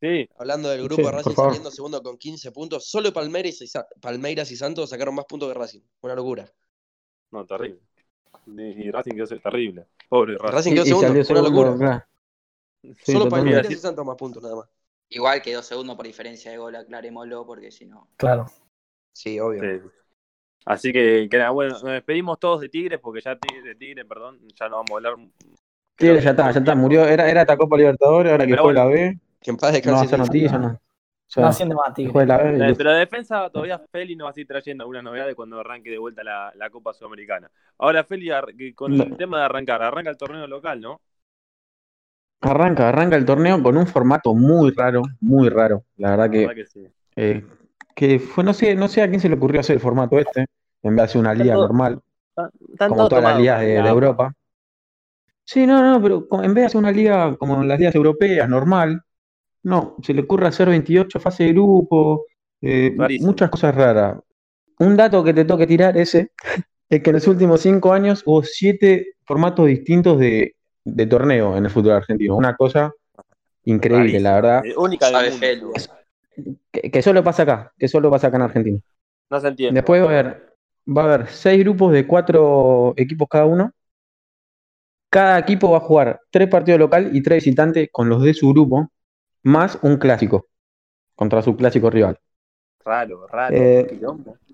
Sí, 0.00 0.28
Hablando 0.36 0.70
del 0.70 0.82
grupo 0.84 1.10
Sí, 1.10 1.12
Racing 1.12 1.36
saliendo 1.36 1.70
segundo 1.70 2.02
con 2.02 2.18
15 2.18 2.52
puntos, 2.52 2.88
solo 2.90 3.12
Palmeiras 3.12 3.60
y, 3.62 3.68
Sa- 3.68 3.86
Palmeiras 4.00 4.50
y 4.52 4.56
Santos 4.56 4.90
sacaron 4.90 5.14
más 5.16 5.26
puntos 5.26 5.48
que 5.52 5.58
Racing. 5.58 5.82
Una 6.02 6.14
locura. 6.16 6.52
no, 7.30 7.44
terrible. 7.46 7.80
Y, 8.46 8.88
y 8.88 8.90
Racing 8.90 9.14
quedó 9.14 9.26
terrible. 9.40 9.86
Pobre 10.08 10.38
Racing. 10.38 10.54
Racing 10.54 10.72
quedó 10.74 10.84
y 10.84 10.86
segundo, 10.86 11.12
una 11.28 11.42
locura. 11.42 11.76
claro. 11.78 12.04
Sí, 12.82 13.12
solo 13.12 13.24
totalmente. 13.24 13.30
Palmeiras 13.56 13.70
y 13.70 13.74
Santos 13.76 14.04
más 14.06 14.16
puntos 14.16 14.42
nada 14.42 14.56
más. 14.56 14.68
Igual 15.10 15.40
quedó 15.42 15.62
segundo 15.62 15.96
por 15.96 16.06
diferencia 16.06 16.50
de 16.50 16.58
gol, 16.58 16.76
aclarémoslo, 16.76 17.46
porque 17.46 17.70
si 17.70 17.86
no. 17.86 18.08
Claro. 18.16 18.46
Sí, 19.12 19.40
obvio. 19.40 19.60
Sí. 19.62 19.88
Así 20.66 20.92
que, 20.92 21.28
que 21.30 21.38
nada, 21.38 21.50
bueno, 21.50 21.72
nos 21.72 21.82
despedimos 21.82 22.38
todos 22.38 22.60
de 22.60 22.68
Tigres 22.68 23.00
porque 23.00 23.20
ya 23.22 23.36
Tigres, 23.38 23.64
de 23.64 23.74
Tigres, 23.74 24.04
perdón, 24.06 24.38
ya 24.54 24.68
no 24.68 24.76
vamos 24.76 24.90
a 24.90 24.94
hablar. 24.96 25.14
Tigre 25.96 26.20
ya 26.20 26.30
está, 26.30 26.50
ya 26.50 26.58
está, 26.60 26.74
murió. 26.74 27.04
Era, 27.06 27.28
era 27.28 27.40
esta 27.40 27.56
Copa 27.56 27.76
Libertadores, 27.76 28.30
ahora 28.32 28.46
que 28.46 28.56
fue 28.56 28.74
la. 28.74 28.84
B, 28.84 29.18
Que 29.40 29.50
en 29.50 29.56
paz 29.56 29.62
no 29.62 29.92
va 29.92 29.98
a 29.98 30.02
descanse. 30.02 30.04
hacer 30.06 30.18
noticias, 30.18 30.60
no. 30.60 30.68
O 30.68 31.30
sea, 31.30 31.42
No 31.42 31.48
haciendo 31.48 31.74
más 31.76 31.98
la 32.28 32.36
B. 32.38 32.56
y 32.58 32.62
Eh. 32.70 32.74
Pero 32.76 32.92
de 32.92 32.98
defensa 33.00 33.50
todavía 33.50 33.78
Feli 33.78 34.14
nos 34.16 34.26
va 34.26 34.30
a 34.30 34.32
seguir 34.34 34.46
trayendo 34.46 34.84
algunas 34.84 35.02
novedades 35.02 35.34
cuando 35.34 35.58
arranque 35.60 35.90
de 35.90 35.98
vuelta 35.98 36.22
la, 36.22 36.52
la 36.54 36.70
Copa 36.70 36.92
Sudamericana. 36.94 37.50
Ahora 37.78 38.04
Feli, 38.04 38.30
con 38.74 38.92
el 38.92 39.10
No. 39.10 39.16
tema 39.16 39.38
de 39.38 39.44
arrancar, 39.44 39.82
arranca 39.82 40.10
el 40.10 40.16
torneo 40.16 40.46
local, 40.46 40.80
¿no? 40.80 41.00
Arranca, 42.40 42.88
arranca 42.88 43.16
el 43.16 43.24
torneo 43.24 43.62
con 43.62 43.76
un 43.76 43.86
formato 43.86 44.34
muy 44.34 44.70
raro, 44.70 45.02
muy 45.20 45.48
raro. 45.48 45.84
La 45.96 46.10
verdad 46.10 46.26
La 46.26 46.30
que, 46.30 46.38
verdad 46.46 46.54
que 46.54 46.66
sí. 46.66 46.86
eh, 47.16 47.44
que 47.94 48.18
fue, 48.20 48.44
no 48.44 48.52
sé, 48.54 48.74
no 48.76 48.86
sé 48.88 49.02
a 49.02 49.08
quién 49.08 49.20
se 49.20 49.28
le 49.28 49.34
ocurrió 49.34 49.60
hacer 49.60 49.74
el 49.74 49.80
formato 49.80 50.18
este, 50.18 50.46
en 50.82 50.90
vez 50.94 50.96
de 50.96 51.02
hacer 51.02 51.20
una 51.20 51.34
liga 51.34 51.54
todo- 51.54 51.66
normal, 51.66 52.00
como 52.88 53.08
todas 53.08 53.24
las 53.24 53.38
ligas 53.38 53.60
de. 53.60 53.76
Europa. 53.76 54.32
Sí, 55.44 55.66
no, 55.66 55.82
no, 55.82 56.02
pero 56.02 56.42
en 56.44 56.54
vez 56.54 56.62
de 56.62 56.66
hacer 56.66 56.78
una 56.78 56.92
liga 56.92 57.34
como 57.36 57.62
las 57.64 57.78
ligas 57.78 57.94
europeas, 57.94 58.48
normal, 58.48 59.02
no, 59.64 59.96
se 60.02 60.14
le 60.14 60.22
ocurre 60.22 60.48
hacer 60.48 60.68
28 60.68 61.20
fases 61.20 61.46
de 61.48 61.52
grupo, 61.54 62.24
eh, 62.60 62.94
muchas 63.20 63.50
cosas 63.50 63.74
raras. 63.74 64.18
Un 64.80 64.96
dato 64.96 65.24
que 65.24 65.34
te 65.34 65.44
toque 65.46 65.66
tirar 65.66 65.96
ese 65.98 66.32
es 66.90 67.02
que 67.02 67.10
en 67.10 67.16
los 67.16 67.28
últimos 67.28 67.62
cinco 67.62 67.92
años 67.92 68.22
hubo 68.26 68.42
siete 68.44 69.14
formatos 69.26 69.66
distintos 69.68 70.18
de, 70.20 70.54
de 70.94 71.06
torneo 71.06 71.56
en 71.56 71.64
el 71.64 71.70
fútbol 71.70 71.92
argentino. 71.92 72.36
Una 72.36 72.56
cosa 72.56 72.92
increíble, 73.64 74.20
la 74.20 74.34
verdad. 74.34 74.64
Eh, 74.64 74.74
única. 74.76 75.08
Que, 76.72 76.90
que 76.90 77.02
solo 77.02 77.22
pasa 77.24 77.42
acá, 77.42 77.72
que 77.78 77.88
solo 77.88 78.10
pasa 78.10 78.28
acá 78.28 78.36
en 78.36 78.42
Argentina. 78.42 78.78
No 79.30 79.40
se 79.40 79.48
entiende. 79.48 79.78
Después 79.80 80.00
va 80.02 80.06
a 80.06 80.08
haber, 80.10 80.54
va 80.96 81.02
a 81.02 81.04
haber 81.14 81.26
seis 81.28 81.58
grupos 81.64 81.92
de 81.92 82.06
cuatro 82.06 82.94
equipos 82.96 83.28
cada 83.28 83.44
uno. 83.46 83.72
Cada 85.10 85.38
equipo 85.38 85.70
va 85.70 85.78
a 85.78 85.80
jugar 85.80 86.20
tres 86.30 86.48
partidos 86.48 86.78
local 86.78 87.10
y 87.14 87.22
tres 87.22 87.42
visitantes 87.44 87.88
con 87.90 88.08
los 88.08 88.22
de 88.22 88.34
su 88.34 88.50
grupo, 88.52 88.90
más 89.42 89.78
un 89.82 89.96
clásico 89.96 90.46
contra 91.14 91.40
su 91.42 91.56
clásico 91.56 91.90
rival. 91.90 92.18
Raro, 92.84 93.26
raro. 93.26 93.54
Eh. 93.56 93.98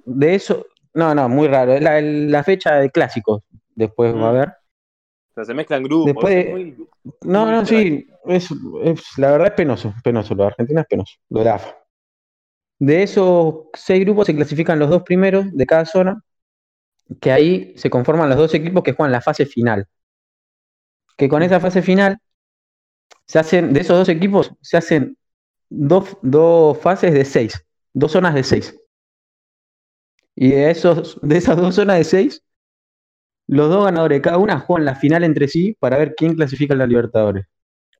De 0.06 0.34
eso, 0.34 0.66
no, 0.94 1.14
no, 1.14 1.28
muy 1.28 1.48
raro. 1.48 1.72
Es 1.74 1.82
la, 1.82 2.00
la 2.00 2.42
fecha 2.44 2.76
de 2.76 2.90
clásicos. 2.90 3.42
Después 3.74 4.14
va 4.14 4.18
a 4.18 4.32
Mm. 4.32 4.36
haber. 4.36 4.52
O 5.34 5.36
sea, 5.36 5.44
se 5.44 5.54
mezclan 5.54 5.82
grupos. 5.82 6.06
Después- 6.06 6.50
muy- 6.50 6.76
No, 7.22 7.44
Muy 7.44 7.50
no, 7.54 7.66
sí, 7.66 8.06
es, 8.26 8.48
es- 8.84 9.18
la 9.18 9.32
verdad 9.32 9.48
es 9.48 9.54
penoso, 9.54 9.92
penoso, 10.04 10.34
lo 10.34 10.44
de 10.44 10.48
Argentina 10.50 10.80
es 10.82 10.86
penoso, 10.86 11.14
lo 11.28 11.40
de 11.40 11.44
la 11.44 11.54
AFA. 11.56 11.76
De 12.78 13.02
esos 13.02 13.54
seis 13.74 14.04
grupos 14.04 14.26
se 14.26 14.34
clasifican 14.36 14.78
los 14.78 14.90
dos 14.90 15.02
primeros 15.02 15.50
de 15.52 15.66
cada 15.66 15.84
zona, 15.86 16.22
que 17.20 17.32
ahí 17.32 17.72
se 17.76 17.90
conforman 17.90 18.28
los 18.28 18.38
dos 18.38 18.54
equipos 18.54 18.82
que 18.84 18.92
juegan 18.92 19.12
la 19.12 19.20
fase 19.20 19.44
final. 19.44 19.86
Que 21.16 21.28
con 21.28 21.42
esa 21.42 21.60
fase 21.60 21.82
final 21.82 22.18
se 23.26 23.38
hacen, 23.38 23.72
de 23.72 23.80
esos 23.80 23.98
dos 23.98 24.08
equipos, 24.08 24.52
se 24.60 24.76
hacen 24.76 25.16
dos, 25.68 26.16
dos 26.22 26.78
fases 26.78 27.12
de 27.12 27.24
seis, 27.24 27.64
dos 27.92 28.12
zonas 28.12 28.34
de 28.34 28.44
seis. 28.44 28.80
Y 30.36 30.50
de, 30.50 30.70
esos, 30.70 31.18
de 31.22 31.36
esas 31.36 31.56
dos 31.56 31.74
zonas 31.74 31.98
de 31.98 32.04
seis, 32.04 32.42
los 33.46 33.68
dos 33.68 33.84
ganadores 33.84 34.18
de 34.18 34.22
cada 34.22 34.38
una 34.38 34.58
juegan 34.58 34.84
la 34.86 34.94
final 34.94 35.24
entre 35.24 35.48
sí 35.48 35.76
para 35.78 35.98
ver 35.98 36.14
quién 36.14 36.34
clasifica 36.34 36.74
a 36.74 36.76
la 36.76 36.86
Libertadores. 36.86 37.46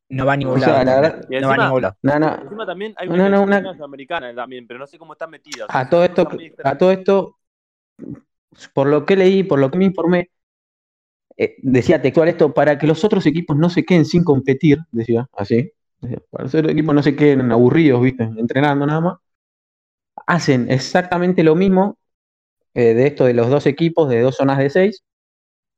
No 0.09 0.27
va 0.27 0.35
a 0.35 0.37
ningún 0.37 0.57
O 0.57 0.61
sea, 0.61 0.83
lado. 0.83 0.85
la 0.85 1.01
verdad- 1.01 1.27
Y 1.31 1.41
no 1.41 1.49
va 1.49 1.55
a 1.55 1.59
ningún 1.59 1.83
lado. 1.83 1.97
No, 2.03 2.19
no, 2.19 2.35
Encima 2.43 2.67
también 2.67 2.95
hay 2.97 3.09
una, 3.09 3.29
no, 3.29 3.43
una- 3.43 3.75
Sudamericana 3.75 4.35
también, 4.35 4.67
pero 4.67 4.79
no 4.79 4.87
sé 4.87 4.99
cómo 4.99 5.13
está 5.15 5.27
metida. 5.27 5.67
o 5.67 5.71
sea, 5.71 5.81
a 5.81 5.89
todo 5.91 6.05
esto, 6.05 6.29
a 6.63 6.79
todo 6.79 6.91
esto, 6.93 7.37
por 8.73 8.87
lo 8.87 9.05
que 9.07 9.17
leí, 9.17 9.43
por 9.43 9.59
lo 9.59 9.71
que 9.71 9.79
me 9.79 9.87
informé, 9.87 10.31
eh, 11.37 11.57
decía 11.63 12.01
textual 12.01 12.29
esto, 12.29 12.53
para 12.55 12.79
que 12.79 12.87
los 12.87 13.03
otros 13.05 13.27
equipos 13.27 13.57
no 13.57 13.69
se 13.71 13.85
queden 13.85 14.05
sin 14.05 14.23
competir, 14.25 14.79
decía 14.93 15.27
así, 15.33 15.73
decía, 16.01 16.19
para 16.31 16.43
que 16.43 16.45
los 16.45 16.55
otros 16.55 16.73
equipos 16.73 16.95
no 16.95 17.03
se 17.03 17.17
queden 17.17 17.51
aburridos, 17.51 18.01
viste, 18.03 18.25
entrenando 18.37 18.87
nada 18.87 19.01
más, 19.01 19.19
hacen 20.27 20.71
exactamente 20.71 21.43
lo 21.43 21.55
mismo 21.57 21.99
eh, 22.75 22.95
de 22.95 23.07
esto 23.07 23.25
de 23.25 23.35
los 23.35 23.49
dos 23.51 23.67
equipos 23.67 24.09
de 24.09 24.21
dos 24.21 24.37
zonas 24.37 24.59
de 24.59 24.71
seis, 24.71 25.05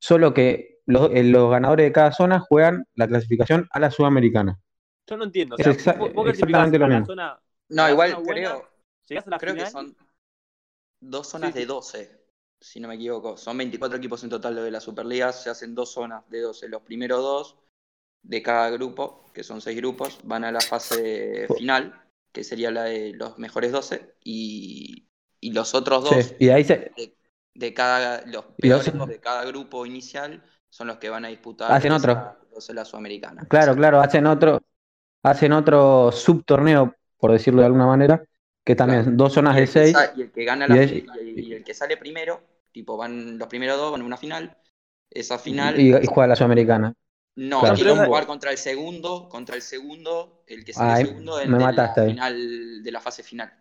solo 0.06 0.32
que 0.34 0.78
los, 0.86 1.10
eh, 1.12 1.24
los 1.24 1.50
ganadores 1.50 1.86
de 1.86 1.92
cada 1.92 2.12
zona 2.12 2.40
juegan 2.40 2.84
la 2.94 3.08
clasificación 3.08 3.68
a 3.72 3.80
la 3.80 3.90
sudamericana. 3.90 4.58
Yo 5.06 5.16
no 5.16 5.24
entiendo. 5.24 5.54
O 5.56 5.58
Es 5.58 5.64
sea, 5.64 5.72
exa- 5.72 5.98
vos- 5.98 6.14
vos 6.14 6.28
exactamente 6.28 6.78
lo 6.78 6.86
mismo. 6.88 7.06
zona- 7.06 7.40
No, 7.68 7.88
igual 7.90 8.14
buena, 8.24 8.50
creo, 8.50 8.68
llegás 9.08 9.26
a 9.26 9.30
la 9.30 9.38
creo 9.38 9.54
que 9.54 9.66
son 9.66 9.96
dos 11.00 11.28
zonas 11.28 11.52
Sí, 11.52 11.60
de 11.60 11.62
sí. 11.62 11.68
12, 11.68 12.26
si 12.60 12.80
no 12.80 12.88
me 12.88 12.94
equivoco. 12.94 13.36
Son 13.36 13.56
24 13.56 13.98
equipos 13.98 14.22
en 14.24 14.30
total 14.30 14.54
de 14.56 14.70
la 14.70 14.80
Superliga, 14.80 15.32
se 15.32 15.50
hacen 15.50 15.74
dos 15.74 15.92
zonas 15.92 16.28
de 16.30 16.40
12. 16.40 16.68
Los 16.68 16.82
primeros 16.82 17.20
dos 17.22 17.56
de 18.22 18.42
cada 18.42 18.70
grupo, 18.70 19.30
que 19.34 19.44
son 19.44 19.60
seis 19.60 19.76
grupos, 19.76 20.20
van 20.24 20.44
a 20.44 20.52
la 20.52 20.64
fase 20.64 21.48
final, 21.48 22.02
que 22.32 22.44
sería 22.44 22.70
la 22.70 22.84
de 22.84 23.12
los 23.14 23.38
mejores 23.38 23.72
12, 23.72 24.16
y, 24.24 25.08
y 25.40 25.52
los 25.52 25.74
otros 25.74 26.04
dos 26.04 26.34
Sí, 26.38 26.46
y 26.46 26.48
ahí 26.50 26.64
se, 26.64 26.92
de, 26.96 27.16
de 27.58 27.74
cada, 27.74 28.22
los 28.26 28.44
peores 28.58 28.92
de 29.08 29.20
cada 29.20 29.44
grupo 29.44 29.86
inicial 29.86 30.42
son 30.68 30.88
los 30.88 30.98
que 30.98 31.08
van 31.10 31.24
a 31.24 31.28
disputar 31.28 31.72
Hacen 31.72 31.92
esa- 31.92 32.36
otro. 32.52 32.74
la 32.74 32.84
Sudamericana. 32.84 33.44
Claro, 33.48 33.74
claro, 33.76 34.00
hacen 34.00 34.26
otro, 34.26 34.62
hacen 35.22 35.52
otro 35.52 36.10
subtorneo, 36.12 36.94
por 37.18 37.32
decirlo 37.32 37.60
de 37.60 37.66
alguna 37.66 37.86
manera, 37.86 38.22
que 38.64 38.74
también 38.74 39.02
Claro. 39.02 39.16
dos 39.16 39.32
zonas 39.34 39.54
Y 39.54 39.56
de 39.56 39.62
el 39.62 39.68
que 39.68 39.72
seis. 39.72 39.96
Y 40.16 40.22
el 40.22 40.32
que 40.32 40.44
gana 40.44 40.66
y 40.66 40.68
la 40.68 40.84
y, 41.22 41.40
y 41.48 41.52
el 41.54 41.64
que 41.64 41.74
sale 41.74 41.96
primero, 41.96 42.42
tipo 42.72 42.96
van 42.96 43.38
los 43.38 43.48
primeros 43.48 43.76
dos 43.78 43.92
van 43.92 44.00
a 44.02 44.04
una 44.04 44.16
final. 44.16 44.56
Esa 45.10 45.38
final 45.38 45.78
Y, 45.80 45.94
y 45.96 46.06
juega 46.06 46.26
la 46.28 46.36
Sudamericana. 46.36 46.94
no, 47.36 47.60
claro. 47.60 47.76
Pero- 47.78 48.06
jugar 48.06 48.26
contra 48.26 48.50
el 48.50 48.58
segundo, 48.58 49.28
contra 49.28 49.54
el 49.56 49.62
segundo, 49.62 50.42
el 50.46 50.64
que 50.64 50.72
sale 50.72 50.92
Ay, 50.92 51.04
segundo 51.06 51.40
en 51.40 51.50
me 51.50 51.58
mataste 51.58 52.00
la 52.00 52.06
ahí. 52.06 52.10
final 52.12 52.82
de 52.82 52.90
la 52.92 53.00
fase 53.00 53.22
final. 53.22 53.52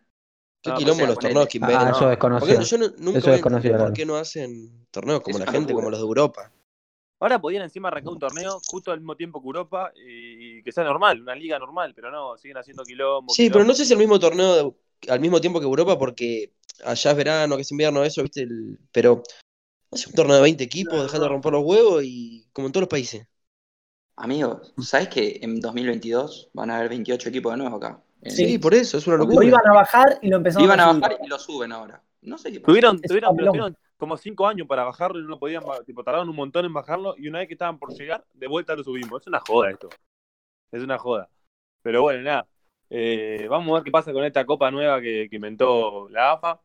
Qué 0.66 0.72
Ah, 0.72 0.76
quilombo 0.76 0.94
o 0.94 0.96
sea, 0.98 1.08
los 1.08 1.20
torneos 1.20 1.48
que 1.48 1.58
inventan. 1.60 1.88
Ah, 1.88 1.92
eso 1.92 2.00
no. 2.02 2.06
¿Por 2.06 2.18
qué 2.18 2.56
desconocido. 2.56 2.60
no- 2.60 2.66
yo 2.66 2.78
no- 2.78 3.06
nunca 3.06 3.20
Eso 3.20 3.32
desconocido, 3.32 3.78
por 3.78 3.94
qué 3.94 4.06
no 4.06 4.16
hacen 4.16 4.88
torneos 4.90 5.22
como 5.22 5.38
la 5.38 5.46
gente, 5.46 5.60
locura. 5.60 5.76
como 5.76 5.90
los 5.92 6.00
de 6.00 6.06
Europa. 6.06 6.52
Ahora 7.20 7.40
podían 7.40 7.64
encima 7.64 7.88
arrancar 7.88 8.12
un 8.14 8.20
torneo 8.20 8.60
justo 8.66 8.92
al 8.92 9.00
mismo 9.00 9.16
tiempo 9.16 9.40
que 9.42 9.46
Europa 9.46 9.94
y 9.96 10.62
que 10.64 10.72
sea 10.72 10.84
normal, 10.84 11.22
una 11.22 11.36
liga 11.36 11.58
normal, 11.60 11.94
pero 11.96 12.12
no, 12.12 12.36
siguen 12.38 12.58
haciendo 12.58 12.84
quilombo. 12.84 13.34
Sí, 13.34 13.50
pero 13.50 13.64
no 13.64 13.74
sé 13.74 13.86
si 13.86 13.94
el 13.94 14.00
mismo 14.00 14.20
torneo 14.20 14.56
de- 14.56 15.12
al 15.12 15.20
mismo 15.20 15.40
tiempo 15.40 15.60
que 15.60 15.66
Europa, 15.66 15.98
porque 16.00 16.52
allá 16.84 17.12
es 17.12 17.18
verano, 17.18 17.56
que 17.56 17.62
es 17.62 17.72
invierno, 17.72 18.04
eso, 18.04 18.22
¿viste? 18.24 18.42
El- 18.42 18.80
pero 18.92 19.22
hace 19.92 20.10
un 20.10 20.16
torneo 20.16 20.36
de 20.38 20.42
20 20.42 20.64
equipos, 20.64 21.04
dejando 21.04 21.26
de 21.26 21.30
romper 21.32 21.52
los 21.54 21.64
huevos 21.64 22.04
y 22.04 22.48
como 22.52 22.68
en 22.68 22.74
todos 22.74 22.82
los 22.82 22.90
países. 22.90 23.26
Amigos, 24.18 24.74
¿sabes 24.82 25.10
que 25.10 25.40
en 25.42 25.60
2022 25.60 26.50
van 26.54 26.72
a 26.72 26.78
haber 26.78 26.90
28 26.90 27.30
equipos 27.30 27.54
de 27.54 27.58
nuevo 27.58 27.78
acá? 27.78 28.02
En- 28.22 28.32
Sí, 28.32 28.58
por 28.58 28.74
eso, 28.74 28.98
es 28.98 29.08
una 29.08 29.18
Lo 29.18 29.26
locura. 29.26 29.46
iban 29.46 29.68
a 29.68 29.74
bajar 29.74 30.20
y 30.22 30.26
lo 30.28 30.32
Lo 30.32 30.38
empezaron 30.38 30.66
iban 30.66 30.80
a 30.80 30.94
bajar 30.94 31.18
y 31.24 31.28
lo 31.28 31.38
suben 31.40 31.72
ahora. 31.72 32.02
No 32.22 32.38
sé 32.38 32.52
qué 32.52 32.60
pasa. 32.60 32.68
Tuvieron, 32.68 33.00
tuvieron, 33.02 33.36
pero 33.36 33.52
papelón. 33.52 33.74
tuvieron 33.74 33.78
como 33.98 34.18
cinco 34.18 34.48
años 34.48 34.68
para 34.68 34.84
bajarlo 34.84 35.20
y 35.20 35.24
no 35.24 35.30
lo 35.30 35.40
podían, 35.40 35.64
tipo, 35.86 36.04
tardaron 36.04 36.28
un 36.30 36.36
montón 36.36 36.66
en 36.66 36.74
bajarlo 36.74 37.16
y 37.18 37.28
una 37.28 37.40
vez 37.40 37.48
que 37.48 37.54
estaban 37.54 37.78
por 37.78 37.94
llegar, 37.94 38.26
de 38.34 38.48
vuelta 38.48 38.76
lo 38.76 38.84
subimos. 38.84 39.22
Es 39.22 39.28
una 39.28 39.40
joda 39.48 39.70
esto. 39.72 39.90
Es 40.72 40.82
una 40.82 40.98
joda. 40.98 41.30
Pero 41.84 42.02
bueno, 42.02 42.24
nada. 42.24 42.48
Eh, 42.90 43.48
vamos 43.50 43.70
a 43.72 43.74
ver 43.76 43.84
qué 43.84 43.92
pasa 43.92 44.12
con 44.12 44.24
esta 44.24 44.46
copa 44.46 44.72
nueva 44.72 45.00
que, 45.02 45.28
que 45.30 45.36
inventó 45.36 46.08
la 46.10 46.34
AFA. 46.34 46.60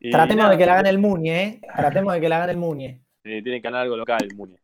Y 0.00 0.10
Tratemos 0.10 0.42
nada, 0.44 0.50
de 0.52 0.58
que 0.58 0.66
la 0.66 0.74
gane 0.76 0.90
el 0.90 0.98
Muñe, 0.98 1.42
¿eh? 1.44 1.60
Tratemos 1.76 2.12
de 2.14 2.20
que 2.20 2.28
la 2.28 2.38
gane 2.38 2.52
el 2.52 2.58
Muñe. 2.58 3.02
eh, 3.24 3.42
tiene 3.42 3.60
que 3.60 3.64
ganar 3.68 3.82
algo 3.82 3.96
local 3.96 4.18
el 4.22 4.34
Muni. 4.36 4.56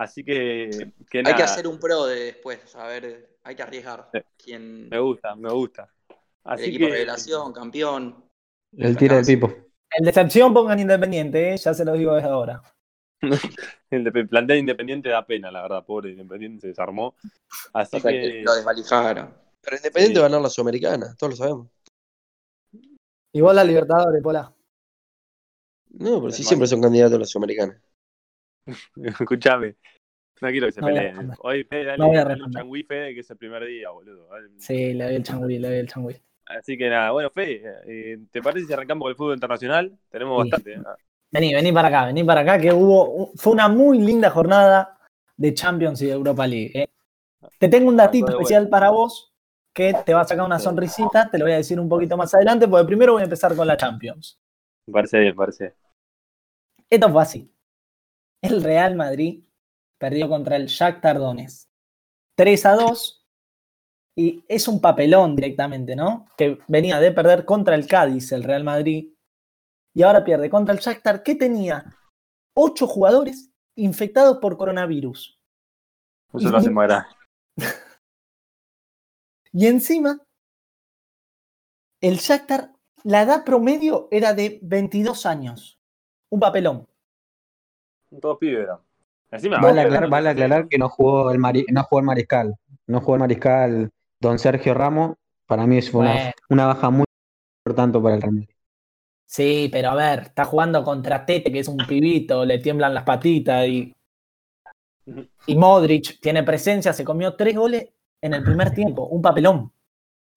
Así 0.00 0.24
que, 0.24 0.92
que 1.10 1.18
Hay 1.18 1.24
nada, 1.24 1.36
que 1.36 1.42
hacer 1.42 1.68
un 1.68 1.78
pro 1.78 2.06
de 2.06 2.20
después, 2.20 2.74
a 2.74 2.86
ver, 2.86 3.36
hay 3.42 3.54
que 3.54 3.62
arriesgar. 3.62 4.08
Quién, 4.42 4.88
me 4.88 4.98
gusta, 4.98 5.36
me 5.36 5.50
gusta. 5.52 5.92
el 6.46 6.64
equipo 6.64 6.86
que, 6.86 6.92
revelación, 6.92 7.52
campeón. 7.52 8.24
El 8.78 8.96
tiro 8.96 9.16
del 9.16 9.26
pipo. 9.26 9.52
El 9.90 10.06
decepción 10.06 10.54
pongan 10.54 10.78
Independiente, 10.80 11.52
¿eh? 11.52 11.56
ya 11.58 11.74
se 11.74 11.84
lo 11.84 11.92
digo 11.92 12.14
desde 12.14 12.30
ahora. 12.30 12.62
el 13.90 14.04
de- 14.04 14.24
plantel 14.24 14.56
independiente 14.56 15.10
da 15.10 15.26
pena, 15.26 15.50
la 15.50 15.60
verdad, 15.60 15.84
pobre 15.84 16.12
Independiente 16.12 16.62
se 16.62 16.68
desarmó. 16.68 17.14
Así 17.74 17.96
O 17.98 18.00
sea, 18.00 18.10
que, 18.10 18.20
que 18.22 18.42
lo 18.42 18.54
desvalijaron. 18.54 19.34
Pero 19.60 19.76
Independiente 19.76 20.14
Sí. 20.14 20.20
va 20.20 20.26
a 20.26 20.28
ganar 20.30 20.40
la 20.42 20.48
Sudamericana, 20.48 21.14
todos 21.18 21.32
lo 21.32 21.36
sabemos. 21.36 21.68
Vos 23.34 23.54
la 23.54 23.64
Libertadores, 23.64 24.22
Pola. 24.22 24.50
No, 25.90 26.20
pero 26.20 26.32
sí 26.32 26.42
siempre 26.42 26.66
son 26.66 26.80
candidatos 26.80 27.16
a 27.16 27.18
la 27.18 27.26
Sudamericana. 27.26 27.78
escúchame. 29.04 29.76
No 30.40 30.48
quiero 30.48 30.66
que 30.68 30.72
se 30.72 30.80
No 30.80 30.86
peleen. 30.86 31.32
Hoy, 31.40 31.64
Fede, 31.64 31.84
dale, 31.84 31.98
No 31.98 32.06
voy 32.08 32.16
a 32.16 32.20
dale 32.20 32.32
un 32.32 32.38
responder. 32.38 32.62
changüí, 32.62 32.82
Fede, 32.84 33.14
que 33.14 33.20
es 33.20 33.30
el 33.30 33.36
primer 33.36 33.64
día, 33.66 33.90
boludo. 33.90 34.26
Dale. 34.28 34.48
Sí, 34.56 34.94
le 34.94 35.04
doy 35.04 35.14
el 35.16 35.22
changüí, 35.22 35.58
le 35.58 35.68
doy 35.68 35.78
el 35.78 35.88
changüí. 35.88 36.16
Así 36.46 36.76
que 36.78 36.88
nada, 36.88 37.10
bueno, 37.12 37.30
Fede, 37.30 37.62
eh, 37.86 38.18
¿te 38.30 38.42
parece 38.42 38.66
si 38.66 38.72
arrancamos 38.72 39.02
con 39.04 39.10
el 39.10 39.16
fútbol 39.16 39.34
internacional? 39.34 39.96
Tenemos 40.08 40.42
Sí. 40.44 40.50
bastante. 40.50 40.72
¿eh? 40.74 40.82
Vení, 41.32 41.54
vení 41.54 41.72
para 41.72 41.88
acá, 41.88 42.06
vení 42.06 42.24
para 42.24 42.40
acá, 42.40 42.58
que 42.58 42.72
hubo, 42.72 43.30
fue 43.36 43.52
una 43.52 43.68
muy 43.68 44.00
linda 44.00 44.30
jornada 44.30 44.98
de 45.36 45.54
Champions 45.54 46.02
y 46.02 46.06
de 46.06 46.12
Europa 46.12 46.46
League. 46.46 46.72
¿eh? 46.74 46.88
Te 47.58 47.68
tengo 47.68 47.88
un 47.88 47.96
datito 47.96 48.32
especial 48.32 48.68
para 48.68 48.90
vos 48.90 49.32
que 49.72 49.94
te 50.04 50.12
va 50.12 50.22
a 50.22 50.24
sacar 50.24 50.44
una 50.44 50.58
sonrisita, 50.58 51.30
te 51.30 51.38
lo 51.38 51.44
voy 51.44 51.52
a 51.52 51.58
decir 51.58 51.78
un 51.78 51.88
poquito 51.88 52.16
más 52.16 52.34
adelante, 52.34 52.66
porque 52.66 52.86
primero 52.86 53.12
voy 53.12 53.20
a 53.20 53.24
empezar 53.24 53.54
con 53.54 53.66
la 53.68 53.76
Champions. 53.76 54.40
Me 54.86 54.92
parece 54.92 55.20
bien, 55.20 55.32
me 55.32 55.36
parece. 55.36 55.74
Esto 56.88 57.08
fue 57.12 57.22
así. 57.22 57.52
El 58.42 58.62
Real 58.62 58.96
Madrid 58.96 59.44
perdió 59.98 60.28
contra 60.28 60.56
el 60.56 60.66
Shakhtar 60.66 61.18
Donetsk. 61.18 61.68
3 62.36 62.66
a 62.66 62.74
2. 62.74 63.26
Y 64.16 64.44
es 64.48 64.66
un 64.66 64.80
papelón 64.80 65.36
directamente, 65.36 65.94
¿no? 65.94 66.26
Que 66.36 66.58
venía 66.68 66.98
de 67.00 67.12
perder 67.12 67.44
contra 67.44 67.74
el 67.74 67.86
Cádiz, 67.86 68.32
el 68.32 68.42
Real 68.42 68.64
Madrid. 68.64 69.12
Y 69.94 70.02
ahora 70.02 70.24
pierde 70.24 70.48
contra 70.48 70.74
el 70.74 70.80
Shakhtar, 70.80 71.22
que 71.22 71.34
tenía 71.34 71.96
8 72.54 72.86
jugadores 72.86 73.50
infectados 73.76 74.38
por 74.38 74.56
coronavirus. 74.56 75.38
Eso 76.32 76.50
lo 76.50 76.58
hace 76.58 76.70
más 76.70 76.86
grave. 76.86 77.06
Y 79.52 79.66
encima, 79.66 80.20
el 82.00 82.18
Shakhtar, 82.18 82.72
la 83.02 83.22
edad 83.22 83.44
promedio 83.44 84.06
era 84.12 84.32
de 84.32 84.60
22 84.62 85.26
años. 85.26 85.80
Un 86.30 86.38
papelón. 86.38 86.89
Todos 88.20 88.38
pibes 88.38 88.64
eran. 88.64 88.78
Encima, 89.30 89.58
Vale 89.60 89.82
aclarar, 89.82 90.02
no 90.04 90.10
vale 90.10 90.24
sé. 90.26 90.30
aclarar 90.32 90.68
que 90.68 90.78
no 90.78 90.88
jugó 90.88 91.30
el 91.30 91.38
Mari- 91.38 91.66
no 91.70 91.82
jugó 91.84 92.00
el 92.00 92.06
mariscal. 92.06 92.54
No 92.86 93.00
jugó 93.00 93.14
el 93.14 93.20
mariscal 93.20 93.90
Don 94.18 94.38
Sergio 94.38 94.74
Ramos. 94.74 95.16
Para 95.46 95.66
mí 95.66 95.78
es 95.78 95.92
una, 95.94 96.12
Bueno. 96.12 96.30
una 96.48 96.66
baja 96.66 96.90
muy 96.90 97.04
importante 97.64 98.00
para 98.00 98.14
el 98.16 98.22
Real 98.22 98.32
Madrid. 98.34 98.48
Sí, 99.26 99.68
pero 99.70 99.90
a 99.90 99.94
ver, 99.94 100.20
está 100.22 100.44
jugando 100.44 100.82
contra 100.82 101.24
Tete, 101.24 101.52
que 101.52 101.60
es 101.60 101.68
un 101.68 101.76
pibito, 101.76 102.44
le 102.44 102.58
tiemblan 102.58 102.92
las 102.94 103.04
patitas 103.04 103.66
y. 103.66 103.94
Y 105.46 105.56
Modric 105.56 106.20
tiene 106.20 106.42
presencia, 106.42 106.92
se 106.92 107.04
comió 107.04 107.34
tres 107.34 107.56
goles 107.56 107.88
en 108.20 108.34
el 108.34 108.42
primer 108.44 108.70
tiempo, 108.72 109.06
un 109.06 109.22
papelón. 109.22 109.72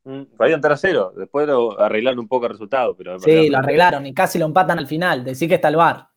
Mm, 0.05 0.23
3 0.38 0.59
a 0.63 0.77
0. 0.77 1.13
Después 1.15 1.47
lo 1.47 1.79
arreglaron 1.79 2.19
un 2.19 2.27
poco 2.27 2.45
el 2.45 2.51
resultado. 2.53 2.95
Pero 2.95 3.19
Sí, 3.19 3.49
lo 3.49 3.57
arreglaron 3.59 4.05
y 4.05 4.13
casi 4.13 4.38
lo 4.39 4.45
empatan 4.45 4.79
al 4.79 4.88
final. 4.88 5.23
Decir 5.23 5.47
que 5.49 5.55
está 5.55 5.69
el 5.69 5.75
bar. 5.77 6.07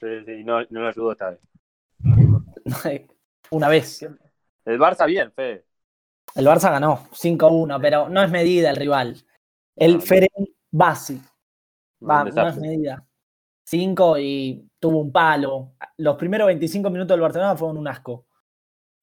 Sí, 0.00 0.24
sí, 0.24 0.44
no, 0.44 0.60
no 0.70 0.80
lo 0.80 0.88
ayudó 0.88 1.12
esta 1.12 1.30
vez. 1.30 1.40
Una 3.50 3.68
vez. 3.68 4.02
El 4.64 4.78
Barça 4.78 5.06
bien, 5.06 5.32
Fede. 5.32 5.64
El 6.34 6.46
Barça 6.46 6.70
ganó 6.70 7.08
5-1, 7.12 7.80
pero 7.80 8.08
no 8.08 8.22
es 8.22 8.30
medida 8.30 8.70
el 8.70 8.76
rival. 8.76 9.16
El 9.74 9.92
No, 9.92 9.98
no. 9.98 10.04
Ferenc 10.04 10.48
Basi. 10.70 11.20
Va, 12.08 12.24
no 12.24 12.48
es 12.48 12.56
medida. 12.58 13.04
5 13.64 14.18
y 14.18 14.68
tuvo 14.78 15.00
un 15.00 15.10
palo. 15.12 15.72
Los 15.96 16.16
primeros 16.16 16.46
25 16.46 16.90
minutos 16.90 17.14
del 17.14 17.20
Barcelona 17.20 17.56
fueron 17.56 17.78
un 17.78 17.88
asco. 17.88 18.26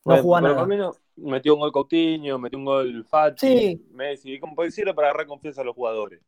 No 0.06 0.18
jugó 0.22 0.40
nada. 0.40 0.56
por 0.56 0.68
menos 0.68 1.02
metió 1.18 1.54
un 1.56 1.62
gol 1.62 1.72
Coutinho, 1.72 2.38
metió 2.38 2.60
un 2.60 2.66
gol 2.66 3.06
Fati, 3.06 3.48
Sí. 3.48 3.88
Messi, 3.92 4.40
como 4.40 4.56
puede 4.56 4.70
decirlo 4.70 4.94
para 4.94 5.08
agarrar 5.10 5.28
confianza 5.28 5.62
a 5.62 5.66
los 5.66 5.76
jugadores. 5.76 6.22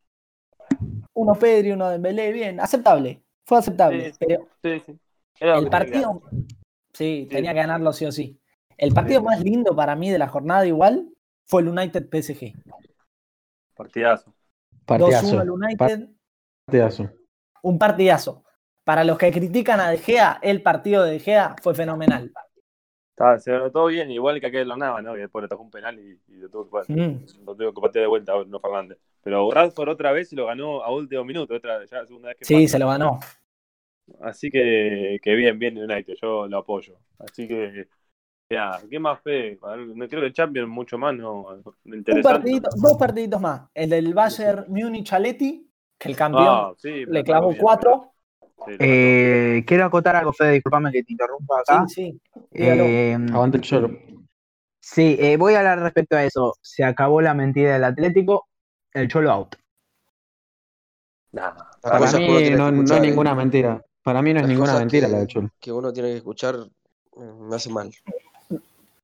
Uno 1.14 1.34
Pedri, 1.34 1.72
uno 1.72 1.88
Dembélé, 1.88 2.32
bien, 2.32 2.60
aceptable. 2.60 3.22
Fue 3.48 3.56
aceptable. 3.58 4.12
Sí, 4.12 4.18
Pero 4.20 4.48
Sí, 4.62 4.80
sí. 4.84 4.98
Era 5.40 5.54
lo 5.56 5.62
el 5.62 5.70
partido, 5.70 6.22
sí, 6.92 7.26
tenía 7.30 7.52
que 7.54 7.60
ganarlo 7.60 7.94
sí 7.94 8.04
o 8.04 8.12
sí. 8.12 8.38
El 8.76 8.92
partido 8.92 9.22
más 9.22 9.40
lindo 9.40 9.74
para 9.74 9.96
mí 9.96 10.10
de 10.10 10.18
la 10.18 10.28
jornada 10.28 10.66
igual 10.66 11.08
fue 11.46 11.62
el 11.62 11.68
United 11.68 12.08
PSG. 12.10 12.52
Partidazo. 13.74 14.34
2-1 14.84 14.84
Partidazo. 14.84 15.40
el 15.40 15.50
United, 15.50 16.08
Partidazo. 16.66 17.10
un 17.62 17.78
partidazo. 17.78 18.44
Para 18.84 19.02
los 19.04 19.16
que 19.16 19.32
critican 19.32 19.80
a 19.80 19.88
De 19.88 19.96
Gea, 19.96 20.38
el 20.42 20.62
partido 20.62 21.04
de 21.04 21.12
De 21.12 21.18
Gea 21.20 21.56
fue 21.62 21.74
fenomenal. 21.74 22.30
Estaba, 23.10 23.38
se 23.38 23.52
notó 23.52 23.86
bien, 23.86 24.10
igual 24.10 24.40
que 24.40 24.46
aquel 24.46 24.68
Lonaba, 24.68 25.00
¿no? 25.00 25.14
Que 25.14 25.20
después 25.20 25.42
le 25.42 25.48
tocó 25.48 25.62
un 25.62 25.70
penal 25.70 25.98
y, 25.98 26.20
y 26.28 26.36
lo 26.36 26.50
tuvo 26.50 26.82
que. 26.82 26.92
Mm. 26.92 27.24
Lo 27.46 27.56
tuvo 27.56 27.72
que 27.72 27.80
patear 27.80 28.02
de 28.02 28.08
vuelta, 28.08 28.32
no 28.46 28.60
Fernández. 28.60 28.98
Pero 29.22 29.50
Radford 29.50 29.88
otra 29.90 30.12
vez 30.12 30.32
y 30.32 30.36
lo 30.36 30.46
ganó 30.46 30.82
a 30.82 30.90
último 30.92 31.24
minuto, 31.24 31.54
otra 31.54 31.84
ya 31.84 31.98
la 31.98 32.06
segunda 32.06 32.28
vez 32.28 32.38
que 32.38 32.44
Sí, 32.44 32.54
pasa. 32.54 32.68
se 32.68 32.78
lo 32.78 32.88
ganó. 32.88 33.20
Así 34.20 34.50
que, 34.50 35.18
que 35.22 35.34
bien, 35.34 35.58
bien 35.58 35.76
United, 35.76 36.14
yo 36.20 36.46
lo 36.46 36.58
apoyo. 36.58 36.94
Así 37.18 37.46
que, 37.46 37.88
ya, 38.50 38.80
¿qué 38.88 38.98
más 38.98 39.20
fe? 39.20 39.58
No 39.62 40.08
creo 40.08 40.20
que 40.22 40.26
el 40.28 40.32
Champions 40.32 40.68
mucho 40.68 40.96
más, 40.96 41.14
no, 41.14 41.56
no 41.56 41.62
Un 41.84 41.94
interesante. 41.94 42.22
partidito, 42.38 42.70
dos 42.74 42.96
partiditos 42.96 43.40
más. 43.40 43.68
El 43.74 43.90
del 43.90 44.14
Bayern 44.14 44.64
Múnich 44.68 45.12
Aleti, 45.12 45.68
que 45.98 46.08
el 46.08 46.16
campeón 46.16 46.46
Ah, 46.46 46.72
sí, 46.78 47.04
le 47.06 47.22
clavó 47.22 47.48
bien, 47.50 47.60
cuatro. 47.60 48.12
sí, 48.40 48.76
Eh, 48.78 49.64
quiero 49.66 49.84
acotar 49.84 50.16
algo, 50.16 50.32
Fede, 50.32 50.52
disculpame 50.52 50.90
que 50.90 51.02
te 51.02 51.12
interrumpa 51.12 51.60
acá. 51.60 51.84
Sí, 51.86 51.94
sí. 51.94 52.20
Eh, 52.54 53.14
Aguanta 53.30 53.58
el 53.58 53.62
choro. 53.62 53.90
sí, 54.80 55.16
eh, 55.20 55.36
voy 55.36 55.52
a 55.54 55.58
hablar 55.58 55.80
respecto 55.80 56.16
a 56.16 56.24
eso. 56.24 56.54
Se 56.62 56.82
acabó 56.82 57.20
la 57.20 57.34
mentira 57.34 57.74
del 57.74 57.84
Atlético, 57.84 58.48
el 58.94 59.08
Cholo 59.08 59.30
out. 59.32 59.56
Nah, 61.32 61.52
Para 61.82 62.10
mí 62.12 62.50
no, 62.50 62.70
no 62.72 62.94
es 62.94 63.00
ninguna 63.02 63.34
mentira. 63.34 63.82
Para 64.02 64.22
mí 64.22 64.32
no 64.32 64.40
es 64.40 64.44
Las 64.44 64.50
ninguna 64.50 64.78
mentira 64.78 65.06
que- 65.06 65.12
la 65.12 65.18
de 65.20 65.26
Cholo. 65.26 65.50
que 65.60 65.72
uno 65.72 65.92
tiene 65.92 66.10
que 66.10 66.16
escuchar 66.16 66.56
eh, 66.56 67.32
me 67.48 67.56
hace 67.56 67.68
mal. 67.70 67.90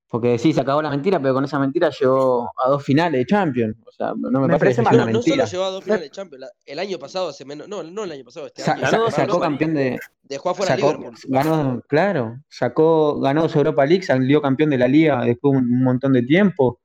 Porque 0.08 0.38
sí, 0.38 0.52
se 0.52 0.60
acabó 0.60 0.80
la 0.80 0.90
mentira, 0.90 1.20
pero 1.20 1.34
con 1.34 1.44
esa 1.44 1.58
mentira 1.58 1.90
llegó 1.90 2.48
a 2.64 2.68
dos 2.68 2.84
finales 2.84 3.18
de 3.18 3.26
Champions. 3.26 3.76
O 3.84 3.90
sea, 3.90 4.12
no 4.16 4.40
me, 4.40 4.46
Me 4.46 4.58
parece, 4.58 4.80
mal. 4.80 4.96
No, 4.96 5.06
mentira. 5.06 5.44
solo 5.44 5.50
llegó 5.50 5.64
a 5.64 5.70
dos 5.70 5.82
finales 5.84 6.04
de 6.04 6.10
Champions, 6.10 6.40
la- 6.42 6.50
el 6.64 6.78
año 6.78 6.98
pasado 7.00 7.28
hace 7.30 7.44
menos, 7.44 7.66
no, 7.68 7.82
no 7.82 8.04
el 8.04 8.12
año 8.12 8.24
pasado, 8.24 8.46
este 8.46 8.62
año. 8.62 8.80
sa- 8.86 8.90
Ganó- 8.92 9.10
sacó 9.10 9.40
campeón 9.40 9.74
de. 9.74 9.98
Dejó 10.22 10.50
afuera 10.50 10.74
a 10.74 10.76
Sacó, 10.76 10.92
Liverpool. 10.92 11.18
ganó, 11.24 11.82
claro, 11.88 12.38
sacó, 12.48 13.20
ganó 13.20 13.48
su 13.48 13.58
Europa 13.58 13.84
League, 13.84 14.04
salió 14.04 14.40
campeón 14.40 14.70
de 14.70 14.78
la 14.78 14.86
liga 14.88 15.20
después 15.24 15.52
de 15.52 15.58
un 15.58 15.82
montón 15.82 16.12
de 16.12 16.22
tiempo. 16.22 16.80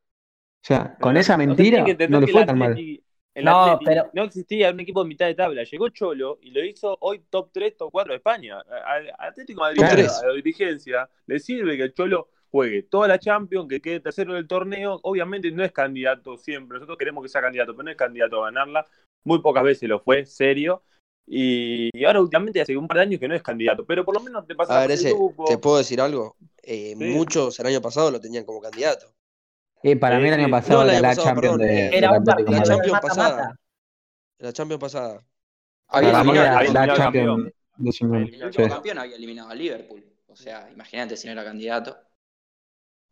O 0.61 0.65
sea, 0.67 0.95
con 0.99 1.15
esa 1.17 1.37
mentira 1.37 1.85
no 2.09 2.19
le 2.19 2.27
fue 2.27 2.45
tan 2.45 2.57
mal. 2.57 2.77
El 3.35 3.45
No, 3.45 3.63
Atleti 3.63 3.85
pero- 3.85 4.09
no 4.13 4.23
existía 4.23 4.71
un 4.71 4.79
equipo 4.79 5.01
en 5.03 5.07
mitad 5.07 5.27
de 5.27 5.35
tabla. 5.35 5.63
Llegó 5.63 5.89
Cholo 5.89 6.39
y 6.41 6.51
lo 6.51 6.63
hizo 6.65 6.97
hoy 6.99 7.23
top 7.29 7.49
3, 7.53 7.77
top 7.77 7.89
4 7.91 8.11
de 8.11 8.17
España. 8.17 8.59
Al 8.85 9.11
Atlético 9.17 9.65
de 9.67 9.75
Madrid, 9.75 10.05
a 10.23 10.27
la 10.27 10.33
dirigencia, 10.33 11.09
le 11.27 11.39
sirve 11.39 11.77
que 11.77 11.83
el 11.83 11.93
Cholo 11.93 12.29
juegue 12.51 12.83
toda 12.83 13.07
la 13.07 13.19
Champions, 13.19 13.69
que 13.69 13.79
quede 13.81 13.99
tercero 14.01 14.33
del 14.33 14.47
torneo. 14.47 14.99
Obviamente 15.03 15.51
no 15.51 15.63
es 15.63 15.71
candidato 15.71 16.37
siempre. 16.37 16.75
Nosotros 16.75 16.97
queremos 16.97 17.23
que 17.23 17.29
sea 17.29 17.41
candidato, 17.41 17.73
pero 17.73 17.83
no 17.83 17.91
es 17.91 17.97
candidato 17.97 18.41
a 18.43 18.45
ganarla. 18.45 18.85
Muy 19.23 19.39
pocas 19.41 19.63
veces 19.63 19.87
lo 19.87 19.99
fue, 19.99 20.25
serio. 20.25 20.83
Y, 21.27 21.89
y 21.93 22.05
ahora 22.05 22.19
últimamente 22.21 22.59
hace 22.59 22.75
un 22.75 22.87
par 22.87 22.97
de 22.97 23.03
años 23.03 23.19
que 23.19 23.27
no 23.27 23.35
es 23.35 23.43
candidato, 23.43 23.85
pero 23.85 24.03
por 24.03 24.15
lo 24.15 24.21
menos 24.21 24.47
te 24.47 24.55
pasa 24.55 24.81
A 24.81 24.87
ver, 24.87 24.97
el 24.97 25.13
grupo. 25.13 25.45
¿te 25.45 25.59
puedo 25.59 25.77
decir 25.77 26.01
algo? 26.01 26.35
Eh, 26.63 26.95
Sí. 26.97 27.05
Muchos 27.05 27.59
el 27.59 27.67
año 27.67 27.81
pasado 27.81 28.09
lo 28.09 28.19
tenían 28.19 28.43
como 28.43 28.59
candidato. 28.59 29.13
Eh, 29.83 29.95
para 29.95 30.19
mí 30.19 30.27
el 30.27 30.33
año 30.33 30.49
pasado 30.49 30.83
No, 30.83 30.89
el 30.89 30.89
era 30.89 31.01
la 31.01 31.07
pasado, 31.09 31.27
Champions 31.27 31.57
perdón, 31.57 31.67
de, 31.67 31.85
eh, 31.87 31.97
Era 31.97 32.11
un 32.11 32.23
partido 32.23 32.51
la 32.51 32.63
Champions 32.63 32.99
pasada. 32.99 33.55
La 34.39 34.53
Champions 34.53 34.81
pasada. 34.81 35.23
Había 35.87 36.11
Para 36.11 36.23
mí 36.23 36.31
eliminado, 36.31 36.73
la 36.73 36.81
al 36.83 36.93
Champions 36.95 36.99
campeón. 36.99 37.53
19. 37.77 38.25
el 38.25 38.43
Sí. 38.53 38.61
último 38.61 38.67
campeón 38.69 38.97
había 38.99 39.15
eliminado 39.15 39.49
a 39.49 39.55
Liverpool. 39.55 40.03
O 40.27 40.35
sea, 40.35 40.69
imagínate 40.71 41.17
si 41.17 41.27
no 41.27 41.33
era 41.33 41.43
candidato. 41.43 41.97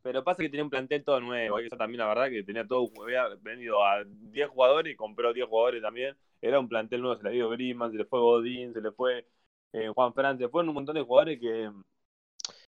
Pero 0.01 0.23
pasa 0.23 0.41
que 0.43 0.49
tenía 0.49 0.63
un 0.63 0.69
plantel 0.69 1.03
todo 1.03 1.19
nuevo, 1.19 1.59
eso 1.59 1.75
también 1.75 1.99
la 1.99 2.07
verdad 2.07 2.29
que 2.29 2.43
tenía 2.43 2.65
todo, 2.65 2.89
había 3.03 3.27
venido 3.41 3.83
a 3.83 4.03
10 4.05 4.47
jugadores 4.49 4.93
y 4.93 4.95
compró 4.95 5.33
10 5.33 5.47
jugadores 5.47 5.81
también. 5.81 6.15
Era 6.41 6.59
un 6.59 6.69
plantel 6.69 7.01
nuevo, 7.01 7.17
se 7.17 7.23
le 7.23 7.31
dio 7.31 7.49
Griezmann, 7.49 7.91
se 7.91 7.97
le 7.97 8.05
fue 8.05 8.19
Godín, 8.19 8.73
se 8.73 8.79
le 8.81 8.91
fue 8.91 9.27
eh, 9.73 9.89
Juan 9.93 10.13
Fran, 10.13 10.37
se 10.37 10.43
le 10.43 10.49
fueron 10.49 10.69
un 10.69 10.75
montón 10.75 10.95
de 10.95 11.01
jugadores 11.01 11.39
que, 11.41 11.69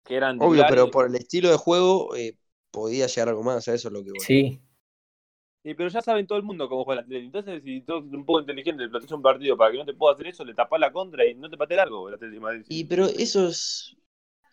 que 0.04 0.14
eran 0.16 0.38
Obvio, 0.40 0.64
pero 0.68 0.90
por 0.90 1.07
el 1.09 1.14
estilo 1.16 1.50
de 1.50 1.57
juego 1.57 2.14
eh, 2.14 2.37
podía 2.74 3.06
llegar 3.06 3.28
algo 3.28 3.42
más, 3.42 3.66
a 3.68 3.74
eso 3.74 3.88
es 3.88 3.94
lo 3.94 4.02
que 4.02 4.10
voy. 4.10 4.20
Sí. 4.20 4.60
Sí, 5.62 5.74
pero 5.74 5.88
ya 5.88 6.02
saben 6.02 6.26
todo 6.26 6.37
el 6.37 6.44
mundo 6.44 6.68
cómo 6.68 6.84
juega 6.84 7.00
el 7.00 7.06
Atlético. 7.06 7.38
Entonces, 7.38 7.62
si 7.64 7.80
sos 7.82 8.04
un 8.04 8.26
poco 8.26 8.40
inteligente, 8.40 8.82
le 8.82 8.90
planteas 8.90 9.12
un 9.12 9.22
partido 9.22 9.56
para 9.56 9.72
que 9.72 9.78
no 9.78 9.87
te 9.87 9.94
pueda 9.94 10.12
hacer 10.12 10.26
eso, 10.26 10.44
le 10.44 10.52
tapás 10.52 10.78
la 10.78 10.92
contra 10.92 11.24
y 11.24 11.34
no 11.34 11.48
te 11.48 11.56
pate 11.56 11.74
largo 11.74 12.08
el 12.08 12.16
Atlético 12.16 12.34
de 12.34 12.40
Madrid. 12.40 12.66
Y 12.68 12.84
pero 12.84 13.06
eso 13.06 13.48
es, 13.48 13.96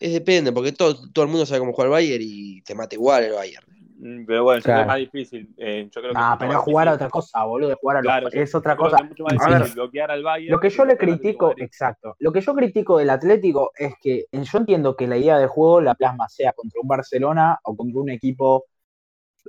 es 0.00 0.12
depende, 0.14 0.52
porque 0.52 0.72
todo, 0.72 1.10
todo 1.12 1.24
el 1.26 1.30
mundo 1.30 1.44
sabe 1.44 1.60
cómo 1.60 1.74
juega 1.74 1.88
el 1.88 1.92
Bayern 1.92 2.24
y 2.26 2.62
te 2.62 2.74
mata 2.74 2.94
igual 2.94 3.24
el 3.24 3.32
Bayern. 3.32 3.66
Mm, 4.04 4.24
Pero 4.26 4.42
bueno, 4.42 4.60
Claro. 4.62 4.80
es 4.80 4.86
más 4.88 4.96
difícil. 4.96 5.54
eh, 5.56 5.88
yo 5.88 6.00
creo 6.00 6.12
que 6.12 6.18
mucho 6.18 6.36
pero 6.40 6.60
jugar 6.62 6.88
a 6.88 6.92
otra 6.94 7.08
cosa, 7.08 7.44
boludo. 7.44 7.76
Jugar 7.80 7.98
a 7.98 8.00
los- 8.00 8.06
Claro, 8.10 8.28
yo- 8.30 8.40
es 8.40 8.52
otra 8.54 8.76
cosa. 8.76 8.96
es 8.96 9.08
mucho 9.08 9.22
más 9.22 9.34
A 9.40 9.48
ver, 9.48 9.58
difícil 9.58 9.74
bloquear 9.76 10.10
al 10.10 10.22
Bayern. 10.24 10.50
Lo 10.50 10.58
que 10.58 10.70
yo 10.70 10.84
le 10.84 10.96
critico, 10.96 11.54
exacto. 11.56 12.16
Lo 12.18 12.32
que 12.32 12.40
yo 12.40 12.52
critico 12.52 12.98
del 12.98 13.10
Atlético 13.10 13.70
es 13.76 13.94
que 14.00 14.26
eh, 14.32 14.42
yo 14.42 14.58
entiendo 14.58 14.96
que 14.96 15.06
la 15.06 15.16
idea 15.16 15.38
de 15.38 15.46
juego 15.46 15.80
la 15.80 15.94
plasma 15.94 16.28
sea 16.28 16.52
contra 16.52 16.80
un 16.82 16.88
Barcelona 16.88 17.60
o 17.62 17.76
contra 17.76 18.00
un 18.00 18.10
equipo 18.10 18.64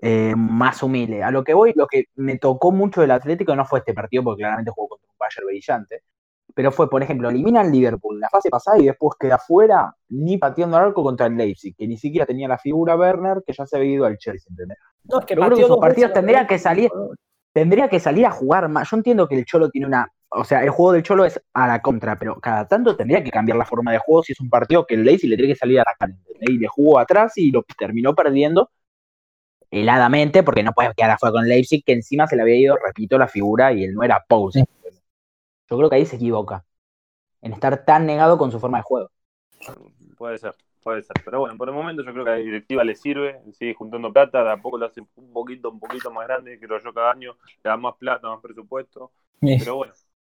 eh, 0.01 0.33
más 0.35 0.83
humilde. 0.83 1.23
A 1.23 1.31
lo 1.31 1.43
que 1.43 1.53
voy, 1.55 1.71
lo 1.75 1.87
que 1.87 2.05
me 2.15 2.37
tocó 2.37 2.71
mucho 2.71 3.01
del 3.01 3.11
Atlético 3.11 3.55
no 3.55 3.63
fue 3.65 3.79
este 3.79 3.93
partido, 3.93 4.23
porque 4.23 4.41
claramente 4.41 4.71
jugó 4.71 4.89
contra 4.89 5.07
un 5.09 5.17
Bayern 5.19 5.45
brillante, 5.47 6.01
pero 6.53 6.71
fue, 6.71 6.89
por 6.89 7.01
ejemplo, 7.01 7.29
elimina 7.29 7.61
al 7.61 7.71
Liverpool 7.71 8.15
en 8.15 8.21
la 8.21 8.29
fase 8.29 8.49
pasada 8.49 8.77
y 8.79 8.85
después 8.85 9.15
queda 9.19 9.37
fuera 9.39 9.95
ni 10.09 10.37
pateando 10.37 10.77
al 10.77 10.85
arco 10.85 11.03
contra 11.03 11.25
el 11.25 11.35
Leipzig, 11.35 11.75
que 11.75 11.87
ni 11.87 11.97
siquiera 11.97 12.25
tenía 12.25 12.47
la 12.47 12.57
figura 12.57 12.95
Werner, 12.95 13.43
que 13.45 13.53
ya 13.53 13.65
se 13.65 13.77
había 13.77 13.91
ido 13.93 14.05
al 14.05 14.17
Chelsea, 14.17 14.47
¿entendés? 14.49 14.77
No, 15.05 15.19
es 15.19 15.25
que 15.25 15.35
Yo 15.35 15.41
creo 15.41 15.57
que 15.75 15.81
partidos 15.81 16.13
tendrían 16.13 16.47
que 16.47 16.59
salir- 16.59 16.91
tendría 17.51 17.87
que 17.87 17.99
salir 17.99 18.25
a 18.25 18.31
jugar 18.31 18.69
más. 18.69 18.89
Yo 18.89 18.97
entiendo 18.97 19.27
que 19.27 19.35
el 19.35 19.45
Cholo 19.45 19.69
tiene 19.69 19.87
una. 19.87 20.07
O 20.35 20.43
sea, 20.43 20.63
el 20.63 20.69
juego 20.71 20.93
del 20.93 21.03
Cholo 21.03 21.25
es 21.25 21.39
a 21.53 21.67
la 21.67 21.81
contra, 21.81 22.17
pero 22.17 22.39
cada 22.39 22.67
tanto 22.67 22.95
tendría 22.95 23.23
que 23.23 23.29
cambiar 23.29 23.57
la 23.57 23.65
forma 23.65 23.91
de 23.91 23.99
juego 23.99 24.23
si 24.23 24.33
es 24.33 24.39
un 24.39 24.49
partido 24.49 24.85
que 24.85 24.95
el 24.95 25.03
Leipzig 25.03 25.29
le 25.29 25.35
tiene 25.37 25.53
que 25.53 25.59
salir 25.59 25.77
a 25.79 25.83
atacar. 25.83 26.09
¿entendés? 26.09 26.49
Y 26.49 26.57
le 26.57 26.67
jugó 26.67 26.97
atrás 26.99 27.37
y 27.37 27.51
lo 27.51 27.63
terminó 27.77 28.15
perdiendo 28.15 28.69
heladamente 29.69 30.43
porque 30.43 30.63
no 30.63 30.71
puede 30.73 30.93
quedar 30.95 31.11
afuera 31.11 31.33
con 31.33 31.47
Leipzig, 31.47 31.83
que 31.83 31.93
encima 31.93 32.27
se 32.27 32.35
le 32.35 32.43
había 32.43 32.55
ido, 32.55 32.77
repito, 32.83 33.17
la 33.17 33.27
figura 33.27 33.73
y 33.73 33.83
él 33.83 33.93
no 33.93 34.03
era 34.03 34.23
Pose. 34.27 34.65
Yo 35.73 35.77
creo 35.77 35.89
que 35.89 35.95
ahí 35.95 36.05
se 36.05 36.17
equivoca. 36.17 36.63
En 37.41 37.51
estar 37.51 37.83
tan 37.83 38.05
negado 38.05 38.37
con 38.37 38.51
su 38.51 38.59
forma 38.59 38.77
de 38.77 38.83
juego. 38.83 39.09
Puede 40.19 40.37
ser, 40.37 40.53
puede 40.83 41.01
ser. 41.01 41.15
Pero 41.25 41.39
bueno, 41.39 41.57
por 41.57 41.67
el 41.67 41.73
momento 41.73 42.03
yo 42.03 42.13
creo 42.13 42.23
que 42.23 42.29
a 42.29 42.35
la 42.35 42.39
directiva 42.39 42.83
le 42.83 42.95
sirve, 42.95 43.41
sigue 43.53 43.73
juntando 43.73 44.13
plata, 44.13 44.43
de 44.43 44.51
a 44.51 44.57
poco 44.57 44.77
lo 44.77 44.85
hace 44.85 45.01
un 45.01 45.33
poquito, 45.33 45.71
un 45.71 45.79
poquito 45.79 46.11
más 46.11 46.27
grande, 46.27 46.59
creo 46.59 46.77
yo, 46.79 46.93
cada 46.93 47.11
año, 47.11 47.35
le 47.63 47.69
da 47.71 47.75
más 47.75 47.95
plata, 47.95 48.29
más 48.29 48.39
presupuesto. 48.39 49.11
Sí. 49.41 49.55
Pero 49.57 49.77
bueno, 49.77 49.93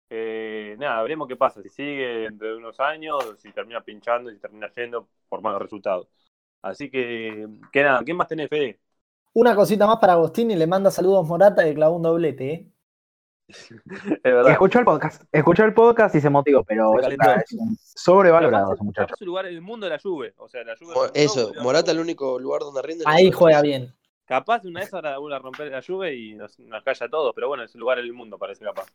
eh, 0.10 0.78
nada, 0.80 1.02
veremos 1.02 1.28
qué 1.28 1.36
pasa, 1.36 1.62
si 1.62 1.68
sigue 1.68 2.28
entre 2.28 2.56
unos 2.56 2.80
años, 2.80 3.18
si 3.40 3.52
termina 3.52 3.82
pinchando, 3.82 4.32
si 4.32 4.38
termina 4.38 4.72
yendo 4.74 5.10
por 5.28 5.42
malos 5.42 5.62
resultados. 5.62 6.08
Así 6.62 6.90
que, 6.90 7.46
que 7.74 7.84
nada, 7.84 8.06
¿qué 8.06 8.14
más 8.14 8.30
tenés, 8.30 8.48
Fede? 8.48 8.80
Una 9.34 9.54
cosita 9.54 9.86
más 9.86 9.98
para 9.98 10.14
Agostín 10.14 10.50
y 10.52 10.56
le 10.56 10.66
manda 10.66 10.90
saludos 10.90 11.28
Morata 11.28 11.68
y 11.68 11.76
clavó 11.76 11.98
un 11.98 12.04
doblete, 12.04 12.54
¿eh? 12.54 12.72
Es 13.48 14.24
verdad. 14.24 14.52
Escuchó 14.52 14.80
el 14.80 14.86
podcast, 14.86 15.24
escuchó 15.32 15.64
el 15.66 15.74
podcast 15.74 16.16
y 16.16 16.22
se 16.22 16.30
motivó, 16.30 16.64
pero 16.64 16.94
Se 17.02 17.14
es, 17.14 17.18
es 17.52 17.54
un 17.54 17.78
sobrevalorado 17.80 18.66
Capaz- 18.70 18.74
ese 18.76 18.84
muchacho. 18.84 19.08
capaz 19.08 19.18
su 19.20 19.26
lugar 19.26 19.46
en 19.46 19.54
el 19.56 19.62
mundo 19.62 19.86
de 19.86 19.92
la 19.92 20.00
Juve, 20.00 20.34
o 20.38 20.48
sea, 20.48 20.64
la 20.64 20.76
Mo- 20.82 20.94
no- 20.94 21.12
Eso, 21.14 21.52
no- 21.56 21.64
Morata 21.64 21.92
el 21.92 22.00
único 22.00 22.40
lugar 22.40 22.62
donde 22.62 22.82
rinde. 22.82 23.04
Ahí 23.08 23.32
juega 23.32 23.62
bien. 23.62 23.94
Capaz 24.26 24.66
una 24.66 24.80
vez 24.80 24.92
ahora 24.94 25.20
una 25.20 25.38
romper 25.38 25.72
la 25.72 25.84
Juve 25.84 26.16
y 26.16 26.34
nos, 26.34 26.58
nos 26.60 26.84
calla 26.84 27.06
a 27.06 27.10
todos, 27.10 27.34
pero 27.36 27.48
bueno, 27.48 27.64
es 27.64 27.74
el 27.76 27.82
lugar 27.82 28.00
en 28.00 28.06
el 28.06 28.14
mundo, 28.14 28.38
parece 28.40 28.66
capaz. 28.66 28.88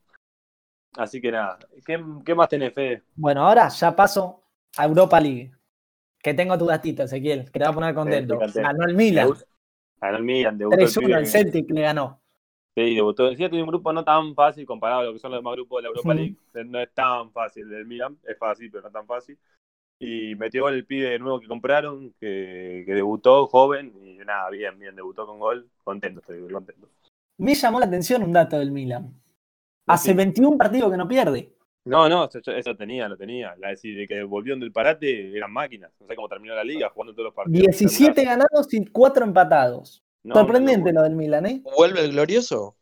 Así 0.97 1.21
que 1.21 1.31
nada, 1.31 1.57
¿qué, 1.87 2.05
qué 2.25 2.35
más 2.35 2.49
tenés, 2.49 2.75
Fede? 2.75 3.05
Bueno, 3.15 3.47
ahora 3.47 3.69
ya 3.69 3.95
paso 3.95 4.43
a 4.77 4.85
Europa 4.87 5.21
League. 5.21 5.53
Que 6.23 6.35
tengo 6.35 6.59
tu 6.59 6.67
datito, 6.67 7.05
Ezequiel, 7.05 7.45
que 7.51 7.59
te 7.59 7.65
va 7.65 7.71
a 7.71 7.73
poner 7.73 7.95
contento. 7.95 8.39
Ganó 8.57 8.85
el 8.85 8.95
Milan. 8.95 9.31
Ganó 10.01 10.17
el 10.19 10.23
Milan, 10.25 10.59
debutó 10.59 10.77
el 10.79 10.87
3-1 10.87 11.01
pibe. 11.07 11.19
el 11.19 11.27
Celtic 11.27 11.71
le 11.71 11.81
ganó. 11.83 12.21
Sí, 12.76 12.94
debutó. 12.94 13.28
Decía 13.28 13.46
que 13.46 13.50
tiene 13.50 13.64
un 13.64 13.68
grupo 13.70 13.92
no 13.92 14.04
tan 14.04 14.35
fácil 14.35 14.64
comparado 14.64 15.00
a 15.00 15.04
lo 15.04 15.12
que 15.12 15.18
son 15.18 15.33
los 15.33 15.40
demás 15.40 15.54
grupos 15.54 15.78
de 15.78 15.83
la 15.83 15.88
Europa 15.88 16.12
Sí. 16.14 16.18
League. 16.52 16.70
No 16.70 16.80
es 16.80 16.92
tan 16.94 17.33
fácil 17.33 17.72
el 17.72 17.85
Milan, 17.87 18.16
es 18.26 18.38
fácil, 18.38 18.70
pero 18.70 18.85
no 18.85 18.90
tan 18.90 19.06
fácil. 19.06 19.37
Y 19.98 20.35
metió 20.37 20.68
el 20.68 20.87
pibe 20.87 21.18
nuevo 21.18 21.40
que 21.40 21.46
compraron, 21.48 22.14
que, 22.18 22.85
que 22.87 22.94
debutó 22.94 23.46
joven, 23.48 23.92
y 24.02 24.16
nada, 24.18 24.48
bien, 24.50 24.78
bien, 24.78 24.96
debutó 24.96 25.26
con 25.26 25.38
gol. 25.38 25.68
Contento, 25.85 26.20
estoy 26.20 26.50
contento. 26.50 26.88
Me 27.38 27.54
llamó 27.54 27.80
la 27.80 27.87
atención 27.87 28.22
un 28.22 28.33
dato 28.33 28.59
del 28.59 28.70
Milan. 28.70 29.14
Hace 29.87 30.11
Sí. 30.12 30.16
21 30.16 30.56
partidos 30.56 30.90
que 30.90 30.96
no 30.96 31.09
pierde. 31.09 31.52
No, 31.85 32.09
no, 32.09 32.28
eso, 32.33 32.52
eso 32.52 32.76
tenía, 32.76 33.09
lo 33.09 33.16
tenía. 33.16 33.54
La 33.56 33.68
decir, 33.70 33.96
de 33.96 34.06
que 34.06 34.22
volvieron 34.22 34.61
del 34.61 34.70
parate 34.72 35.37
eran 35.37 35.52
máquinas. 35.52 35.90
No 36.00 36.06
sé 36.06 36.14
cómo 36.14 36.28
terminó 36.28 36.54
la 36.54 36.62
liga 36.64 36.88
jugando 36.90 37.12
todos 37.12 37.26
los 37.26 37.35
partidos. 37.35 37.61
17 37.78 38.24
ganados 38.24 38.72
y 38.72 38.85
4 38.87 39.24
empatados. 39.24 40.02
No, 40.22 40.35
Sorprendente 40.35 40.92
lo 40.92 41.02
del 41.02 41.14
Milan, 41.14 41.46
¿eh? 41.46 41.61
¿Vuelve 41.76 42.00
el 42.04 42.12
glorioso? 42.12 42.76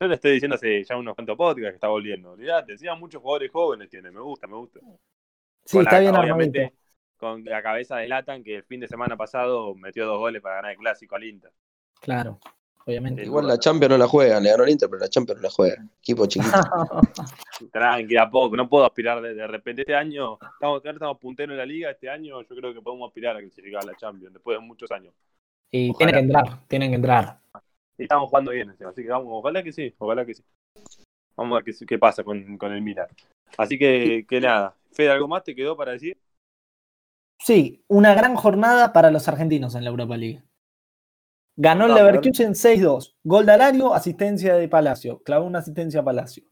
Yo 0.00 0.06
le 0.06 0.14
estoy 0.14 0.32
diciendo 0.32 0.54
hace 0.54 0.84
ya 0.84 0.96
unos 0.96 1.14
cuantos 1.16 1.36
podcasts 1.36 1.70
que 1.70 1.74
está 1.74 1.88
volviendo. 1.88 2.32
Olvídate, 2.32 2.72
decía 2.72 2.94
muchos 2.94 3.20
jugadores 3.20 3.50
jóvenes 3.50 3.88
tiene. 3.88 4.10
Me 4.12 4.20
gusta, 4.20 4.46
me 4.46 4.54
gusta. 4.56 4.78
Sí, 5.64 5.76
Con 5.76 5.80
está 5.86 5.94
la- 5.96 6.00
bien 6.00 6.16
obviamente, 6.16 6.58
armadito. 6.60 6.82
con 7.16 7.44
la 7.44 7.62
cabeza 7.62 7.96
de 7.96 8.06
Latan, 8.08 8.44
que 8.44 8.56
el 8.56 8.62
fin 8.62 8.78
de 8.80 8.86
semana 8.86 9.16
pasado 9.16 9.74
metió 9.74 10.06
dos 10.06 10.18
goles 10.18 10.40
para 10.40 10.56
ganar 10.56 10.70
el 10.72 10.78
clásico 10.78 11.16
al 11.16 11.24
Inter. 11.24 11.50
Claro, 12.00 12.38
obviamente. 12.86 13.24
Igual 13.24 13.48
la 13.48 13.58
Champions 13.58 13.90
no 13.90 13.98
la 13.98 14.06
juega, 14.06 14.38
le 14.38 14.50
ganó 14.50 14.62
el 14.62 14.70
Inter, 14.70 14.88
pero 14.88 15.00
la 15.00 15.08
Champions 15.08 15.40
no 15.40 15.48
la 15.48 15.50
juega. 15.50 15.84
Equipo 15.98 16.26
chiquito. 16.26 16.52
Tranqui, 17.72 18.16
a 18.16 18.30
poco, 18.30 18.56
no 18.56 18.68
puedo 18.68 18.84
aspirar 18.84 19.20
de, 19.20 19.34
de 19.34 19.46
repente. 19.48 19.82
Este 19.82 19.96
año, 19.96 20.34
estamos, 20.34 20.76
ahora 20.78 20.92
estamos 20.92 21.18
punteros 21.18 21.54
en 21.54 21.58
la 21.58 21.66
liga. 21.66 21.90
Este 21.90 22.08
año, 22.08 22.40
yo 22.40 22.54
creo 22.56 22.72
que 22.72 22.80
podemos 22.80 23.08
aspirar 23.08 23.36
a 23.36 23.40
clasificar 23.40 23.82
a 23.82 23.86
la 23.86 23.96
Champions 23.96 24.32
después 24.32 24.56
de 24.56 24.64
muchos 24.64 24.90
años. 24.92 25.12
Y 25.70 25.90
Ojalá. 25.90 26.12
tienen 26.12 26.14
que 26.14 26.38
entrar, 26.38 26.66
tienen 26.68 26.90
que 26.90 26.96
entrar. 26.96 27.40
Y 27.98 28.02
estamos 28.04 28.28
jugando 28.28 28.52
bien, 28.52 28.70
así 28.70 29.02
que 29.02 29.08
vamos, 29.08 29.28
ojalá 29.30 29.62
que 29.62 29.72
sí, 29.72 29.94
ojalá 29.98 30.24
que 30.24 30.34
sí. 30.34 30.44
Vamos 31.36 31.56
a 31.56 31.62
ver 31.62 31.64
qué, 31.64 31.86
qué 31.86 31.98
pasa 31.98 32.24
con, 32.24 32.56
con 32.56 32.72
el 32.72 32.82
Milan. 32.82 33.08
Así 33.56 33.78
que, 33.78 34.26
que 34.28 34.40
nada. 34.40 34.76
Fede, 34.92 35.10
¿algo 35.10 35.28
más 35.28 35.44
te 35.44 35.54
quedó 35.54 35.76
para 35.76 35.92
decir? 35.92 36.18
Sí, 37.38 37.84
una 37.88 38.14
gran 38.14 38.34
jornada 38.34 38.92
para 38.92 39.10
los 39.10 39.28
argentinos 39.28 39.74
en 39.74 39.84
la 39.84 39.90
Europa 39.90 40.16
League. 40.16 40.42
Ganó 41.56 41.86
el. 41.86 41.94
Leverkusen 41.94 42.54
6-2. 42.54 43.16
Gol 43.24 43.46
de 43.46 43.52
Alario, 43.52 43.94
asistencia 43.94 44.54
de 44.54 44.68
Palacio. 44.68 45.22
Clavó 45.22 45.46
una 45.46 45.60
asistencia 45.60 46.00
a 46.00 46.04
Palacio. 46.04 46.44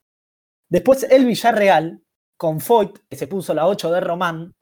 Después 0.69 1.05
el 1.05 1.25
Villarreal, 1.27 2.03
con 2.37 2.61
Foyt, 2.61 2.99
que 3.09 3.17
se 3.17 3.29
puso 3.29 3.55
la 3.55 3.67
8 3.67 3.93
de 3.93 4.01
Román, 4.01 4.55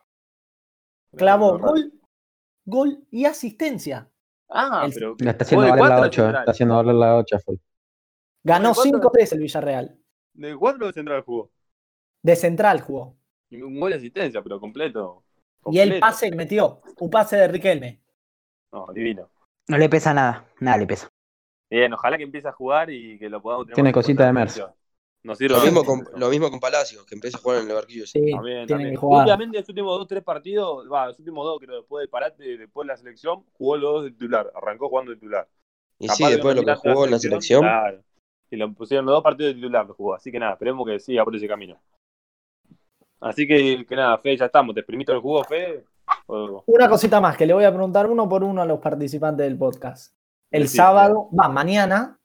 clavó 1.16 1.58
gol, 1.58 1.92
gol 2.66 3.06
y 3.10 3.24
asistencia. 3.24 4.10
Ah, 4.48 4.84
el- 4.86 4.92
pero. 4.94 5.16
La 5.18 5.30
está 5.32 5.44
haciendo 5.44 5.66
¿Vos 5.66 5.74
de 5.74 5.80
valer 5.80 5.82
la 5.90 5.96
cuatro 5.96 6.06
8, 6.06 6.22
central? 6.22 6.42
está 6.42 6.50
haciendo 6.50 6.76
valer 6.76 6.94
la 6.94 7.16
8 7.16 7.38
full. 7.40 7.56
Ganó 8.42 8.68
¿De 8.70 8.74
cuánto? 8.74 8.98
5-3 8.98 9.32
el 9.32 9.38
Villarreal. 9.40 9.98
¿De 10.34 10.56
cuatro 10.56 10.86
de 10.86 10.92
central 10.92 11.22
jugó? 11.22 11.50
De 12.22 12.36
central 12.36 12.80
jugó. 12.80 13.16
Un 13.50 13.78
gol 13.80 13.90
de 13.90 13.96
asistencia, 13.96 14.42
pero 14.42 14.58
completo. 14.60 15.22
Y 15.66 15.78
el 15.78 15.98
pase 16.00 16.30
que 16.30 16.36
metió, 16.36 16.82
un 16.98 17.10
pase 17.10 17.36
de 17.36 17.48
Riquelme. 17.48 18.00
No, 18.72 18.86
divino. 18.92 19.30
No 19.68 19.78
le 19.78 19.88
pesa 19.88 20.12
nada, 20.12 20.46
nada 20.60 20.76
le 20.76 20.86
pesa. 20.86 21.08
Bien, 21.70 21.92
ojalá 21.92 22.16
que 22.18 22.24
empiece 22.24 22.48
a 22.48 22.52
jugar 22.52 22.90
y 22.90 23.18
que 23.18 23.30
lo 23.30 23.40
podamos 23.40 23.66
tener. 23.66 23.76
Tiene 23.76 23.92
cosita 23.92 24.26
de 24.26 24.32
Merce. 24.32 24.64
Sirve 25.34 25.56
Lo 25.56 25.62
mismo, 25.62 25.84
con, 25.84 26.04
lo 26.16 26.28
mismo 26.28 26.50
con 26.50 26.60
Palacios, 26.60 27.06
que 27.06 27.14
empieza 27.14 27.38
a 27.38 27.40
jugar 27.40 27.58
en 27.58 27.62
el 27.62 27.68
Leverkusen. 27.68 28.06
Sí, 28.06 28.30
También, 28.32 28.66
también. 28.66 28.90
que 28.90 28.96
jugar. 28.96 29.20
Últimamente, 29.20 29.58
los 29.60 29.68
últimos 29.68 29.98
dos, 29.98 30.08
tres 30.08 30.22
partidos, 30.22 30.86
va, 30.92 31.06
los 31.06 31.18
últimos 31.18 31.46
dos, 31.46 31.58
creo, 31.60 31.76
después 31.76 32.02
del 32.02 32.08
parate, 32.10 32.58
después 32.58 32.86
de 32.86 32.92
la 32.92 32.96
selección, 32.98 33.44
jugó 33.54 33.76
los 33.76 33.92
dos 33.94 34.04
de 34.04 34.10
titular. 34.10 34.52
Arrancó 34.54 34.88
jugando 34.88 35.12
de 35.12 35.16
titular. 35.16 35.48
Y 35.98 36.06
Capaz 36.08 36.16
sí, 36.16 36.24
que 36.24 36.30
después 36.32 36.54
de 36.54 36.60
lo 36.62 36.66
que 36.66 36.88
jugó 36.90 37.04
en 37.06 37.10
la 37.12 37.18
selección. 37.18 37.60
Claro. 37.62 38.02
Y 38.50 38.56
lo 38.56 38.72
pusieron 38.74 39.06
los 39.06 39.14
dos 39.14 39.22
partidos 39.24 39.50
de 39.50 39.54
titular, 39.54 39.86
lo 39.86 39.94
jugó. 39.94 40.14
Así 40.14 40.30
que 40.30 40.38
nada, 40.38 40.52
esperemos 40.52 40.86
que 40.86 41.00
siga 41.00 41.24
por 41.24 41.34
ese 41.34 41.48
camino. 41.48 41.80
Así 43.20 43.46
que, 43.46 43.86
que 43.88 43.96
nada, 43.96 44.18
Fe, 44.18 44.36
ya 44.36 44.44
estamos. 44.46 44.74
¿Te 44.74 44.80
exprimiste 44.80 45.12
el 45.12 45.20
jugo, 45.20 45.42
Fe? 45.44 45.84
O- 46.26 46.62
Una 46.66 46.88
cosita 46.88 47.20
más, 47.20 47.36
que 47.36 47.46
le 47.46 47.54
voy 47.54 47.64
a 47.64 47.70
preguntar 47.72 48.10
uno 48.10 48.28
por 48.28 48.44
uno 48.44 48.60
a 48.60 48.66
los 48.66 48.78
participantes 48.80 49.46
del 49.46 49.56
podcast. 49.56 50.14
El 50.50 50.68
sábado, 50.68 51.28
va, 51.38 51.48
mañana, 51.48 52.20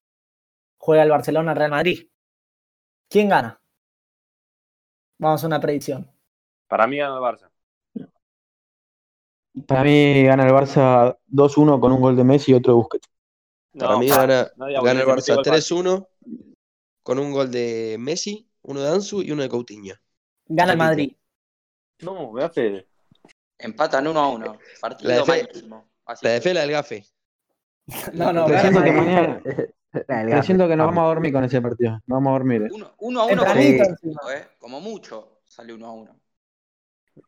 juega 0.77 1.03
el 1.03 1.09
Barcelona 1.09 1.53
Real 1.53 1.71
Madrid. 1.71 2.07
¿Quién 3.09 3.29
gana? 3.29 3.59
Vamos 5.17 5.43
a 5.43 5.47
una 5.47 5.59
predicción. 5.59 6.09
Para 6.67 6.87
mí 6.87 6.97
gana 6.97 7.15
el 7.15 7.21
Barça. 7.21 7.49
Para 9.67 9.83
mí 9.83 10.23
gana 10.23 10.45
el 10.47 10.53
Barça 10.53 11.17
2-1 11.27 11.79
con 11.79 11.91
un 11.91 12.01
gol 12.01 12.15
de 12.15 12.23
Messi 12.23 12.51
y 12.51 12.55
otro 12.55 12.73
de 12.73 12.77
Busquets. 12.77 13.09
Para 13.77 13.93
No, 13.93 13.99
mí 13.99 14.09
pa, 14.09 14.17
gana, 14.25 14.51
no 14.55 14.83
gana 14.83 15.01
el 15.01 15.07
Barça 15.07 15.35
gol 15.35 15.45
fácil. 15.45 15.77
3-1 15.77 16.07
con 17.03 17.19
un 17.19 17.31
gol 17.31 17.51
de 17.51 17.97
Messi, 17.99 18.47
uno 18.61 18.81
de 18.81 18.89
Ansu 18.91 19.21
y 19.23 19.31
uno 19.31 19.41
de 19.41 19.49
Coutinho. 19.49 19.95
Gana 20.45 20.73
el. 20.73 20.77
Madrid. 20.77 21.15
No, 22.01 22.31
me 22.31 22.41
da 22.41 22.49
fe. 22.49 22.87
Empatan 23.57 24.07
uno 24.07 24.19
a 24.19 24.29
uno. 24.29 24.57
Partido 24.79 25.09
La 25.09 25.17
de 25.17 25.25
Fe-. 25.25 25.49
Así 26.05 26.25
La 26.25 26.31
de 26.33 26.41
Fela 26.41 26.61
del 26.61 26.71
Gafe. 26.71 27.05
No, 28.13 28.31
no, 28.31 28.47
gana 28.47 28.61
que 28.61 28.67
el 28.67 28.73
Madrid. 28.73 28.93
mañana, 28.93 29.41
Del 29.91 30.29
presiento 30.29 30.67
que 30.67 30.75
nos 30.75 30.87
vamos 30.87 31.03
a 31.03 31.07
dormir 31.07 31.33
con 31.33 31.43
ese 31.43 31.61
partido. 31.61 31.91
Nos 31.91 32.01
vamos 32.07 32.29
a 32.29 32.33
dormir. 32.33 32.61
eh. 32.63 32.67
Uno, 32.71 32.91
uno 32.99 33.21
a 33.21 33.25
uno 33.25 33.43
como 33.43 33.55
Sí. 33.61 33.77
encima. 33.79 34.21
¿eh? 34.35 34.47
Como 34.59 34.79
mucho 34.81 35.39
sale 35.45 35.73
uno 35.73 35.87
a 35.87 35.93
uno. 35.93 36.15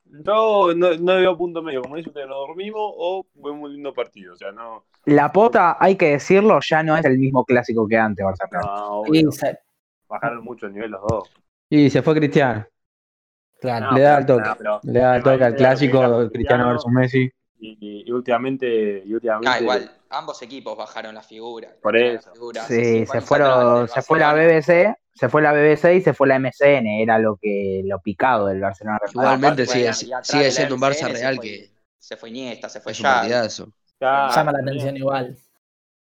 Yo 0.05 0.73
no, 0.75 0.95
no 0.97 1.15
veo 1.15 1.37
punto 1.37 1.61
medio. 1.61 1.81
Como 1.81 1.95
dice 1.95 2.09
usted, 2.09 2.25
nos 2.27 2.47
dormimos 2.47 2.79
o 2.81 3.25
vemos 3.35 3.63
un 3.63 3.73
lindo 3.73 3.93
partido. 3.93 4.33
O 4.33 4.37
sea, 4.37 4.51
no. 4.51 4.85
La 5.05 5.31
pota, 5.31 5.77
hay 5.79 5.95
que 5.95 6.11
decirlo, 6.11 6.59
ya 6.61 6.83
no 6.83 6.95
es 6.95 7.03
el 7.05 7.17
mismo 7.17 7.43
clásico 7.45 7.87
que 7.87 7.97
antes. 7.97 8.23
Real. 8.51 8.63
no 8.65 8.87
obvio. 9.01 9.31
se- 9.31 9.59
Bajaron 10.07 10.43
mucho 10.43 10.67
el 10.67 10.73
nivel 10.73 10.91
los 10.91 11.01
dos. 11.07 11.29
Y 11.69 11.89
se 11.89 12.01
fue 12.01 12.13
Cristiano. 12.15 12.65
claro. 13.59 13.91
No, 13.91 13.97
Le 13.97 14.01
da 14.03 14.17
el 14.19 14.25
pero- 14.25 14.37
toque. 14.43 14.49
pero- 14.57 14.79
Le 14.83 14.99
da 14.99 15.15
el 15.15 15.23
toque 15.23 15.43
al 15.45 15.55
clásico 15.55 15.97
Cristiano 15.99 16.29
Cristiano 16.31 16.67
versus 16.67 16.91
Messi. 16.91 17.31
Y, 17.59 17.77
y- 17.79 18.03
y 18.07 18.11
últimamente, 18.11 19.03
y 19.05 19.13
últimamente. 19.13 19.49
Ah, 19.49 19.61
igual, 19.61 19.91
ambos 20.11 20.41
equipos 20.41 20.77
bajaron 20.77 21.15
la 21.15 21.23
figura. 21.23 21.75
Por 21.81 21.95
La 21.97 22.13
eso. 22.13 22.31
figura, 22.33 22.63
Sí, 22.65 22.75
se 22.75 23.17
años 23.17 23.25
fue, 23.25 23.37
atrás, 23.37 23.63
lo- 23.63 23.79
del 23.79 23.89
se 23.89 24.01
fue 24.01 24.19
la. 24.19 24.33
BBC, 24.33 24.95
se 25.13 25.29
fue 25.29 25.41
la 25.41 25.51
BBC 25.53 25.95
y 25.95 26.01
se 26.01 26.13
fue 26.13 26.27
la 26.27 26.35
MCN, 26.39 27.01
era 27.01 27.19
lo 27.19 27.37
que 27.41 27.81
lo 27.85 27.99
picado 27.99 28.47
del 28.47 28.59
Barcelona. 28.61 28.97
Real. 28.99 29.11
Igualmente 29.13 29.63
Aparte, 29.63 29.93
sigue, 29.93 30.15
sigue 30.23 30.51
siendo 30.51 30.75
un 30.75 30.81
Barça 30.81 31.11
real 31.11 31.35
fue- 31.35 31.45
que 31.45 31.71
Se 31.97 32.17
fue 32.17 32.29
Iniesta, 32.29 32.67
se 32.69 32.81
fue. 32.81 32.93
Claro, 32.93 34.33
Llama 34.35 34.51
la 34.51 34.59
atención 34.59 34.97
igual. 34.97 35.37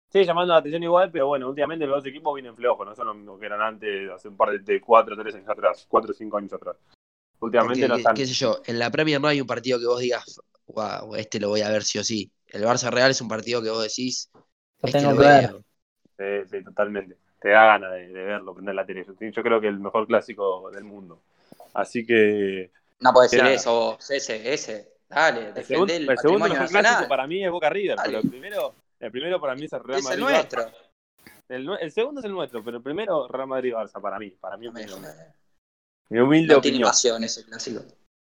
Sigue 0.08 0.24
llamando 0.24 0.52
la 0.52 0.58
atención 0.60 0.82
igual, 0.82 1.10
pero 1.12 1.28
bueno, 1.28 1.48
últimamente 1.48 1.86
los 1.86 1.98
dos 2.02 2.06
equipos 2.06 2.34
vienen 2.34 2.56
flojos, 2.56 2.84
no 2.86 2.94
son 2.96 3.24
lo 3.24 3.38
que 3.38 3.46
eran 3.46 3.60
antes, 3.60 4.10
hace 4.10 4.28
un 4.28 4.36
par 4.36 4.50
de, 4.50 4.58
de 4.58 4.80
cuatro 4.80 5.14
o 5.14 5.18
tres 5.18 5.34
años 5.36 5.48
atrás, 5.48 5.86
cuatro 5.88 6.10
o 6.10 6.14
cinco 6.14 6.36
años 6.36 6.52
atrás. 6.52 6.76
Últimamente 7.40 7.86
no 7.88 7.94
qué, 7.94 8.00
están. 8.00 8.14
qué 8.16 8.26
sé 8.26 8.34
yo, 8.34 8.60
en 8.66 8.78
la 8.78 8.90
Premier 8.90 9.20
no 9.20 9.28
hay 9.28 9.40
un 9.40 9.46
partido 9.46 9.78
que 9.78 9.86
vos 9.86 10.00
digas, 10.00 10.40
wow, 10.66 11.14
este 11.14 11.38
lo 11.40 11.48
voy 11.48 11.60
a 11.62 11.70
ver 11.70 11.82
sí 11.84 11.98
o 11.98 12.04
sí. 12.04 12.30
El 12.52 12.64
Barça 12.64 12.90
Real 12.90 13.10
es 13.10 13.20
un 13.20 13.28
partido 13.28 13.62
que 13.62 13.70
vos 13.70 13.82
decís, 13.82 14.30
este 14.82 14.98
tengo 14.98 15.18
que 15.18 15.26
ver. 15.26 15.50
Sí, 16.18 16.48
sí, 16.50 16.64
totalmente. 16.64 17.16
Te 17.40 17.48
da 17.50 17.64
ganas 17.66 17.92
de, 17.92 18.08
de 18.08 18.22
verlo, 18.22 18.54
prender 18.54 18.74
la 18.74 18.84
tele. 18.84 19.04
Yo, 19.06 19.14
yo 19.30 19.42
creo 19.42 19.60
que 19.60 19.68
el 19.68 19.78
mejor 19.80 20.06
clásico 20.06 20.70
del 20.70 20.84
mundo. 20.84 21.20
Así 21.72 22.04
que 22.04 22.70
No 23.00 23.12
puedes 23.12 23.30
decir 23.30 23.44
Nada. 23.44 23.54
eso 23.56 23.72
vos, 23.72 24.10
ese, 24.10 24.52
ese. 24.52 24.88
Dale, 25.08 25.52
el 25.56 25.64
segundo, 25.64 25.92
el 25.94 26.08
el 26.08 26.18
segundo 26.18 26.48
clásico 26.68 27.08
para 27.08 27.26
mí 27.26 27.44
es 27.44 27.50
Boca 27.50 27.70
River, 27.70 27.96
Dale. 27.96 28.08
pero 28.10 28.20
el 28.20 28.28
primero, 28.30 28.74
el 29.00 29.10
primero 29.10 29.40
para 29.40 29.54
mí 29.54 29.64
es 29.64 29.72
el 29.72 29.82
Real 29.84 29.98
Es 29.98 30.10
el 30.10 30.20
Madrid. 30.20 30.34
nuestro. 30.34 30.70
El, 31.48 31.66
nue- 31.66 31.78
el 31.80 31.90
segundo 31.90 32.20
es 32.20 32.26
el 32.26 32.32
nuestro, 32.32 32.62
pero 32.62 32.76
el 32.76 32.82
primero 32.82 33.26
Real 33.28 33.48
Madrid 33.48 33.72
Barça 33.72 34.00
para 34.00 34.18
mí, 34.18 34.30
para 34.30 34.56
mí 34.56 34.66
No, 34.66 34.72
opinión. 34.72 35.02
Mi 36.10 36.18
humilde 36.20 36.54
no 36.54 36.60
tiene 36.60 36.76
opinión. 36.76 36.90
pasión 36.90 37.24
ese 37.24 37.44
clásico. 37.44 37.82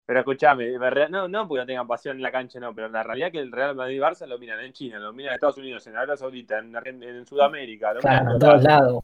Pero 0.07 0.19
escúchame, 0.21 0.73
no, 1.11 1.29
no 1.29 1.49
porque 1.49 1.61
no 1.61 1.67
tengan 1.67 1.87
pasión 1.87 2.17
en 2.17 2.23
la 2.23 2.31
cancha, 2.31 2.61
no, 2.61 2.75
pero 2.75 2.88
la 2.90 3.03
realidad 3.03 3.29
es 3.29 3.33
que 3.33 3.38
el 3.40 3.51
Real 3.51 3.75
Madrid 3.75 4.01
Barça 4.01 4.27
lo 4.27 4.38
miran 4.38 4.61
en 4.61 4.73
China, 4.73 4.99
lo 4.99 5.12
miran 5.14 5.31
en 5.33 5.35
Estados 5.37 5.57
Unidos, 5.57 5.87
en 5.87 5.97
Arabia 5.97 6.17
Saudita, 6.17 6.59
en, 6.59 6.73
Argen- 6.75 7.03
en 7.03 7.27
Sudamérica, 7.27 7.95
lo 7.95 8.01
Claro, 8.01 8.27
en 8.27 8.33
en 8.33 8.38
todos 8.38 8.62
lados. 8.62 9.03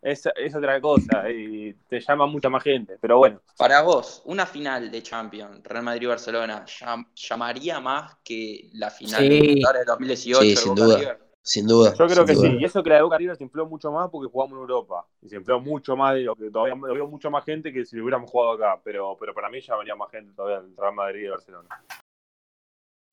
Es, 0.00 0.28
es 0.36 0.54
otra 0.54 0.80
cosa 0.80 1.28
y 1.30 1.74
te 1.88 1.98
llama 1.98 2.26
mucha 2.26 2.48
más 2.48 2.62
gente, 2.62 2.96
pero 3.00 3.18
bueno. 3.18 3.40
Para 3.58 3.82
vos, 3.82 4.22
una 4.26 4.46
final 4.46 4.88
de 4.88 5.02
Champions, 5.02 5.64
Real 5.64 5.82
Madrid-Barcelona, 5.82 6.64
llam- 6.64 7.08
¿llamaría 7.14 7.80
más 7.80 8.16
que 8.22 8.70
la 8.74 8.90
final 8.90 9.22
Sí. 9.22 9.28
de 9.28 9.40
Libertadores 9.40 9.80
de 9.80 9.86
2018 9.86 10.40
Sí, 10.42 10.50
de 10.50 10.56
sin 10.56 10.74
duda. 10.76 10.98
River? 10.98 11.25
Sin 11.46 11.64
duda. 11.68 11.94
Yo 11.96 12.08
creo 12.08 12.26
que 12.26 12.34
duda. 12.34 12.48
sí, 12.50 12.56
y 12.58 12.64
eso 12.64 12.82
que 12.82 12.90
la 12.90 12.96
de 12.96 13.02
Boca 13.02 13.18
River 13.18 13.36
se 13.36 13.44
infló 13.44 13.66
mucho 13.66 13.92
más 13.92 14.10
porque 14.10 14.28
jugamos 14.28 14.56
en 14.56 14.62
Europa. 14.62 15.06
Y 15.22 15.28
se 15.28 15.36
infló 15.36 15.60
mucho 15.60 15.96
más 15.96 16.14
de 16.14 16.22
lo 16.22 16.34
que 16.34 16.50
todavía 16.50 16.74
lo 16.74 16.92
veo 16.92 17.06
mucho 17.06 17.30
más 17.30 17.44
gente 17.44 17.72
que 17.72 17.86
si 17.86 17.94
lo 17.96 18.02
hubiéramos 18.02 18.28
jugado 18.28 18.54
acá. 18.54 18.80
Pero, 18.82 19.16
pero 19.16 19.32
para 19.32 19.48
mí 19.48 19.60
llamaría 19.60 19.94
más 19.94 20.10
gente 20.10 20.32
todavía 20.34 20.58
el 20.58 20.76
Real 20.76 20.92
Madrid 20.92 21.26
y 21.26 21.28
Barcelona. 21.28 21.68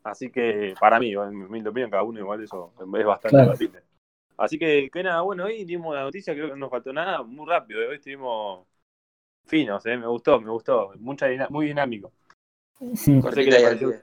Así 0.04 0.32
que 0.32 0.74
para 0.80 1.00
mí, 1.00 1.14
en 1.14 1.52
mi 1.52 1.62
opinión, 1.62 1.92
cada 1.92 2.02
uno 2.02 2.20
igual 2.20 2.44
eso 2.44 2.74
es 2.80 3.06
bastante 3.06 3.30
Claro. 3.30 3.52
debatible. 3.52 3.84
Así 4.36 4.58
que, 4.58 4.90
que 4.92 5.04
nada, 5.04 5.22
bueno, 5.22 5.46
hoy 5.46 5.64
dimos 5.64 5.94
la 5.94 6.02
noticia, 6.02 6.34
creo 6.34 6.48
que 6.48 6.54
no 6.54 6.58
nos 6.58 6.72
faltó 6.72 6.92
nada, 6.92 7.22
muy 7.22 7.48
rápido. 7.48 7.88
Hoy 7.88 7.98
estuvimos 7.98 8.66
finos, 9.46 9.86
eh, 9.86 9.96
me 9.96 10.08
gustó, 10.08 10.42
me 10.42 10.50
gustó. 10.50 10.92
Mucha 10.98 11.28
muy 11.50 11.68
dinámico. 11.68 12.12
No 12.82 13.32
sé, 13.32 13.46
qué 13.46 13.52
le 13.52 13.62
pareció, 13.62 13.94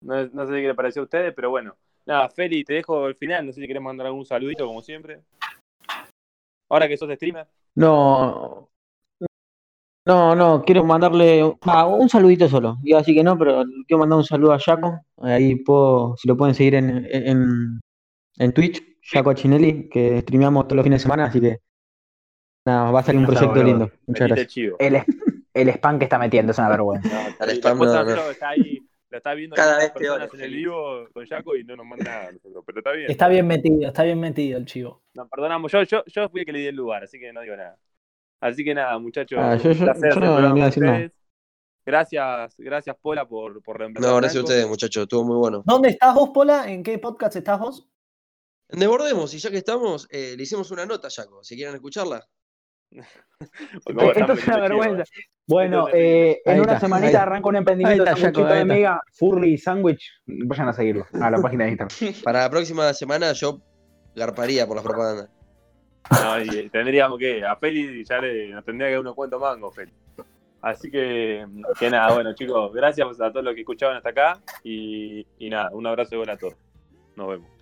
no 0.00 0.46
sé 0.46 0.52
qué 0.52 0.66
le 0.66 0.74
pareció 0.74 1.02
a 1.02 1.04
ustedes, 1.04 1.32
pero 1.32 1.50
bueno. 1.50 1.76
Nada, 2.06 2.30
Feli, 2.30 2.64
te 2.64 2.74
dejo 2.74 3.08
el 3.08 3.16
final. 3.16 3.46
No 3.46 3.52
sé 3.52 3.60
si 3.60 3.66
querés 3.66 3.82
mandar 3.82 4.06
algún 4.06 4.24
saludito, 4.24 4.66
como 4.66 4.80
siempre. 4.80 5.22
Ahora 6.68 6.88
que 6.88 6.96
sos 6.96 7.12
streamer. 7.14 7.46
No. 7.74 8.70
No, 10.06 10.36
no, 10.36 10.62
quiero 10.64 10.84
mandarle 10.84 11.42
ah, 11.62 11.86
un 11.86 12.08
saludito 12.08 12.48
solo. 12.48 12.78
Iba 12.84 12.98
a 12.98 13.02
decir 13.02 13.16
que 13.16 13.24
no, 13.24 13.36
pero 13.36 13.64
quiero 13.88 13.98
mandar 13.98 14.18
un 14.18 14.24
saludo 14.24 14.52
a 14.52 14.58
Jaco. 14.60 15.00
Ahí 15.16 15.56
puedo, 15.56 16.16
si 16.16 16.28
lo 16.28 16.36
pueden 16.36 16.54
seguir 16.54 16.76
en, 16.76 17.08
en, 17.10 17.80
en 18.38 18.52
Twitch, 18.52 18.80
Jaco 19.02 19.34
Chinelli, 19.34 19.88
que 19.88 20.20
streameamos 20.20 20.68
todos 20.68 20.76
los 20.76 20.84
fines 20.84 21.00
de 21.00 21.02
semana, 21.02 21.24
así 21.24 21.40
que 21.40 21.58
nada, 22.64 22.92
va 22.92 23.00
a 23.00 23.02
salir 23.02 23.20
un 23.20 23.26
proyecto 23.26 23.62
lindo. 23.64 23.90
Muchas 24.06 24.28
gracias. 24.28 24.74
El, 24.78 25.02
el 25.54 25.68
spam 25.70 25.98
que 25.98 26.04
está 26.04 26.20
metiendo 26.20 26.52
es 26.52 26.58
una 26.58 26.68
vergüenza. 26.68 27.08
No, 27.40 27.44
El 27.44 27.50
spam 27.56 27.78
no, 27.78 28.04
no. 28.04 28.30
está 28.30 28.50
ahí, 28.50 28.85
lo 29.10 29.18
está 29.18 29.34
viendo 29.34 29.54
Cada 29.56 29.72
las 29.72 29.78
vez 29.84 29.90
personas 29.92 30.28
peor, 30.28 30.40
en 30.40 30.44
el 30.46 30.54
vivo 30.56 31.08
con 31.12 31.26
Jaco 31.26 31.56
y 31.56 31.64
no 31.64 31.76
nos 31.76 31.86
manda 31.86 32.04
nada 32.04 32.32
nosotros. 32.32 32.64
Pero 32.66 32.78
está 32.80 32.92
bien. 32.92 33.10
Está 33.10 33.28
bien 33.28 33.46
metido, 33.46 33.86
está 33.88 34.02
bien 34.02 34.18
metido 34.20 34.58
el 34.58 34.66
chivo. 34.66 35.02
No, 35.14 35.28
perdonamos. 35.28 35.70
Yo, 35.72 35.82
yo, 35.84 36.02
yo 36.06 36.28
fui 36.28 36.40
el 36.40 36.46
que 36.46 36.52
le 36.52 36.58
di 36.60 36.66
el 36.66 36.74
lugar, 36.76 37.04
así 37.04 37.18
que 37.18 37.32
no 37.32 37.40
digo 37.40 37.56
nada. 37.56 37.78
Así 38.40 38.64
que 38.64 38.74
nada, 38.74 38.98
muchachos. 38.98 39.38
Ah, 39.40 39.56
yo- 39.56 39.70
un 39.70 39.76
yo- 39.76 39.84
placer 39.84 40.14
yo 40.14 40.20
no 40.20 40.54
decir 40.54 40.82
nada. 40.82 41.10
Gracias, 41.86 42.54
gracias 42.58 42.96
Pola 43.00 43.28
por, 43.28 43.62
por 43.62 43.78
reemplazar 43.78 44.10
No, 44.10 44.16
gracias 44.16 44.40
a 44.40 44.44
ustedes, 44.44 44.66
muchachos. 44.68 45.02
Estuvo 45.04 45.22
muy 45.24 45.36
bueno. 45.36 45.62
¿Dónde 45.64 45.90
estás 45.90 46.12
vos, 46.14 46.30
Pola? 46.34 46.68
¿En 46.68 46.82
qué 46.82 46.98
podcast 46.98 47.36
estás 47.36 47.60
vos? 47.60 47.88
Desbordemos, 48.68 49.32
y 49.34 49.38
ya 49.38 49.50
que 49.52 49.58
estamos, 49.58 50.08
eh, 50.10 50.34
le 50.36 50.42
hicimos 50.42 50.68
una 50.72 50.84
nota, 50.84 51.08
Jaco. 51.08 51.44
Si 51.44 51.54
quieren 51.54 51.76
escucharla. 51.76 52.26
Esto 54.16 54.32
es 54.32 54.46
una 54.46 54.60
vergüenza. 54.60 55.02
eh. 55.02 55.24
Bueno, 55.46 55.88
eh, 55.92 56.40
en 56.44 56.60
una 56.60 56.74
está, 56.74 56.80
semanita 56.80 57.22
arranca 57.22 57.48
un 57.48 57.56
emprendimiento 57.56 58.04
está, 58.04 58.14
de 58.14 58.26
está. 58.26 58.64
Mega, 58.64 59.00
Furry 59.12 59.58
Sandwich. 59.58 60.10
Vayan 60.26 60.68
a 60.68 60.72
seguirlo 60.72 61.06
a 61.20 61.30
la 61.30 61.38
página 61.38 61.64
de 61.64 61.70
Instagram. 61.72 62.14
Para 62.24 62.40
la 62.42 62.50
próxima 62.50 62.92
semana 62.94 63.32
yo 63.32 63.60
garparía 64.14 64.66
por 64.66 64.76
las 64.76 64.84
propagandas. 64.84 65.30
No, 66.10 66.40
y 66.40 66.68
tendríamos 66.70 67.18
que, 67.18 67.44
a 67.44 67.56
Feli 67.56 68.04
ya 68.04 68.20
le, 68.20 68.48
nos 68.48 68.64
tendría 68.64 68.88
que 68.88 68.92
dar 68.92 69.00
unos 69.00 69.14
cuantos 69.14 69.40
mangos, 69.40 69.74
Feli. 69.74 69.92
Así 70.62 70.90
que, 70.90 71.46
que 71.78 71.90
nada, 71.90 72.14
bueno 72.14 72.34
chicos, 72.34 72.72
gracias 72.72 73.20
a 73.20 73.30
todos 73.30 73.44
los 73.44 73.54
que 73.54 73.60
escuchaban 73.60 73.96
hasta 73.98 74.08
acá 74.10 74.40
y, 74.64 75.26
y 75.38 75.50
nada, 75.50 75.70
un 75.72 75.86
abrazo 75.86 76.14
igual 76.14 76.30
a 76.30 76.36
todos. 76.36 76.56
Nos 77.14 77.28
vemos. 77.28 77.55